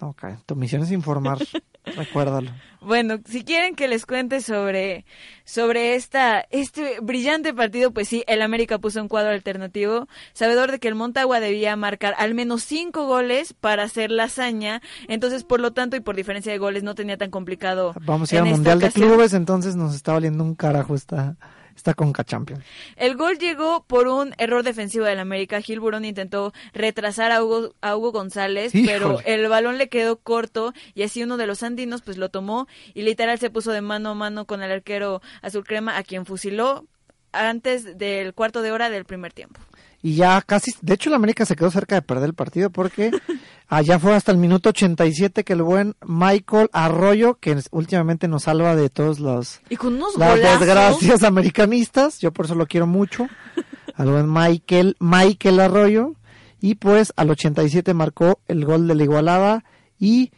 No, 0.00 0.12
Karen, 0.12 0.38
tu 0.46 0.56
misión 0.56 0.82
es 0.82 0.90
informar. 0.90 1.38
Recuérdalo. 1.84 2.50
Bueno, 2.80 3.18
si 3.26 3.44
quieren 3.44 3.74
que 3.74 3.88
les 3.88 4.06
cuente 4.06 4.40
sobre, 4.40 5.04
sobre 5.44 5.94
esta, 5.94 6.40
este 6.50 7.00
brillante 7.00 7.52
partido, 7.52 7.92
pues 7.92 8.08
sí, 8.08 8.24
el 8.26 8.42
América 8.42 8.78
puso 8.78 9.00
un 9.00 9.08
cuadro 9.08 9.30
alternativo, 9.30 10.08
sabedor 10.32 10.70
de 10.70 10.78
que 10.78 10.88
el 10.88 10.94
Montagua 10.94 11.40
debía 11.40 11.76
marcar 11.76 12.14
al 12.18 12.34
menos 12.34 12.62
cinco 12.62 13.06
goles 13.06 13.52
para 13.54 13.84
hacer 13.84 14.10
la 14.10 14.24
hazaña, 14.24 14.80
entonces 15.08 15.44
por 15.44 15.60
lo 15.60 15.72
tanto 15.72 15.96
y 15.96 16.00
por 16.00 16.16
diferencia 16.16 16.52
de 16.52 16.58
goles 16.58 16.82
no 16.82 16.94
tenía 16.94 17.16
tan 17.16 17.30
complicado. 17.30 17.94
Vamos 18.04 18.32
a 18.32 18.36
ir 18.36 18.42
al 18.42 18.48
Mundial 18.48 18.80
de. 18.80 18.90
Clubes, 18.90 19.34
entonces 19.34 19.76
nos 19.76 19.94
está 19.94 20.12
valiendo 20.12 20.44
un 20.44 20.54
carajo 20.54 20.94
esta, 20.94 21.36
esta 21.76 21.94
Conca 21.94 22.24
Champions. 22.24 22.64
El 22.96 23.16
gol 23.16 23.38
llegó 23.38 23.84
por 23.86 24.08
un 24.08 24.34
error 24.38 24.62
defensivo 24.62 25.04
del 25.04 25.18
América. 25.18 25.60
Gil 25.60 25.80
Burón 25.80 26.04
intentó 26.04 26.52
retrasar 26.72 27.32
a 27.32 27.42
Hugo, 27.42 27.74
a 27.80 27.96
Hugo 27.96 28.12
González, 28.12 28.74
Híjole. 28.74 28.92
pero 28.92 29.20
el 29.24 29.48
balón 29.48 29.78
le 29.78 29.88
quedó 29.88 30.16
corto 30.16 30.72
y 30.94 31.02
así 31.02 31.22
uno 31.22 31.36
de 31.36 31.46
los 31.46 31.62
andinos 31.62 32.02
pues 32.02 32.16
lo 32.16 32.28
tomó 32.28 32.68
y 32.94 33.02
literal 33.02 33.38
se 33.38 33.50
puso 33.50 33.72
de 33.72 33.80
mano 33.80 34.10
a 34.10 34.14
mano 34.14 34.44
con 34.46 34.62
el 34.62 34.70
arquero 34.70 35.20
azul 35.42 35.64
crema 35.64 35.96
a 35.96 36.02
quien 36.02 36.26
fusiló 36.26 36.86
antes 37.32 37.98
del 37.98 38.32
cuarto 38.34 38.62
de 38.62 38.70
hora 38.72 38.90
del 38.90 39.04
primer 39.04 39.32
tiempo. 39.32 39.60
Y 40.04 40.16
ya 40.16 40.42
casi, 40.42 40.70
de 40.82 40.92
hecho 40.92 41.08
el 41.08 41.14
América 41.14 41.46
se 41.46 41.56
quedó 41.56 41.70
cerca 41.70 41.94
de 41.94 42.02
perder 42.02 42.26
el 42.26 42.34
partido 42.34 42.68
porque 42.68 43.10
allá 43.68 43.98
fue 43.98 44.12
hasta 44.12 44.32
el 44.32 44.36
minuto 44.36 44.68
87 44.68 45.44
que 45.44 45.54
el 45.54 45.62
buen 45.62 45.96
Michael 46.06 46.68
Arroyo, 46.74 47.36
que 47.36 47.58
últimamente 47.70 48.28
nos 48.28 48.42
salva 48.42 48.76
de 48.76 48.90
todos 48.90 49.18
los 49.18 49.62
Y 49.70 49.76
con 49.76 49.94
unos 49.94 50.14
las 50.18 50.36
golazos. 50.36 50.60
desgracias 50.60 51.22
americanistas, 51.22 52.18
yo 52.18 52.34
por 52.34 52.44
eso 52.44 52.54
lo 52.54 52.66
quiero 52.66 52.86
mucho, 52.86 53.28
al 53.94 54.10
buen 54.10 54.30
Michael, 54.30 54.94
Michael 55.00 55.58
Arroyo, 55.58 56.12
y 56.60 56.74
pues 56.74 57.14
al 57.16 57.30
87 57.30 57.94
marcó 57.94 58.40
el 58.46 58.66
gol 58.66 58.86
de 58.86 58.96
la 58.96 59.04
igualada 59.04 59.64
y 59.98 60.32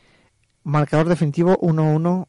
marcador 0.62 1.08
definitivo 1.08 1.58
1-1 1.58 2.28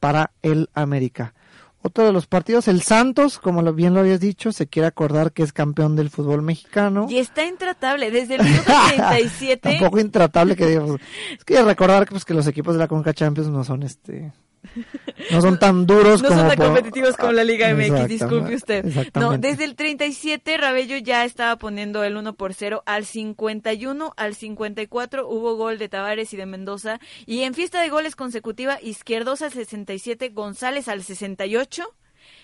para 0.00 0.30
el 0.40 0.70
América. 0.72 1.34
Otro 1.80 2.04
de 2.04 2.12
los 2.12 2.26
partidos, 2.26 2.66
el 2.68 2.82
Santos, 2.82 3.38
como 3.38 3.62
lo- 3.62 3.72
bien 3.72 3.94
lo 3.94 4.00
habías 4.00 4.18
dicho, 4.20 4.50
se 4.52 4.66
quiere 4.66 4.88
acordar 4.88 5.32
que 5.32 5.42
es 5.44 5.52
campeón 5.52 5.94
del 5.94 6.10
fútbol 6.10 6.42
mexicano. 6.42 7.06
Y 7.08 7.18
está 7.18 7.44
intratable 7.46 8.10
desde 8.10 8.34
el 8.34 8.42
minuto 8.44 8.72
37. 8.88 9.60
Tampoco 9.78 10.00
intratable 10.00 10.56
que 10.56 10.66
digamos. 10.66 11.00
Es 11.38 11.44
que 11.44 11.62
recordar 11.62 12.04
que, 12.04 12.10
pues, 12.10 12.24
que 12.24 12.34
los 12.34 12.46
equipos 12.48 12.74
de 12.74 12.80
la 12.80 12.88
Conca 12.88 13.14
Champions 13.14 13.48
no 13.50 13.62
son 13.62 13.84
este 13.84 14.32
no 15.30 15.40
son 15.40 15.58
tan 15.58 15.86
duros 15.86 16.22
No 16.22 16.28
como 16.28 16.40
son 16.40 16.48
tan 16.48 16.56
por- 16.56 16.66
competitivos 16.66 17.16
como 17.16 17.32
la 17.32 17.44
Liga 17.44 17.72
MX, 17.74 18.08
disculpe 18.08 18.54
usted. 18.54 18.84
No, 19.14 19.38
desde 19.38 19.64
el 19.64 19.74
37 19.76 20.56
Rabello 20.56 20.96
ya 20.98 21.24
estaba 21.24 21.56
poniendo 21.56 22.04
el 22.04 22.16
1 22.16 22.34
por 22.34 22.54
0. 22.54 22.82
Al 22.86 23.04
51, 23.04 24.12
al 24.16 24.34
54 24.34 25.28
hubo 25.28 25.56
gol 25.56 25.78
de 25.78 25.88
Tavares 25.88 26.32
y 26.34 26.36
de 26.36 26.46
Mendoza. 26.46 27.00
Y 27.26 27.42
en 27.42 27.54
fiesta 27.54 27.80
de 27.80 27.88
goles 27.88 28.16
consecutiva, 28.16 28.78
Izquierdosa 28.82 29.46
al 29.46 29.52
67, 29.52 30.30
González 30.30 30.88
al 30.88 31.02
68 31.02 31.84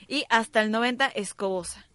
y 0.08 0.24
hasta 0.28 0.60
el 0.62 0.70
90 0.70 1.06
Escobosa. 1.08 1.86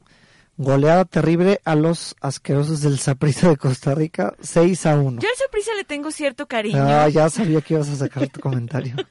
Goleada 0.62 1.06
terrible 1.06 1.62
a 1.64 1.74
los 1.76 2.18
asquerosos 2.20 2.82
del 2.82 3.00
Saprissa 3.00 3.48
de 3.48 3.56
Costa 3.56 3.96
Rica, 3.96 4.36
6 4.42 4.86
a 4.88 5.00
1. 5.00 5.22
Yo 5.22 5.30
al 5.30 5.36
Saprissa 5.38 5.74
le 5.74 5.86
tengo 5.86 6.12
cierto 6.12 6.48
cariño. 6.48 6.84
Ah, 6.86 7.08
ya 7.08 7.30
sabía 7.30 7.62
que 7.62 7.76
ibas 7.76 7.88
a 7.88 7.96
sacar 7.96 8.28
tu 8.28 8.42
comentario. 8.42 8.96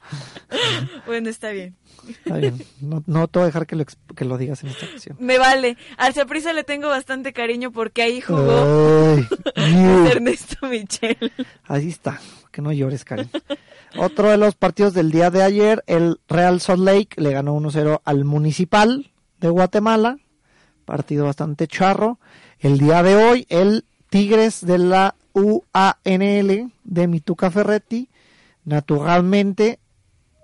Bueno, 1.07 1.29
está 1.29 1.49
bien. 1.49 1.75
Está 2.07 2.37
bien. 2.37 2.63
No, 2.81 3.03
no 3.07 3.27
te 3.27 3.39
voy 3.39 3.43
a 3.43 3.45
dejar 3.47 3.65
que 3.65 3.75
lo, 3.75 3.83
que 4.15 4.25
lo 4.25 4.37
digas 4.37 4.63
en 4.63 4.69
esta 4.69 4.85
ocasión. 4.85 5.17
Me 5.19 5.39
vale. 5.39 5.75
Al 5.97 6.13
Saprissa 6.13 6.53
le 6.53 6.63
tengo 6.63 6.87
bastante 6.87 7.33
cariño 7.33 7.71
porque 7.71 8.03
ahí 8.03 8.21
jugó 8.21 9.17
Ay. 9.55 10.07
Ernesto 10.11 10.67
Michel. 10.67 11.31
Ahí 11.65 11.89
está, 11.89 12.19
que 12.51 12.61
no 12.61 12.71
llores, 12.71 13.05
Karen. 13.05 13.29
Otro 13.97 14.29
de 14.29 14.37
los 14.37 14.53
partidos 14.53 14.93
del 14.93 15.09
día 15.09 15.31
de 15.31 15.41
ayer, 15.41 15.83
el 15.87 16.19
Real 16.27 16.61
Salt 16.61 16.83
Lake 16.83 17.09
le 17.15 17.31
ganó 17.31 17.55
1-0 17.55 18.01
al 18.05 18.23
Municipal 18.23 19.11
de 19.39 19.49
Guatemala, 19.49 20.17
partido 20.89 21.25
bastante 21.25 21.67
charro. 21.67 22.17
El 22.57 22.79
día 22.79 23.03
de 23.03 23.15
hoy, 23.15 23.45
el 23.49 23.85
Tigres 24.09 24.65
de 24.65 24.79
la 24.79 25.13
UANL 25.33 26.71
de 26.83 27.07
Mituca 27.07 27.51
Ferretti, 27.51 28.09
naturalmente 28.65 29.77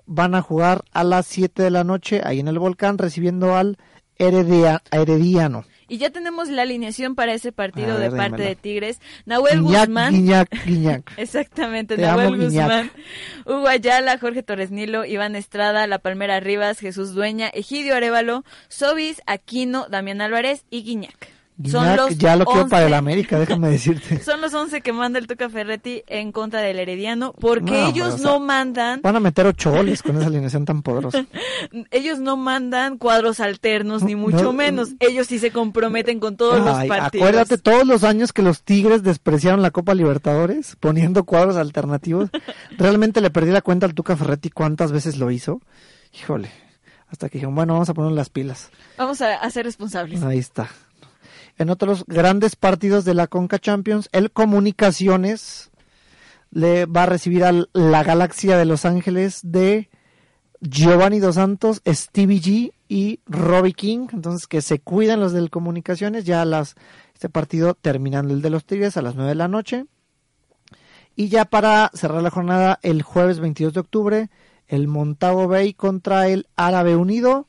van 0.05 0.35
a 0.35 0.43
jugar 0.43 0.85
a 0.93 1.03
las 1.03 1.25
7 1.25 1.63
de 1.63 1.71
la 1.71 1.83
noche 1.83 2.21
ahí 2.23 2.39
en 2.39 2.47
el 2.47 2.59
volcán 2.59 2.99
recibiendo 2.99 3.55
al 3.55 3.79
Heredia- 4.19 4.83
Herediano. 4.91 5.65
Y 5.87 5.97
ya 5.97 6.09
tenemos 6.09 6.49
la 6.49 6.63
alineación 6.63 7.15
para 7.15 7.33
ese 7.33 7.51
partido 7.51 7.97
de 7.97 8.09
parte 8.11 8.41
de 8.41 8.55
Tigres. 8.55 8.99
Nahuel 9.25 9.61
Guiñac, 9.61 9.87
Guzmán. 9.87 10.13
Guiñac, 10.13 10.49
Guiñac. 10.65 11.11
Exactamente, 11.17 11.95
Te 11.95 12.01
Nahuel 12.01 12.27
amo. 12.27 12.37
Guzmán, 12.43 12.91
Hugo 13.45 13.67
Ayala, 13.67 14.17
Jorge 14.17 14.43
Torres 14.43 14.71
Nilo, 14.71 15.05
Iván 15.05 15.35
Estrada, 15.35 15.85
La 15.87 15.99
Palmera 15.99 16.39
Rivas, 16.39 16.79
Jesús 16.79 17.13
Dueña, 17.13 17.47
Egidio 17.49 17.95
Arevalo, 17.95 18.43
Sobis, 18.67 19.21
Aquino, 19.25 19.87
Damián 19.89 20.21
Álvarez 20.21 20.65
y 20.69 20.83
Guiñac. 20.83 21.34
Son 21.63 21.95
los 21.95 22.17
ya 22.17 22.35
lo 22.35 22.43
quiero 22.45 22.67
para 22.67 22.81
el 22.85 22.93
11 22.93 22.97
América, 22.97 23.39
déjame 23.39 23.69
decirte. 23.69 24.19
Son 24.23 24.41
los 24.41 24.53
11 24.53 24.81
que 24.81 24.91
manda 24.91 25.19
el 25.19 25.27
Tuca 25.27 25.47
Ferretti 25.49 26.03
en 26.07 26.33
contra 26.33 26.59
del 26.59 26.79
Herediano, 26.79 27.33
porque 27.39 27.71
No, 27.71 27.87
ellos 27.87 28.07
pero, 28.07 28.15
o 28.15 28.17
sea, 28.17 28.31
no 28.31 28.39
mandan, 28.41 29.01
Van 29.01 29.15
a 29.15 29.19
meter 29.21 29.47
ocho 29.47 29.71
goles 29.71 30.03
con 30.03 30.17
esa 30.17 30.27
alineación 30.27 30.65
tan 30.65 30.81
poderosa. 30.81 31.25
ellos 31.91 32.19
no 32.19 32.35
mandan 32.35 32.97
cuadros 32.97 33.39
alternos, 33.39 34.03
ni 34.03 34.15
mucho 34.15 34.43
no. 34.43 34.53
menos. 34.53 34.89
Ellos 34.99 35.27
sí 35.27 35.39
se 35.39 35.51
comprometen 35.51 36.19
con 36.19 36.35
todos 36.35 36.55
Ay, 36.59 36.87
los 36.89 36.97
partidos. 36.97 37.27
acuérdate 37.27 37.57
todos 37.57 37.87
los 37.87 38.03
años 38.03 38.33
que 38.33 38.41
los 38.41 38.63
Tigres 38.63 39.01
despreciaron 39.03 39.61
la 39.61 39.71
Copa 39.71 39.93
Libertadores 39.93 40.75
poniendo 40.79 41.23
cuadros 41.23 41.55
alternativos. 41.55 42.29
Realmente 42.77 43.21
le 43.21 43.29
perdí 43.29 43.51
la 43.51 43.61
cuenta 43.61 43.85
al 43.85 43.93
Tuca 43.93 44.17
Ferretti 44.17 44.49
cuántas 44.49 44.91
veces 44.91 45.17
lo 45.17 45.31
hizo. 45.31 45.61
Híjole. 46.19 46.49
Hasta 47.07 47.29
que 47.29 47.37
dijeron, 47.37 47.55
bueno, 47.55 47.73
vamos 47.73 47.87
a 47.89 47.93
poner 47.93 48.11
las 48.11 48.29
pilas. 48.29 48.71
Vamos 48.97 49.21
a, 49.21 49.35
a 49.35 49.49
ser 49.51 49.65
responsables. 49.65 50.21
Ahí 50.23 50.39
está. 50.39 50.67
En 51.57 51.69
otros 51.69 52.03
grandes 52.07 52.55
partidos 52.55 53.05
de 53.05 53.13
la 53.13 53.27
Conca 53.27 53.59
Champions, 53.59 54.09
el 54.11 54.31
Comunicaciones 54.31 55.71
le 56.51 56.85
va 56.85 57.03
a 57.03 57.07
recibir 57.07 57.43
a 57.43 57.53
la 57.73 58.03
Galaxia 58.03 58.57
de 58.57 58.65
Los 58.65 58.85
Ángeles 58.85 59.39
de 59.43 59.89
Giovanni 60.61 61.19
Dos 61.19 61.35
Santos, 61.35 61.81
Stevie 61.87 62.41
G 62.41 62.73
y 62.87 63.19
Robbie 63.25 63.73
King. 63.73 64.07
Entonces 64.11 64.47
que 64.47 64.61
se 64.61 64.79
cuiden 64.79 65.19
los 65.19 65.31
del 65.31 65.49
Comunicaciones. 65.49 66.25
Ya 66.25 66.43
las 66.45 66.75
este 67.13 67.29
partido 67.29 67.75
terminando 67.75 68.33
el 68.33 68.41
de 68.41 68.49
los 68.49 68.65
Tigres 68.65 68.97
a 68.97 69.01
las 69.01 69.15
9 69.15 69.29
de 69.29 69.35
la 69.35 69.47
noche. 69.47 69.85
Y 71.15 71.29
ya 71.29 71.45
para 71.45 71.89
cerrar 71.93 72.21
la 72.21 72.29
jornada, 72.29 72.79
el 72.83 73.01
jueves 73.01 73.39
22 73.39 73.73
de 73.73 73.79
octubre, 73.79 74.29
el 74.67 74.87
Montago 74.87 75.47
Bay 75.47 75.73
contra 75.73 76.27
el 76.27 76.47
Árabe 76.57 76.97
Unido. 76.97 77.47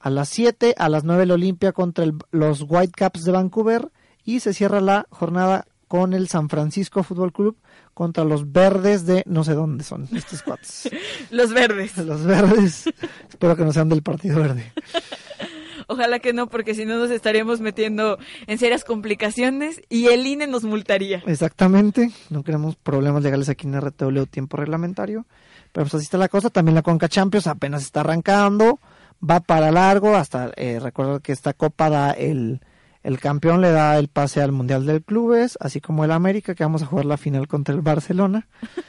A 0.00 0.10
las 0.10 0.28
7, 0.28 0.74
a 0.78 0.88
las 0.88 1.04
9 1.04 1.24
el 1.24 1.30
Olimpia 1.32 1.72
contra 1.72 2.04
el- 2.04 2.14
los 2.30 2.64
Whitecaps 2.68 3.24
de 3.24 3.32
Vancouver. 3.32 3.88
Y 4.24 4.40
se 4.40 4.52
cierra 4.52 4.80
la 4.80 5.06
jornada 5.10 5.66
con 5.88 6.12
el 6.12 6.28
San 6.28 6.48
Francisco 6.50 7.02
Fútbol 7.02 7.32
Club 7.32 7.56
contra 7.94 8.22
los 8.24 8.52
verdes 8.52 9.06
de 9.06 9.22
no 9.26 9.42
sé 9.42 9.54
dónde 9.54 9.82
son 9.84 10.06
estos 10.14 10.42
cuates. 10.42 10.88
Los 11.30 11.52
verdes. 11.52 11.96
Los 11.98 12.22
verdes. 12.24 12.84
Espero 13.28 13.56
que 13.56 13.64
no 13.64 13.72
sean 13.72 13.88
del 13.88 14.02
Partido 14.02 14.38
Verde. 14.40 14.70
Ojalá 15.90 16.18
que 16.18 16.34
no, 16.34 16.48
porque 16.48 16.74
si 16.74 16.84
no 16.84 16.98
nos 16.98 17.10
estaríamos 17.10 17.60
metiendo 17.60 18.18
en 18.46 18.58
serias 18.58 18.84
complicaciones 18.84 19.80
y 19.88 20.08
el 20.08 20.26
INE 20.26 20.46
nos 20.46 20.64
multaría. 20.64 21.22
Exactamente. 21.26 22.10
No 22.28 22.42
queremos 22.44 22.76
problemas 22.76 23.22
legales 23.22 23.48
aquí 23.48 23.66
en 23.66 23.80
RTW 23.80 24.24
tiempo 24.30 24.58
reglamentario. 24.58 25.24
Pero 25.72 25.84
pues 25.86 25.94
así 25.94 26.04
está 26.04 26.18
la 26.18 26.28
cosa. 26.28 26.50
También 26.50 26.74
la 26.74 26.82
Conca 26.82 27.08
Champions 27.08 27.46
apenas 27.46 27.82
está 27.82 28.00
arrancando. 28.00 28.78
Va 29.22 29.40
para 29.40 29.70
largo. 29.70 30.16
Hasta 30.16 30.50
eh, 30.56 30.78
recuerda 30.80 31.20
que 31.20 31.32
esta 31.32 31.52
copa 31.52 31.90
da 31.90 32.10
el, 32.12 32.60
el 33.02 33.18
campeón 33.20 33.60
le 33.60 33.70
da 33.70 33.98
el 33.98 34.08
pase 34.08 34.40
al 34.42 34.52
Mundial 34.52 34.86
del 34.86 35.02
Clubes. 35.02 35.56
Así 35.60 35.80
como 35.80 36.04
el 36.04 36.12
América 36.12 36.54
que 36.54 36.64
vamos 36.64 36.82
a 36.82 36.86
jugar 36.86 37.04
la 37.04 37.16
final 37.16 37.48
contra 37.48 37.74
el 37.74 37.80
Barcelona. 37.80 38.46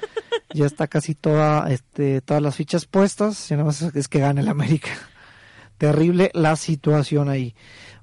ya 0.53 0.65
está 0.65 0.87
casi 0.87 1.15
toda, 1.15 1.69
este, 1.71 2.21
todas 2.21 2.43
las 2.43 2.55
fichas 2.55 2.85
puestas. 2.85 3.49
Ya 3.49 3.57
nada 3.57 3.67
más 3.67 3.81
es 3.81 4.07
que 4.07 4.19
gane 4.19 4.41
el 4.41 4.49
América. 4.49 4.89
Terrible 5.77 6.29
la 6.33 6.55
situación 6.57 7.29
ahí. 7.29 7.55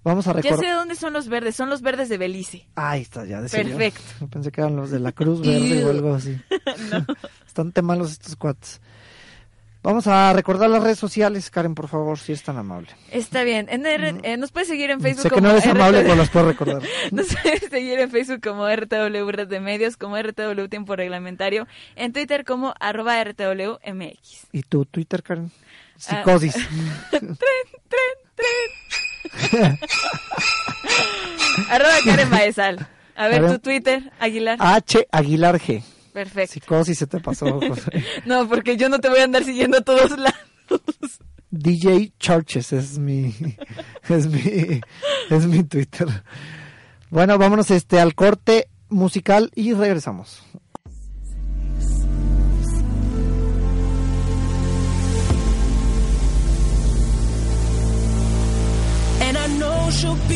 Vamos 0.03 0.29
a 0.29 0.35
Ya 0.35 0.43
sé 0.43 0.43
recordar. 0.51 0.70
de 0.70 0.77
dónde 0.77 0.95
son 0.95 1.12
los 1.12 1.29
verdes, 1.29 1.57
son 1.57 1.68
los 1.68 1.83
verdes 1.83 2.09
de 2.09 2.16
Belice. 2.16 2.68
Ahí 2.77 3.03
está, 3.03 3.24
ya 3.24 3.43
decía 3.43 3.62
yo. 3.62 3.77
Perfecto. 3.77 4.29
Pensé 4.29 4.53
que 4.53 4.61
eran 4.61 4.77
los 4.77 4.91
de 4.93 5.01
la 5.01 5.11
Cruz 5.12 5.41
Verde 5.41 5.85
o 5.85 5.91
algo 5.91 6.14
así. 6.14 6.41
Bastante 7.43 7.83
malos 7.83 8.12
estos 8.12 8.37
cuates. 8.37 8.81
Vamos 9.87 10.09
a 10.09 10.32
recordar 10.32 10.68
las 10.68 10.82
redes 10.82 10.99
sociales, 10.99 11.49
Karen, 11.49 11.76
por 11.76 11.87
favor, 11.87 12.18
si 12.18 12.32
es 12.32 12.43
tan 12.43 12.57
amable. 12.57 12.89
Está 13.12 13.45
bien. 13.45 13.68
En 13.70 13.87
R- 13.87 14.16
eh, 14.24 14.37
nos 14.37 14.51
puedes 14.51 14.66
seguir 14.66 14.91
en 14.91 15.01
Facebook 15.01 15.22
sé 15.22 15.28
que 15.28 15.37
como 15.37 15.47
no 15.47 15.53
eres 15.53 15.64
amable, 15.68 16.03
pero 16.03 16.16
las 16.16 16.28
puedo 16.28 16.49
recordar. 16.49 16.82
Nos 17.12 17.28
puedes 17.41 17.70
seguir 17.70 18.01
en 18.01 18.11
Facebook 18.11 18.41
como 18.43 18.66
RTW 18.68 19.30
Red 19.30 19.47
de 19.47 19.61
Medios, 19.61 19.97
como 19.97 20.18
RTW 20.20 20.66
Tiempo 20.68 20.97
Reglamentario, 20.97 21.68
en 21.95 22.12
Twitter 22.12 22.45
como 22.45 22.74
arroba 22.80 23.22
RTWMX. 23.22 24.49
¿Y 24.51 24.62
tu 24.64 24.87
Twitter, 24.87 25.22
Karen? 25.22 25.53
Ah. 25.55 25.99
Psicosis. 25.99 26.55
tren, 27.12 27.39
tren, 27.39 28.18
tren. 29.49 29.78
arroba 31.70 31.93
Karen 32.05 32.30
Baezal. 32.30 32.89
A 33.14 33.28
ver 33.28 33.39
A 33.39 33.41
ver. 33.43 33.53
tu 33.53 33.59
Twitter, 33.61 34.12
Aguilar. 34.18 34.59
H. 34.61 35.07
Aguilar 35.12 35.61
G. 35.61 35.84
Perfecto. 36.17 36.55
Psicosis 36.55 36.97
se 36.97 37.07
te 37.07 37.21
pasó, 37.21 37.61
José. 37.69 38.03
No, 38.25 38.49
porque 38.49 38.79
yo 38.79 38.89
no 38.89 39.01
te 39.01 39.11
voy 39.11 39.19
a 39.19 39.25
andar 39.25 39.45
siguiendo 39.45 39.77
a 39.77 39.81
todos 39.83 40.19
lados. 40.19 41.21
DJ 41.51 42.14
Churches 42.19 42.73
es 42.73 42.99
mi 42.99 43.35
es 44.09 44.27
mi 44.27 44.81
es 45.29 45.47
mi 45.47 45.62
Twitter. 45.64 46.09
Bueno, 47.11 47.37
vámonos 47.37 47.71
este 47.71 48.01
al 48.01 48.14
corte 48.14 48.71
musical 48.89 49.51
y 49.55 49.75
regresamos. 49.75 50.43
And 59.21 59.37
I 59.37 59.49
know 59.59 59.91
she'll 59.91 60.17
be 60.29 60.36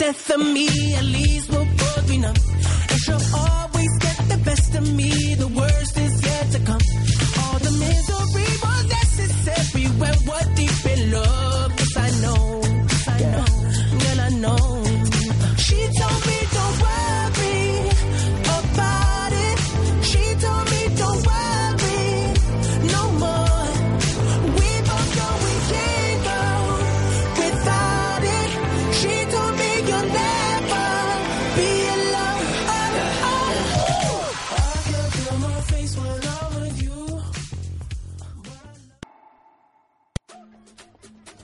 death 0.00 0.30
of 0.30 0.40
me. 0.40 0.66
At 0.94 1.04
least 1.04 1.50
we'll 1.50 1.66
both 1.66 2.08
be 2.08 2.16
numb. 2.16 2.34
And 2.90 2.98
she'll 3.02 3.26
always 3.36 3.92
get 3.98 4.16
the 4.32 4.40
best 4.44 4.74
of 4.74 4.84
me. 4.94 5.19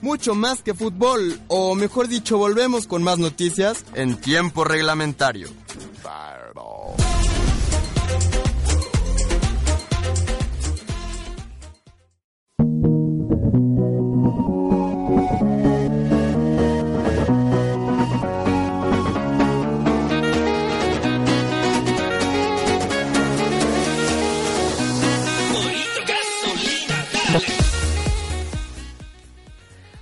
Mucho 0.07 0.35
más 0.35 0.63
que 0.63 0.73
fútbol, 0.73 1.37
o 1.49 1.75
mejor 1.75 2.07
dicho, 2.07 2.37
volvemos 2.37 2.87
con 2.87 3.03
más 3.03 3.19
noticias 3.19 3.83
en 3.93 4.15
tiempo 4.15 4.63
reglamentario. 4.63 5.49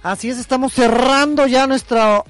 Así 0.06 0.30
es, 0.30 0.38
estamos 0.38 0.72
cerrando 0.72 1.48
ya 1.48 1.66
nuestro 1.66 2.26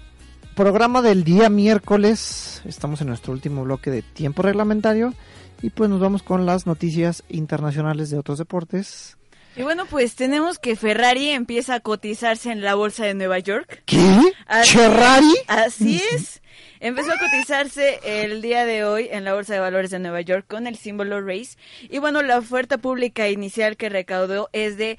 programa 0.56 1.02
del 1.02 1.26
día 1.26 1.50
miércoles. 1.50 2.62
Estamos 2.64 3.02
en 3.02 3.08
nuestro 3.08 3.34
último 3.34 3.66
bloque 3.66 3.92
de 3.92 4.02
tiempo 4.02 4.44
reglamentario 4.44 5.14
y 5.62 5.72
pues 5.72 5.90
nos 5.90 6.00
vamos 6.00 6.24
con 6.24 6.46
las 6.46 6.66
noticias 6.66 7.24
internacionales 7.28 8.10
de 8.10 8.18
otros 8.18 8.38
deportes. 8.38 9.18
Y 9.58 9.64
bueno, 9.64 9.86
pues 9.90 10.16
tenemos 10.16 10.58
que 10.58 10.78
Ferrari 10.78 11.32
empieza 11.32 11.76
a 11.76 11.80
cotizarse 11.82 12.50
en 12.50 12.62
la 12.62 12.76
bolsa 12.76 13.04
de 13.04 13.14
Nueva 13.14 13.40
York. 13.40 13.84
¿Qué? 13.86 14.22
Así- 14.48 14.78
¿Ferrari? 14.78 15.34
Así 15.48 16.02
es. 16.14 16.42
Empezó 16.80 17.12
a 17.12 17.18
cotizarse 17.20 18.00
el 18.06 18.42
día 18.42 18.64
de 18.66 18.86
hoy 18.86 19.10
en 19.12 19.26
la 19.26 19.34
Bolsa 19.34 19.54
de 19.54 19.60
Valores 19.60 19.92
de 19.92 20.00
Nueva 20.00 20.22
York 20.22 20.46
con 20.48 20.66
el 20.68 20.78
símbolo 20.78 21.20
RACE. 21.20 21.58
Y 21.90 22.00
bueno, 22.00 22.22
la 22.22 22.38
oferta 22.38 22.78
pública 22.78 23.28
inicial 23.28 23.76
que 23.76 23.90
recaudó 23.90 24.50
es 24.54 24.78
de 24.78 24.98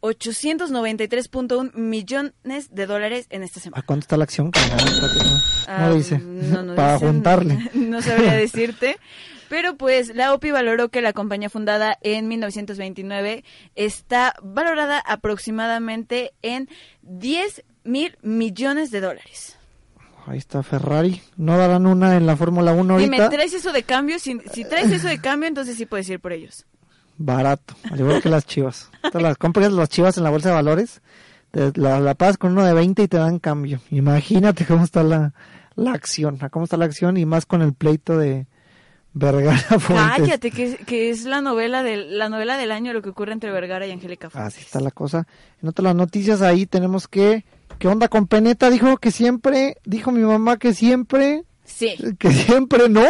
893.1 0.00 1.72
millones 1.74 2.68
de 2.74 2.86
dólares 2.86 3.26
en 3.30 3.42
esta 3.42 3.60
semana. 3.60 3.80
¿A 3.80 3.84
cuánto 3.86 4.04
está 4.04 4.16
la 4.16 4.24
acción? 4.24 4.50
No, 4.54 5.38
Ah, 5.66 5.90
dice. 5.92 6.18
no, 6.18 6.62
no 6.62 6.74
Para 6.76 6.94
dice, 6.94 7.06
juntarle. 7.06 7.58
No 7.74 8.00
sabría 8.02 8.32
decirte. 8.36 8.96
Pero 9.48 9.76
pues 9.76 10.12
la 10.14 10.34
OPI 10.34 10.50
valoró 10.50 10.88
que 10.88 11.00
la 11.02 11.12
compañía 11.12 11.48
fundada 11.48 11.96
en 12.02 12.26
1929 12.26 13.44
está 13.76 14.34
valorada 14.42 14.98
aproximadamente 14.98 16.32
en 16.42 16.68
10 17.02 17.62
mil 17.84 18.18
millones 18.22 18.90
de 18.90 19.00
dólares. 19.00 19.56
Ahí 20.26 20.38
está 20.38 20.64
Ferrari. 20.64 21.22
No 21.36 21.56
darán 21.56 21.86
una 21.86 22.16
en 22.16 22.26
la 22.26 22.36
Fórmula 22.36 22.72
1 22.72 22.98
Dime, 22.98 23.18
ahorita. 23.18 23.30
¿traes 23.36 23.54
eso 23.54 23.72
de 23.72 23.84
cambio? 23.84 24.18
Si, 24.18 24.36
si 24.52 24.64
traes 24.64 24.90
eso 24.90 25.06
de 25.06 25.20
cambio, 25.20 25.46
entonces 25.48 25.76
sí 25.76 25.86
puedes 25.86 26.08
ir 26.08 26.18
por 26.18 26.32
ellos. 26.32 26.66
Barato, 27.18 27.74
al 27.90 28.00
igual 28.00 28.22
que 28.22 28.28
las 28.28 28.44
chivas. 28.46 28.90
Te 29.12 29.20
las 29.20 29.36
compras 29.38 29.72
las 29.72 29.88
chivas 29.88 30.16
en 30.18 30.24
la 30.24 30.30
bolsa 30.30 30.50
de 30.50 30.54
valores, 30.56 31.00
te 31.50 31.72
la, 31.80 32.00
la 32.00 32.14
pagas 32.14 32.36
con 32.38 32.52
uno 32.52 32.64
de 32.64 32.72
20 32.74 33.02
y 33.02 33.08
te 33.08 33.16
dan 33.16 33.38
cambio. 33.38 33.80
Imagínate 33.90 34.64
cómo 34.66 34.84
está 34.84 35.02
la, 35.02 35.32
la 35.74 35.92
acción, 35.92 36.38
cómo 36.50 36.64
está 36.64 36.76
la 36.76 36.84
acción 36.84 37.16
y 37.16 37.24
más 37.24 37.46
con 37.46 37.62
el 37.62 37.72
pleito 37.72 38.18
de 38.18 38.46
Vergara 39.14 39.56
Fuentes. 39.78 40.16
Cállate, 40.18 40.50
que, 40.50 40.76
que 40.76 41.08
es 41.10 41.24
la 41.24 41.40
novela, 41.40 41.82
del, 41.82 42.18
la 42.18 42.28
novela 42.28 42.58
del 42.58 42.70
año 42.70 42.92
lo 42.92 43.00
que 43.00 43.08
ocurre 43.08 43.32
entre 43.32 43.50
Vergara 43.50 43.86
y 43.86 43.90
Angélica 43.92 44.28
Fuentes. 44.28 44.54
Así 44.54 44.64
está 44.64 44.80
la 44.80 44.90
cosa. 44.90 45.26
En 45.62 45.68
otras 45.70 45.94
noticias 45.94 46.42
ahí 46.42 46.66
tenemos 46.66 47.08
que, 47.08 47.44
¿qué 47.78 47.88
onda 47.88 48.08
con 48.08 48.26
Peneta? 48.26 48.68
Dijo 48.68 48.98
que 48.98 49.10
siempre, 49.10 49.78
dijo 49.86 50.12
mi 50.12 50.20
mamá 50.20 50.58
que 50.58 50.74
siempre, 50.74 51.44
Sí. 51.64 51.96
que 52.18 52.30
siempre 52.30 52.88
no. 52.90 53.02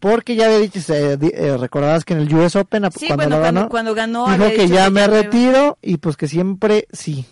Porque 0.00 0.36
ya 0.36 0.46
había 0.46 0.58
dicho, 0.58 0.78
di- 1.16 1.32
eh, 1.34 1.56
recordarás 1.56 2.04
que 2.04 2.14
en 2.14 2.20
el 2.20 2.32
US 2.34 2.54
Open, 2.56 2.84
Sí, 2.92 3.06
cuando 3.08 3.24
bueno, 3.24 3.36
lo 3.36 3.42
ganó, 3.42 3.68
cuando 3.68 3.94
ganó 3.94 4.26
dijo 4.28 4.48
que 4.50 4.68
ya 4.68 4.90
me 4.90 5.00
me- 5.00 5.22
retiro 5.22 5.76
y 5.82 5.96
pues 5.96 6.16
que 6.16 6.28
siempre 6.28 6.86
sí. 6.92 7.26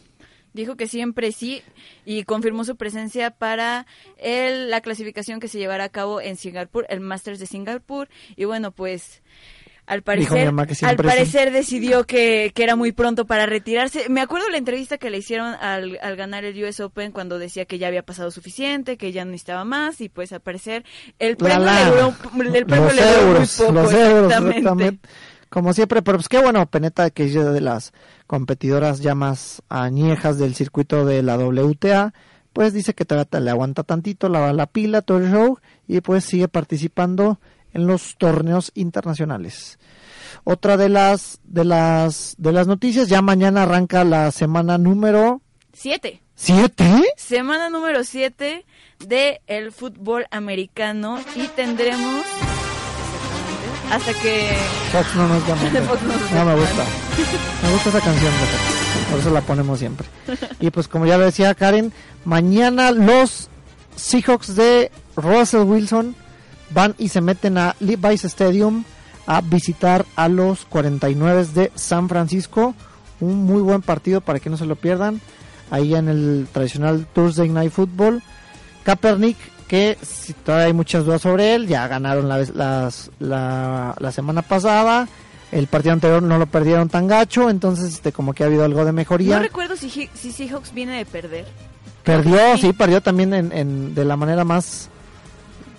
Dijo 0.53 0.75
que 0.77 0.89
siempre 0.89 1.33
sí 1.33 1.62
y 2.07 2.25
confirmó 2.25 2.64
su 2.64 2.77
presencia 2.77 3.31
para 3.31 3.87
el, 4.17 4.71
la 4.71 4.81
clasificación 4.81 5.39
que 5.39 5.49
se 5.49 5.59
llevará 5.59 5.85
a 5.85 5.89
cabo 5.91 6.21
en 6.21 6.37
Singapur, 6.37 6.87
el 6.89 7.01
Masters 7.01 7.39
de 7.39 7.47
Singapur. 7.47 8.09
Y 8.37 8.47
bueno, 8.47 8.73
pues 8.73 9.23
al 9.87 10.03
parecer, 10.03 10.53
al 10.82 10.97
parecer 10.97 11.53
decidió 11.53 12.05
que, 12.05 12.51
que 12.55 12.64
era 12.64 12.74
muy 12.74 12.91
pronto 12.91 13.24
para 13.24 13.47
retirarse. 13.47 14.09
Me 14.09 14.20
acuerdo 14.20 14.49
la 14.51 14.59
entrevista 14.59 14.99
que 14.99 15.11
le 15.11 15.18
hicieron 15.18 15.55
al, 15.61 15.99
al 16.03 16.16
ganar 16.16 16.45
el 16.45 16.61
US 16.64 16.80
Open 16.80 17.12
cuando 17.12 17.39
decía 17.39 17.66
que 17.66 17.78
ya 17.78 17.87
había 17.87 18.03
pasado 18.03 18.32
suficiente, 18.32 18.97
que 18.97 19.12
ya 19.12 19.24
no 19.24 19.30
necesitaba 19.30 19.64
más 19.64 20.01
y 20.01 20.09
pues 20.09 20.32
al 20.32 20.41
parecer 20.41 20.84
el 21.20 21.37
premio 21.37 21.61
la. 21.61 21.84
le 21.84 21.91
duró, 21.91 22.14
el 22.55 22.66
premio 22.66 22.84
los 22.87 22.97
le 22.97 23.03
duró 23.03 23.20
euros, 23.20 23.59
muy 23.59 23.66
poco. 23.66 23.72
los 23.72 23.93
euros, 23.93 24.24
exactamente. 24.24 24.59
exactamente. 24.59 25.09
Como 25.49 25.72
siempre, 25.72 26.03
pero 26.03 26.18
pues 26.18 26.28
qué 26.28 26.41
bueno, 26.41 26.66
Peneta, 26.66 27.11
que 27.11 27.24
es 27.26 27.34
de 27.34 27.61
las 27.61 27.93
competidoras 28.26 29.01
ya 29.01 29.14
más 29.14 29.62
añejas 29.68 30.39
del 30.39 30.57
circuito 30.57 31.07
de 31.07 31.22
la 31.22 31.39
WTA, 31.39 32.12
pues 32.53 32.72
dice 32.72 32.95
que 32.95 33.05
todavía 33.05 33.39
le 33.41 33.51
aguanta 33.51 33.84
tantito 33.84 34.28
la, 34.28 34.53
la 34.53 34.66
pila, 34.66 35.03
todo 35.03 35.18
el 35.18 35.30
show, 35.30 35.59
y 35.87 36.01
pues 36.01 36.24
sigue 36.24 36.49
participando 36.49 37.39
en 37.77 37.87
los 37.87 38.16
torneos 38.16 38.72
internacionales. 38.74 39.79
Otra 40.45 40.77
de 40.77 40.89
las, 40.89 41.41
de 41.45 41.64
las, 41.64 42.35
de 42.39 42.53
las 42.53 42.66
noticias, 42.66 43.09
ya 43.09 43.20
mañana 43.20 43.64
arranca 43.64 44.03
la 44.05 44.31
semana 44.33 44.79
número 44.79 45.43
Siete. 45.72 46.22
7. 46.37 47.05
Semana 47.16 47.68
número 47.68 48.03
7 48.03 48.64
de 49.07 49.41
el 49.47 49.72
fútbol 49.72 50.27
americano 50.31 51.18
y 51.35 51.49
tendremos 51.49 52.24
hasta 53.91 54.12
que 54.14 54.57
Fox 54.91 55.14
no 55.14 55.29
nos 55.29 55.47
llama. 55.47 55.62
No 56.35 56.45
me 56.47 56.55
gusta. 56.55 56.85
Me 57.62 57.72
gusta 57.72 57.89
esa 57.91 58.01
canción 58.01 58.33
de 58.33 58.47
Fox. 58.47 59.11
Por 59.11 59.20
eso 59.20 59.31
la 59.31 59.41
ponemos 59.43 59.79
siempre. 59.79 60.07
Y 60.61 60.70
pues 60.70 60.89
como 60.89 61.05
ya 61.05 61.18
lo 61.18 61.27
decía 61.27 61.55
Karen, 61.55 61.93
mañana 62.24 62.91
los 62.91 63.51
Seahawks 63.97 64.57
de 64.57 64.91
Russell 65.14 65.61
Wilson 65.62 66.16
van 66.71 66.95
y 66.99 67.09
se 67.09 67.21
meten 67.21 67.59
a 67.59 67.75
Levi's 67.81 68.25
Stadium 68.25 68.85
a 69.27 69.41
visitar 69.41 70.05
a 70.17 70.29
los 70.29 70.64
49 70.67 71.47
de 71.55 71.73
San 71.75 72.09
Francisco. 72.09 72.75
Un 73.21 73.45
muy 73.45 73.62
buen 73.62 73.83
partido 73.83 74.21
para 74.21 74.39
que 74.41 74.51
no 74.51 74.57
se 74.57 74.67
lo 74.67 74.77
pierdan. 74.77 75.21
Ahí 75.71 75.95
en 75.95 76.09
el 76.09 76.47
tradicional 76.53 77.07
Thursday 77.12 77.49
Night 77.49 77.73
Football. 77.73 78.23
Kaepernick, 78.85 79.37
que 79.67 79.99
si 80.03 80.33
todavía 80.33 80.67
hay 80.67 80.73
muchas 80.73 81.05
dudas 81.05 81.23
sobre 81.23 81.55
él, 81.55 81.67
ya 81.67 81.89
ganaron 81.89 82.29
la, 82.29 82.39
las- 82.55 83.11
la, 83.19 83.95
la 83.99 84.12
semana 84.12 84.43
pasada. 84.43 85.09
El 85.53 85.67
partido 85.69 85.93
anterior 85.93 86.23
no 86.23 86.39
lo 86.39 86.47
perdieron 86.47 86.89
tan 86.89 87.07
gacho, 87.07 87.49
entonces 87.51 87.95
este, 87.95 88.12
como 88.12 88.33
que 88.35 88.43
ha 88.43 88.47
habido 88.47 88.64
algo 88.64 88.85
de 88.85 88.93
mejoría. 88.93 89.37
No 89.37 89.43
recuerdo 89.43 89.77
si, 89.77 89.89
si 90.12 90.33
Seahawks 90.33 90.73
viene 90.75 90.99
de 90.99 91.07
perder. 91.07 91.47
Perdió, 92.05 92.57
sí, 92.59 92.73
perdió 92.73 93.01
también 93.01 93.33
en, 93.35 93.53
en- 93.53 93.95
de 93.95 94.05
la 94.05 94.17
manera 94.17 94.45
más 94.45 94.89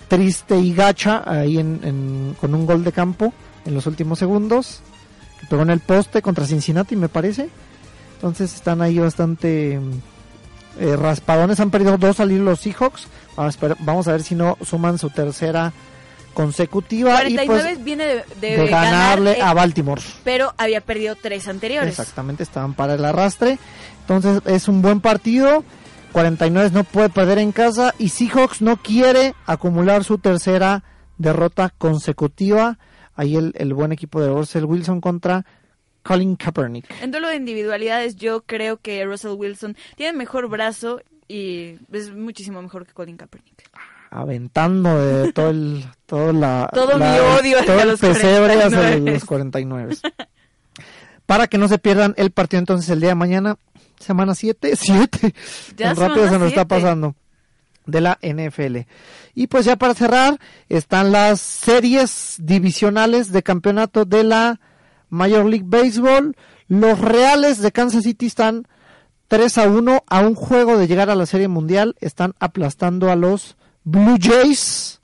triste 0.08 0.56
y 0.58 0.74
gacha, 0.74 1.22
ahí 1.26 1.58
en, 1.58 1.80
en- 1.82 2.36
con 2.40 2.54
un 2.54 2.66
gol 2.66 2.82
de 2.84 2.92
campo 2.92 3.32
en 3.66 3.74
los 3.74 3.86
últimos 3.86 4.18
segundos, 4.18 4.80
que 5.40 5.46
pegó 5.46 5.62
en 5.62 5.70
el 5.70 5.80
poste 5.80 6.22
contra 6.22 6.46
Cincinnati, 6.46 6.96
me 6.96 7.08
parece. 7.08 7.48
Entonces 8.14 8.54
están 8.54 8.82
ahí 8.82 8.98
bastante 8.98 9.78
mm, 9.78 10.80
eh, 10.82 10.96
raspadones, 10.96 11.60
han 11.60 11.70
perdido 11.70 11.96
dos 11.98 12.18
al 12.20 12.36
los 12.44 12.60
Seahawks. 12.60 13.06
Vamos 13.36 13.54
a, 13.54 13.60
esper- 13.60 13.76
vamos 13.80 14.08
a 14.08 14.12
ver 14.12 14.22
si 14.22 14.34
no 14.34 14.56
suman 14.64 14.98
su 14.98 15.10
tercera 15.10 15.72
consecutiva 16.34 17.10
y 17.24 17.34
49 17.34 17.62
pues 17.74 17.84
viene 17.84 18.04
de, 18.06 18.24
de 18.40 18.56
de 18.56 18.66
ganarle 18.68 19.32
ganar, 19.34 19.38
eh, 19.38 19.42
a 19.50 19.54
Baltimore. 19.54 20.02
pero 20.24 20.54
había 20.56 20.80
perdido 20.80 21.16
tres 21.20 21.48
anteriores. 21.48 21.90
Exactamente, 21.90 22.42
estaban 22.42 22.74
para 22.74 22.94
el 22.94 23.04
arrastre. 23.04 23.58
Entonces 24.02 24.40
es 24.46 24.68
un 24.68 24.80
buen 24.82 25.00
partido. 25.00 25.64
49 26.12 26.70
no 26.72 26.84
puede 26.84 27.08
perder 27.08 27.38
en 27.38 27.52
casa 27.52 27.94
y 27.98 28.08
Seahawks 28.10 28.62
no 28.62 28.76
quiere 28.76 29.34
acumular 29.46 30.04
su 30.04 30.18
tercera 30.18 30.82
derrota 31.18 31.72
consecutiva. 31.76 32.78
Ahí 33.14 33.36
el, 33.36 33.52
el 33.56 33.74
buen 33.74 33.92
equipo 33.92 34.20
de 34.20 34.28
Russell 34.28 34.64
Wilson 34.64 35.00
contra 35.00 35.44
Colin 36.02 36.36
Kaepernick. 36.36 36.86
En 37.02 37.10
duelo 37.10 37.28
de 37.28 37.36
individualidades, 37.36 38.16
yo 38.16 38.42
creo 38.42 38.76
que 38.78 39.04
Russell 39.04 39.32
Wilson 39.36 39.76
tiene 39.96 40.16
mejor 40.16 40.48
brazo 40.48 41.00
y 41.26 41.76
es 41.92 42.14
muchísimo 42.14 42.62
mejor 42.62 42.86
que 42.86 42.92
Colin 42.92 43.16
Kaepernick. 43.16 43.68
Aventando 44.10 44.96
de 45.04 45.32
todo 45.32 45.50
el 45.50 45.84
todo 46.06 46.32
la 46.32 46.70
Todo 46.72 46.96
la- 46.96 47.12
mi 47.12 47.18
odio 47.18 47.58
hacia 47.58 47.66
todo 47.66 47.80
el 47.82 47.88
los 47.90 48.00
pesebre 48.00 48.54
hacia 48.54 48.78
49. 48.78 49.12
los 49.12 49.24
49. 49.24 49.96
Para 51.26 51.46
que 51.46 51.58
no 51.58 51.68
se 51.68 51.78
pierdan 51.78 52.14
el 52.16 52.30
partido 52.30 52.58
entonces 52.60 52.88
el 52.88 53.00
día 53.00 53.10
de 53.10 53.14
mañana, 53.14 53.58
semana 54.00 54.34
7, 54.34 54.74
7. 54.76 55.34
Ya 55.76 55.94
Tan 55.94 55.96
rápido 55.96 56.28
se 56.28 56.38
nos 56.38 56.48
está 56.48 56.62
siete. 56.62 56.66
pasando 56.66 57.14
de 57.86 58.00
la 58.00 58.18
NFL. 58.22 58.78
Y 59.34 59.46
pues 59.46 59.64
ya 59.64 59.76
para 59.76 59.94
cerrar, 59.94 60.38
están 60.68 61.10
las 61.10 61.40
series 61.40 62.36
divisionales 62.38 63.32
de 63.32 63.42
campeonato 63.42 64.04
de 64.04 64.24
la 64.24 64.60
Major 65.08 65.46
League 65.46 65.66
Baseball. 65.66 66.36
Los 66.68 67.00
Reales 67.00 67.62
de 67.62 67.72
Kansas 67.72 68.04
City 68.04 68.26
están 68.26 68.66
3 69.28 69.58
a 69.58 69.68
1 69.68 70.04
a 70.06 70.20
un 70.20 70.34
juego 70.34 70.76
de 70.76 70.86
llegar 70.86 71.08
a 71.10 71.14
la 71.14 71.26
Serie 71.26 71.48
Mundial. 71.48 71.96
Están 72.00 72.34
aplastando 72.38 73.10
a 73.10 73.16
los 73.16 73.56
Blue 73.84 74.18
Jays 74.20 75.00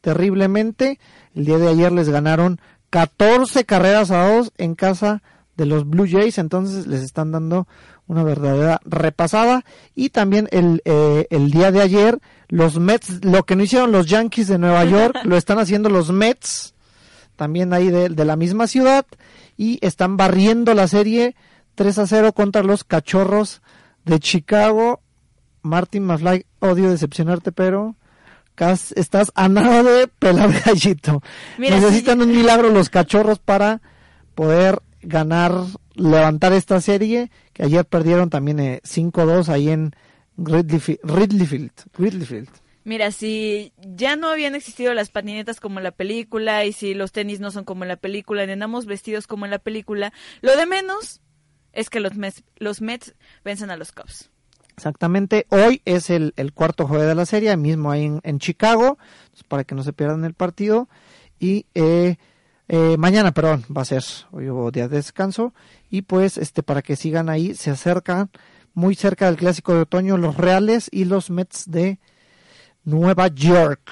terriblemente. 0.00 0.98
El 1.34 1.44
día 1.44 1.58
de 1.58 1.68
ayer 1.68 1.92
les 1.92 2.08
ganaron 2.08 2.60
14 2.90 3.64
carreras 3.64 4.10
a 4.10 4.36
2 4.36 4.52
en 4.58 4.74
casa 4.74 5.22
de 5.56 5.66
los 5.66 5.88
Blue 5.88 6.06
Jays. 6.08 6.38
Entonces 6.38 6.86
les 6.86 7.02
están 7.02 7.32
dando 7.32 7.68
una 8.06 8.22
verdadera 8.22 8.80
repasada. 8.84 9.64
Y 9.94 10.10
también 10.10 10.48
el, 10.50 10.82
eh, 10.84 11.26
el 11.30 11.50
día 11.50 11.72
de 11.72 11.82
ayer 11.82 12.18
los 12.48 12.78
Mets, 12.78 13.24
lo 13.24 13.44
que 13.44 13.56
no 13.56 13.62
hicieron 13.62 13.92
los 13.92 14.06
Yankees 14.06 14.48
de 14.48 14.58
Nueva 14.58 14.84
York, 14.84 15.16
lo 15.24 15.36
están 15.36 15.58
haciendo 15.58 15.88
los 15.88 16.10
Mets. 16.10 16.74
También 17.36 17.72
ahí 17.72 17.90
de, 17.90 18.08
de 18.08 18.24
la 18.24 18.36
misma 18.36 18.66
ciudad. 18.66 19.06
Y 19.56 19.78
están 19.84 20.16
barriendo 20.16 20.74
la 20.74 20.88
serie 20.88 21.36
3 21.74 21.98
a 21.98 22.06
0 22.06 22.32
contra 22.32 22.62
los 22.62 22.84
Cachorros 22.84 23.62
de 24.04 24.20
Chicago. 24.20 25.00
Martin 25.62 26.04
McFly, 26.04 26.46
odio 26.60 26.90
decepcionarte, 26.90 27.50
pero 27.50 27.96
estás 28.94 29.32
a 29.34 29.48
nada 29.48 29.82
de 29.82 30.06
pelar 30.06 30.50
gallito. 30.64 31.22
Mira, 31.58 31.76
Necesitan 31.76 32.20
un 32.20 32.30
milagro 32.30 32.70
los 32.70 32.88
cachorros 32.88 33.38
para 33.38 33.80
poder 34.34 34.80
ganar, 35.06 35.52
levantar 35.94 36.52
esta 36.52 36.80
serie, 36.80 37.30
que 37.52 37.64
ayer 37.64 37.84
perdieron 37.84 38.30
también 38.30 38.60
eh, 38.60 38.80
5-2 38.84 39.48
ahí 39.48 39.70
en 39.70 39.94
Ridley, 40.36 40.80
Ridley 41.02 41.46
Field. 41.46 41.72
Ridley 41.96 42.26
Field. 42.26 42.48
Mira, 42.84 43.12
si 43.12 43.72
ya 43.78 44.16
no 44.16 44.28
habían 44.28 44.54
existido 44.54 44.92
las 44.92 45.10
patinetas 45.10 45.58
como 45.58 45.78
en 45.78 45.84
la 45.84 45.90
película 45.90 46.66
y 46.66 46.72
si 46.72 46.92
los 46.92 47.12
tenis 47.12 47.40
no 47.40 47.50
son 47.50 47.64
como 47.64 47.84
en 47.84 47.88
la 47.88 47.96
película, 47.96 48.44
ni 48.44 48.52
andamos 48.52 48.84
vestidos 48.84 49.26
como 49.26 49.46
en 49.46 49.50
la 49.50 49.58
película, 49.58 50.12
lo 50.42 50.54
de 50.54 50.66
menos 50.66 51.22
es 51.72 51.88
que 51.88 52.00
los 52.00 52.14
Mets, 52.14 52.44
los 52.56 52.82
Mets 52.82 53.14
vencen 53.42 53.70
a 53.70 53.76
los 53.76 53.92
Cubs. 53.92 54.30
Exactamente, 54.76 55.46
hoy 55.50 55.80
es 55.84 56.10
el, 56.10 56.34
el 56.36 56.52
cuarto 56.52 56.86
juego 56.86 57.04
de 57.04 57.14
la 57.14 57.26
serie, 57.26 57.56
mismo 57.56 57.90
ahí 57.90 58.04
en, 58.04 58.20
en 58.22 58.38
Chicago, 58.38 58.98
entonces, 59.24 59.44
para 59.48 59.64
que 59.64 59.74
no 59.74 59.82
se 59.82 59.92
pierdan 59.92 60.24
el 60.24 60.34
partido. 60.34 60.88
Y 61.38 61.66
eh, 61.74 62.16
eh, 62.68 62.96
mañana, 62.98 63.32
perdón, 63.32 63.64
va 63.74 63.82
a 63.82 63.86
ser, 63.86 64.02
hoy 64.32 64.48
hubo 64.50 64.70
día 64.70 64.88
de 64.88 64.96
descanso. 64.96 65.52
Y 65.90 66.02
pues, 66.02 66.38
este, 66.38 66.62
para 66.62 66.82
que 66.82 66.96
sigan 66.96 67.28
ahí, 67.28 67.54
se 67.54 67.70
acercan 67.70 68.30
muy 68.72 68.94
cerca 68.94 69.26
del 69.26 69.36
clásico 69.36 69.74
de 69.74 69.82
otoño 69.82 70.16
los 70.16 70.36
Reales 70.36 70.88
y 70.90 71.04
los 71.04 71.30
Mets 71.30 71.70
de 71.70 71.98
Nueva 72.84 73.28
York. 73.28 73.90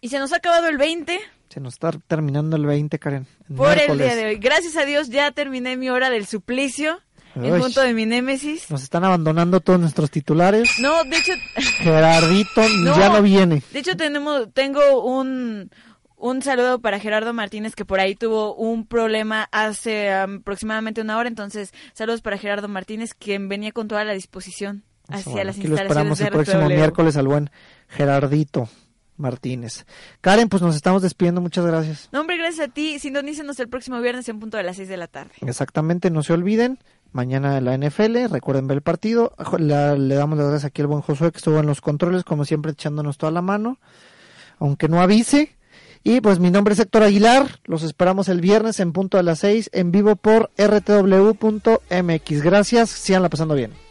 Y 0.00 0.08
se 0.08 0.18
nos 0.18 0.32
ha 0.32 0.36
acabado 0.36 0.68
el 0.68 0.78
20 0.78 1.18
Se 1.48 1.60
nos 1.60 1.74
está 1.74 1.90
terminando 2.06 2.56
el 2.56 2.66
20, 2.66 2.98
Karen. 2.98 3.26
el 3.48 3.56
por 3.56 3.78
el 3.78 3.98
día 3.98 4.14
de 4.16 4.26
hoy. 4.26 4.36
Gracias 4.36 4.76
a 4.76 4.84
Dios 4.84 5.08
ya 5.08 5.30
terminé 5.32 5.76
mi 5.76 5.90
hora 5.90 6.10
del 6.10 6.26
suplicio 6.26 7.00
Uy. 7.34 7.50
punto 7.60 7.80
de 7.82 7.94
mi 7.94 8.04
némesis. 8.06 8.70
Nos 8.70 8.82
están 8.82 9.04
abandonando 9.04 9.60
todos 9.60 9.78
nuestros 9.78 10.10
titulares. 10.10 10.70
No, 10.80 11.04
de 11.04 11.16
hecho, 11.16 11.32
Gerardito 11.78 12.62
No. 12.80 12.98
ya 12.98 13.08
no 13.10 13.22
viene. 13.22 13.62
de 13.72 13.78
hecho 13.78 13.96
tenemos, 13.96 14.52
tengo 14.54 15.04
un, 15.04 15.70
un 16.18 16.42
saludo 16.42 16.80
para 16.80 16.98
Gerardo 17.00 17.32
Martínez 17.32 17.74
que 17.74 17.84
por 17.84 18.00
ahí 18.00 18.14
tuvo 18.14 18.54
un 18.54 18.86
problema 18.86 19.48
hace 19.52 20.12
aproximadamente 20.12 21.00
una 21.00 21.16
hora. 21.18 21.28
Entonces, 21.28 21.72
saludos 21.94 22.20
para 22.22 22.38
Gerardo 22.38 22.68
Martínez, 22.68 23.14
quien 23.14 23.48
venía 23.48 23.72
con 23.72 23.88
toda 23.88 24.04
la 24.04 24.12
disposición 24.12 24.82
hacia 25.08 25.32
Bueno, 25.32 25.44
las 25.46 25.56
aquí 25.58 25.68
lo 25.68 25.74
instalaciones 25.74 25.86
esperamos 26.12 26.20
el 26.20 26.24
de 26.26 26.30
próximo 26.32 26.62
RTW. 26.68 26.74
miércoles 26.76 27.16
al 27.16 27.28
buen 27.28 27.50
Gerardito 27.88 28.68
Martínez. 29.16 29.84
Karen, 30.20 30.48
pues 30.48 30.62
nos 30.62 30.76
estamos 30.76 31.02
despidiendo, 31.02 31.40
muchas 31.40 31.64
gracias. 31.66 32.08
No, 32.12 32.20
hombre, 32.20 32.36
gracias 32.38 32.68
a 32.68 32.72
ti. 32.72 32.98
Sintonícenos 32.98 33.58
el 33.58 33.68
próximo 33.68 34.00
viernes 34.00 34.28
en 34.28 34.38
punto 34.38 34.56
de 34.56 34.62
las 34.62 34.76
6 34.76 34.88
de 34.88 34.96
la 34.96 35.08
tarde. 35.08 35.32
Exactamente, 35.46 36.10
no 36.10 36.22
se 36.22 36.32
olviden, 36.34 36.78
mañana 37.10 37.60
la 37.60 37.74
NFL, 37.76 38.28
recuerden 38.30 38.66
ver 38.68 38.76
el 38.76 38.82
partido. 38.82 39.34
La- 39.58 39.96
le 39.96 40.14
damos 40.14 40.38
las 40.38 40.48
gracias 40.48 40.66
aquí 40.70 40.82
al 40.82 40.86
buen 40.88 41.00
Josué 41.02 41.32
que 41.32 41.38
estuvo 41.38 41.58
en 41.58 41.66
los 41.66 41.80
controles, 41.80 42.22
como 42.22 42.44
siempre 42.44 42.72
echándonos 42.72 43.18
toda 43.18 43.32
la 43.32 43.42
mano, 43.42 43.78
aunque 44.60 44.88
no 44.88 45.00
avise. 45.00 45.56
Y 46.08 46.22
pues 46.22 46.40
mi 46.40 46.50
nombre 46.50 46.72
es 46.72 46.80
Héctor 46.80 47.02
Aguilar, 47.02 47.60
los 47.64 47.82
esperamos 47.82 48.30
el 48.30 48.40
viernes 48.40 48.80
en 48.80 48.94
punto 48.94 49.18
de 49.18 49.22
las 49.22 49.40
6 49.40 49.68
en 49.74 49.92
vivo 49.92 50.16
por 50.16 50.50
rtw.mx. 50.56 52.42
Gracias, 52.42 52.88
síganla 52.88 53.28
pasando 53.28 53.54
bien. 53.54 53.87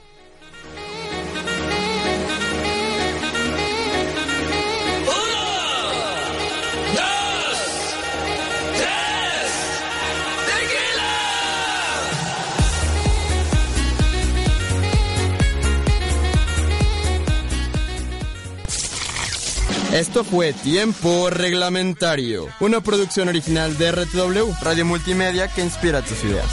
Esto 19.97 20.23
fue 20.23 20.53
Tiempo 20.53 21.31
Reglamentario, 21.31 22.49
una 22.59 22.81
producción 22.81 23.29
original 23.29 23.79
de 23.79 23.91
RTW, 23.91 24.53
Radio 24.61 24.85
Multimedia 24.85 25.47
que 25.47 25.63
inspira 25.63 26.03
tus 26.03 26.23
ideas. 26.23 26.51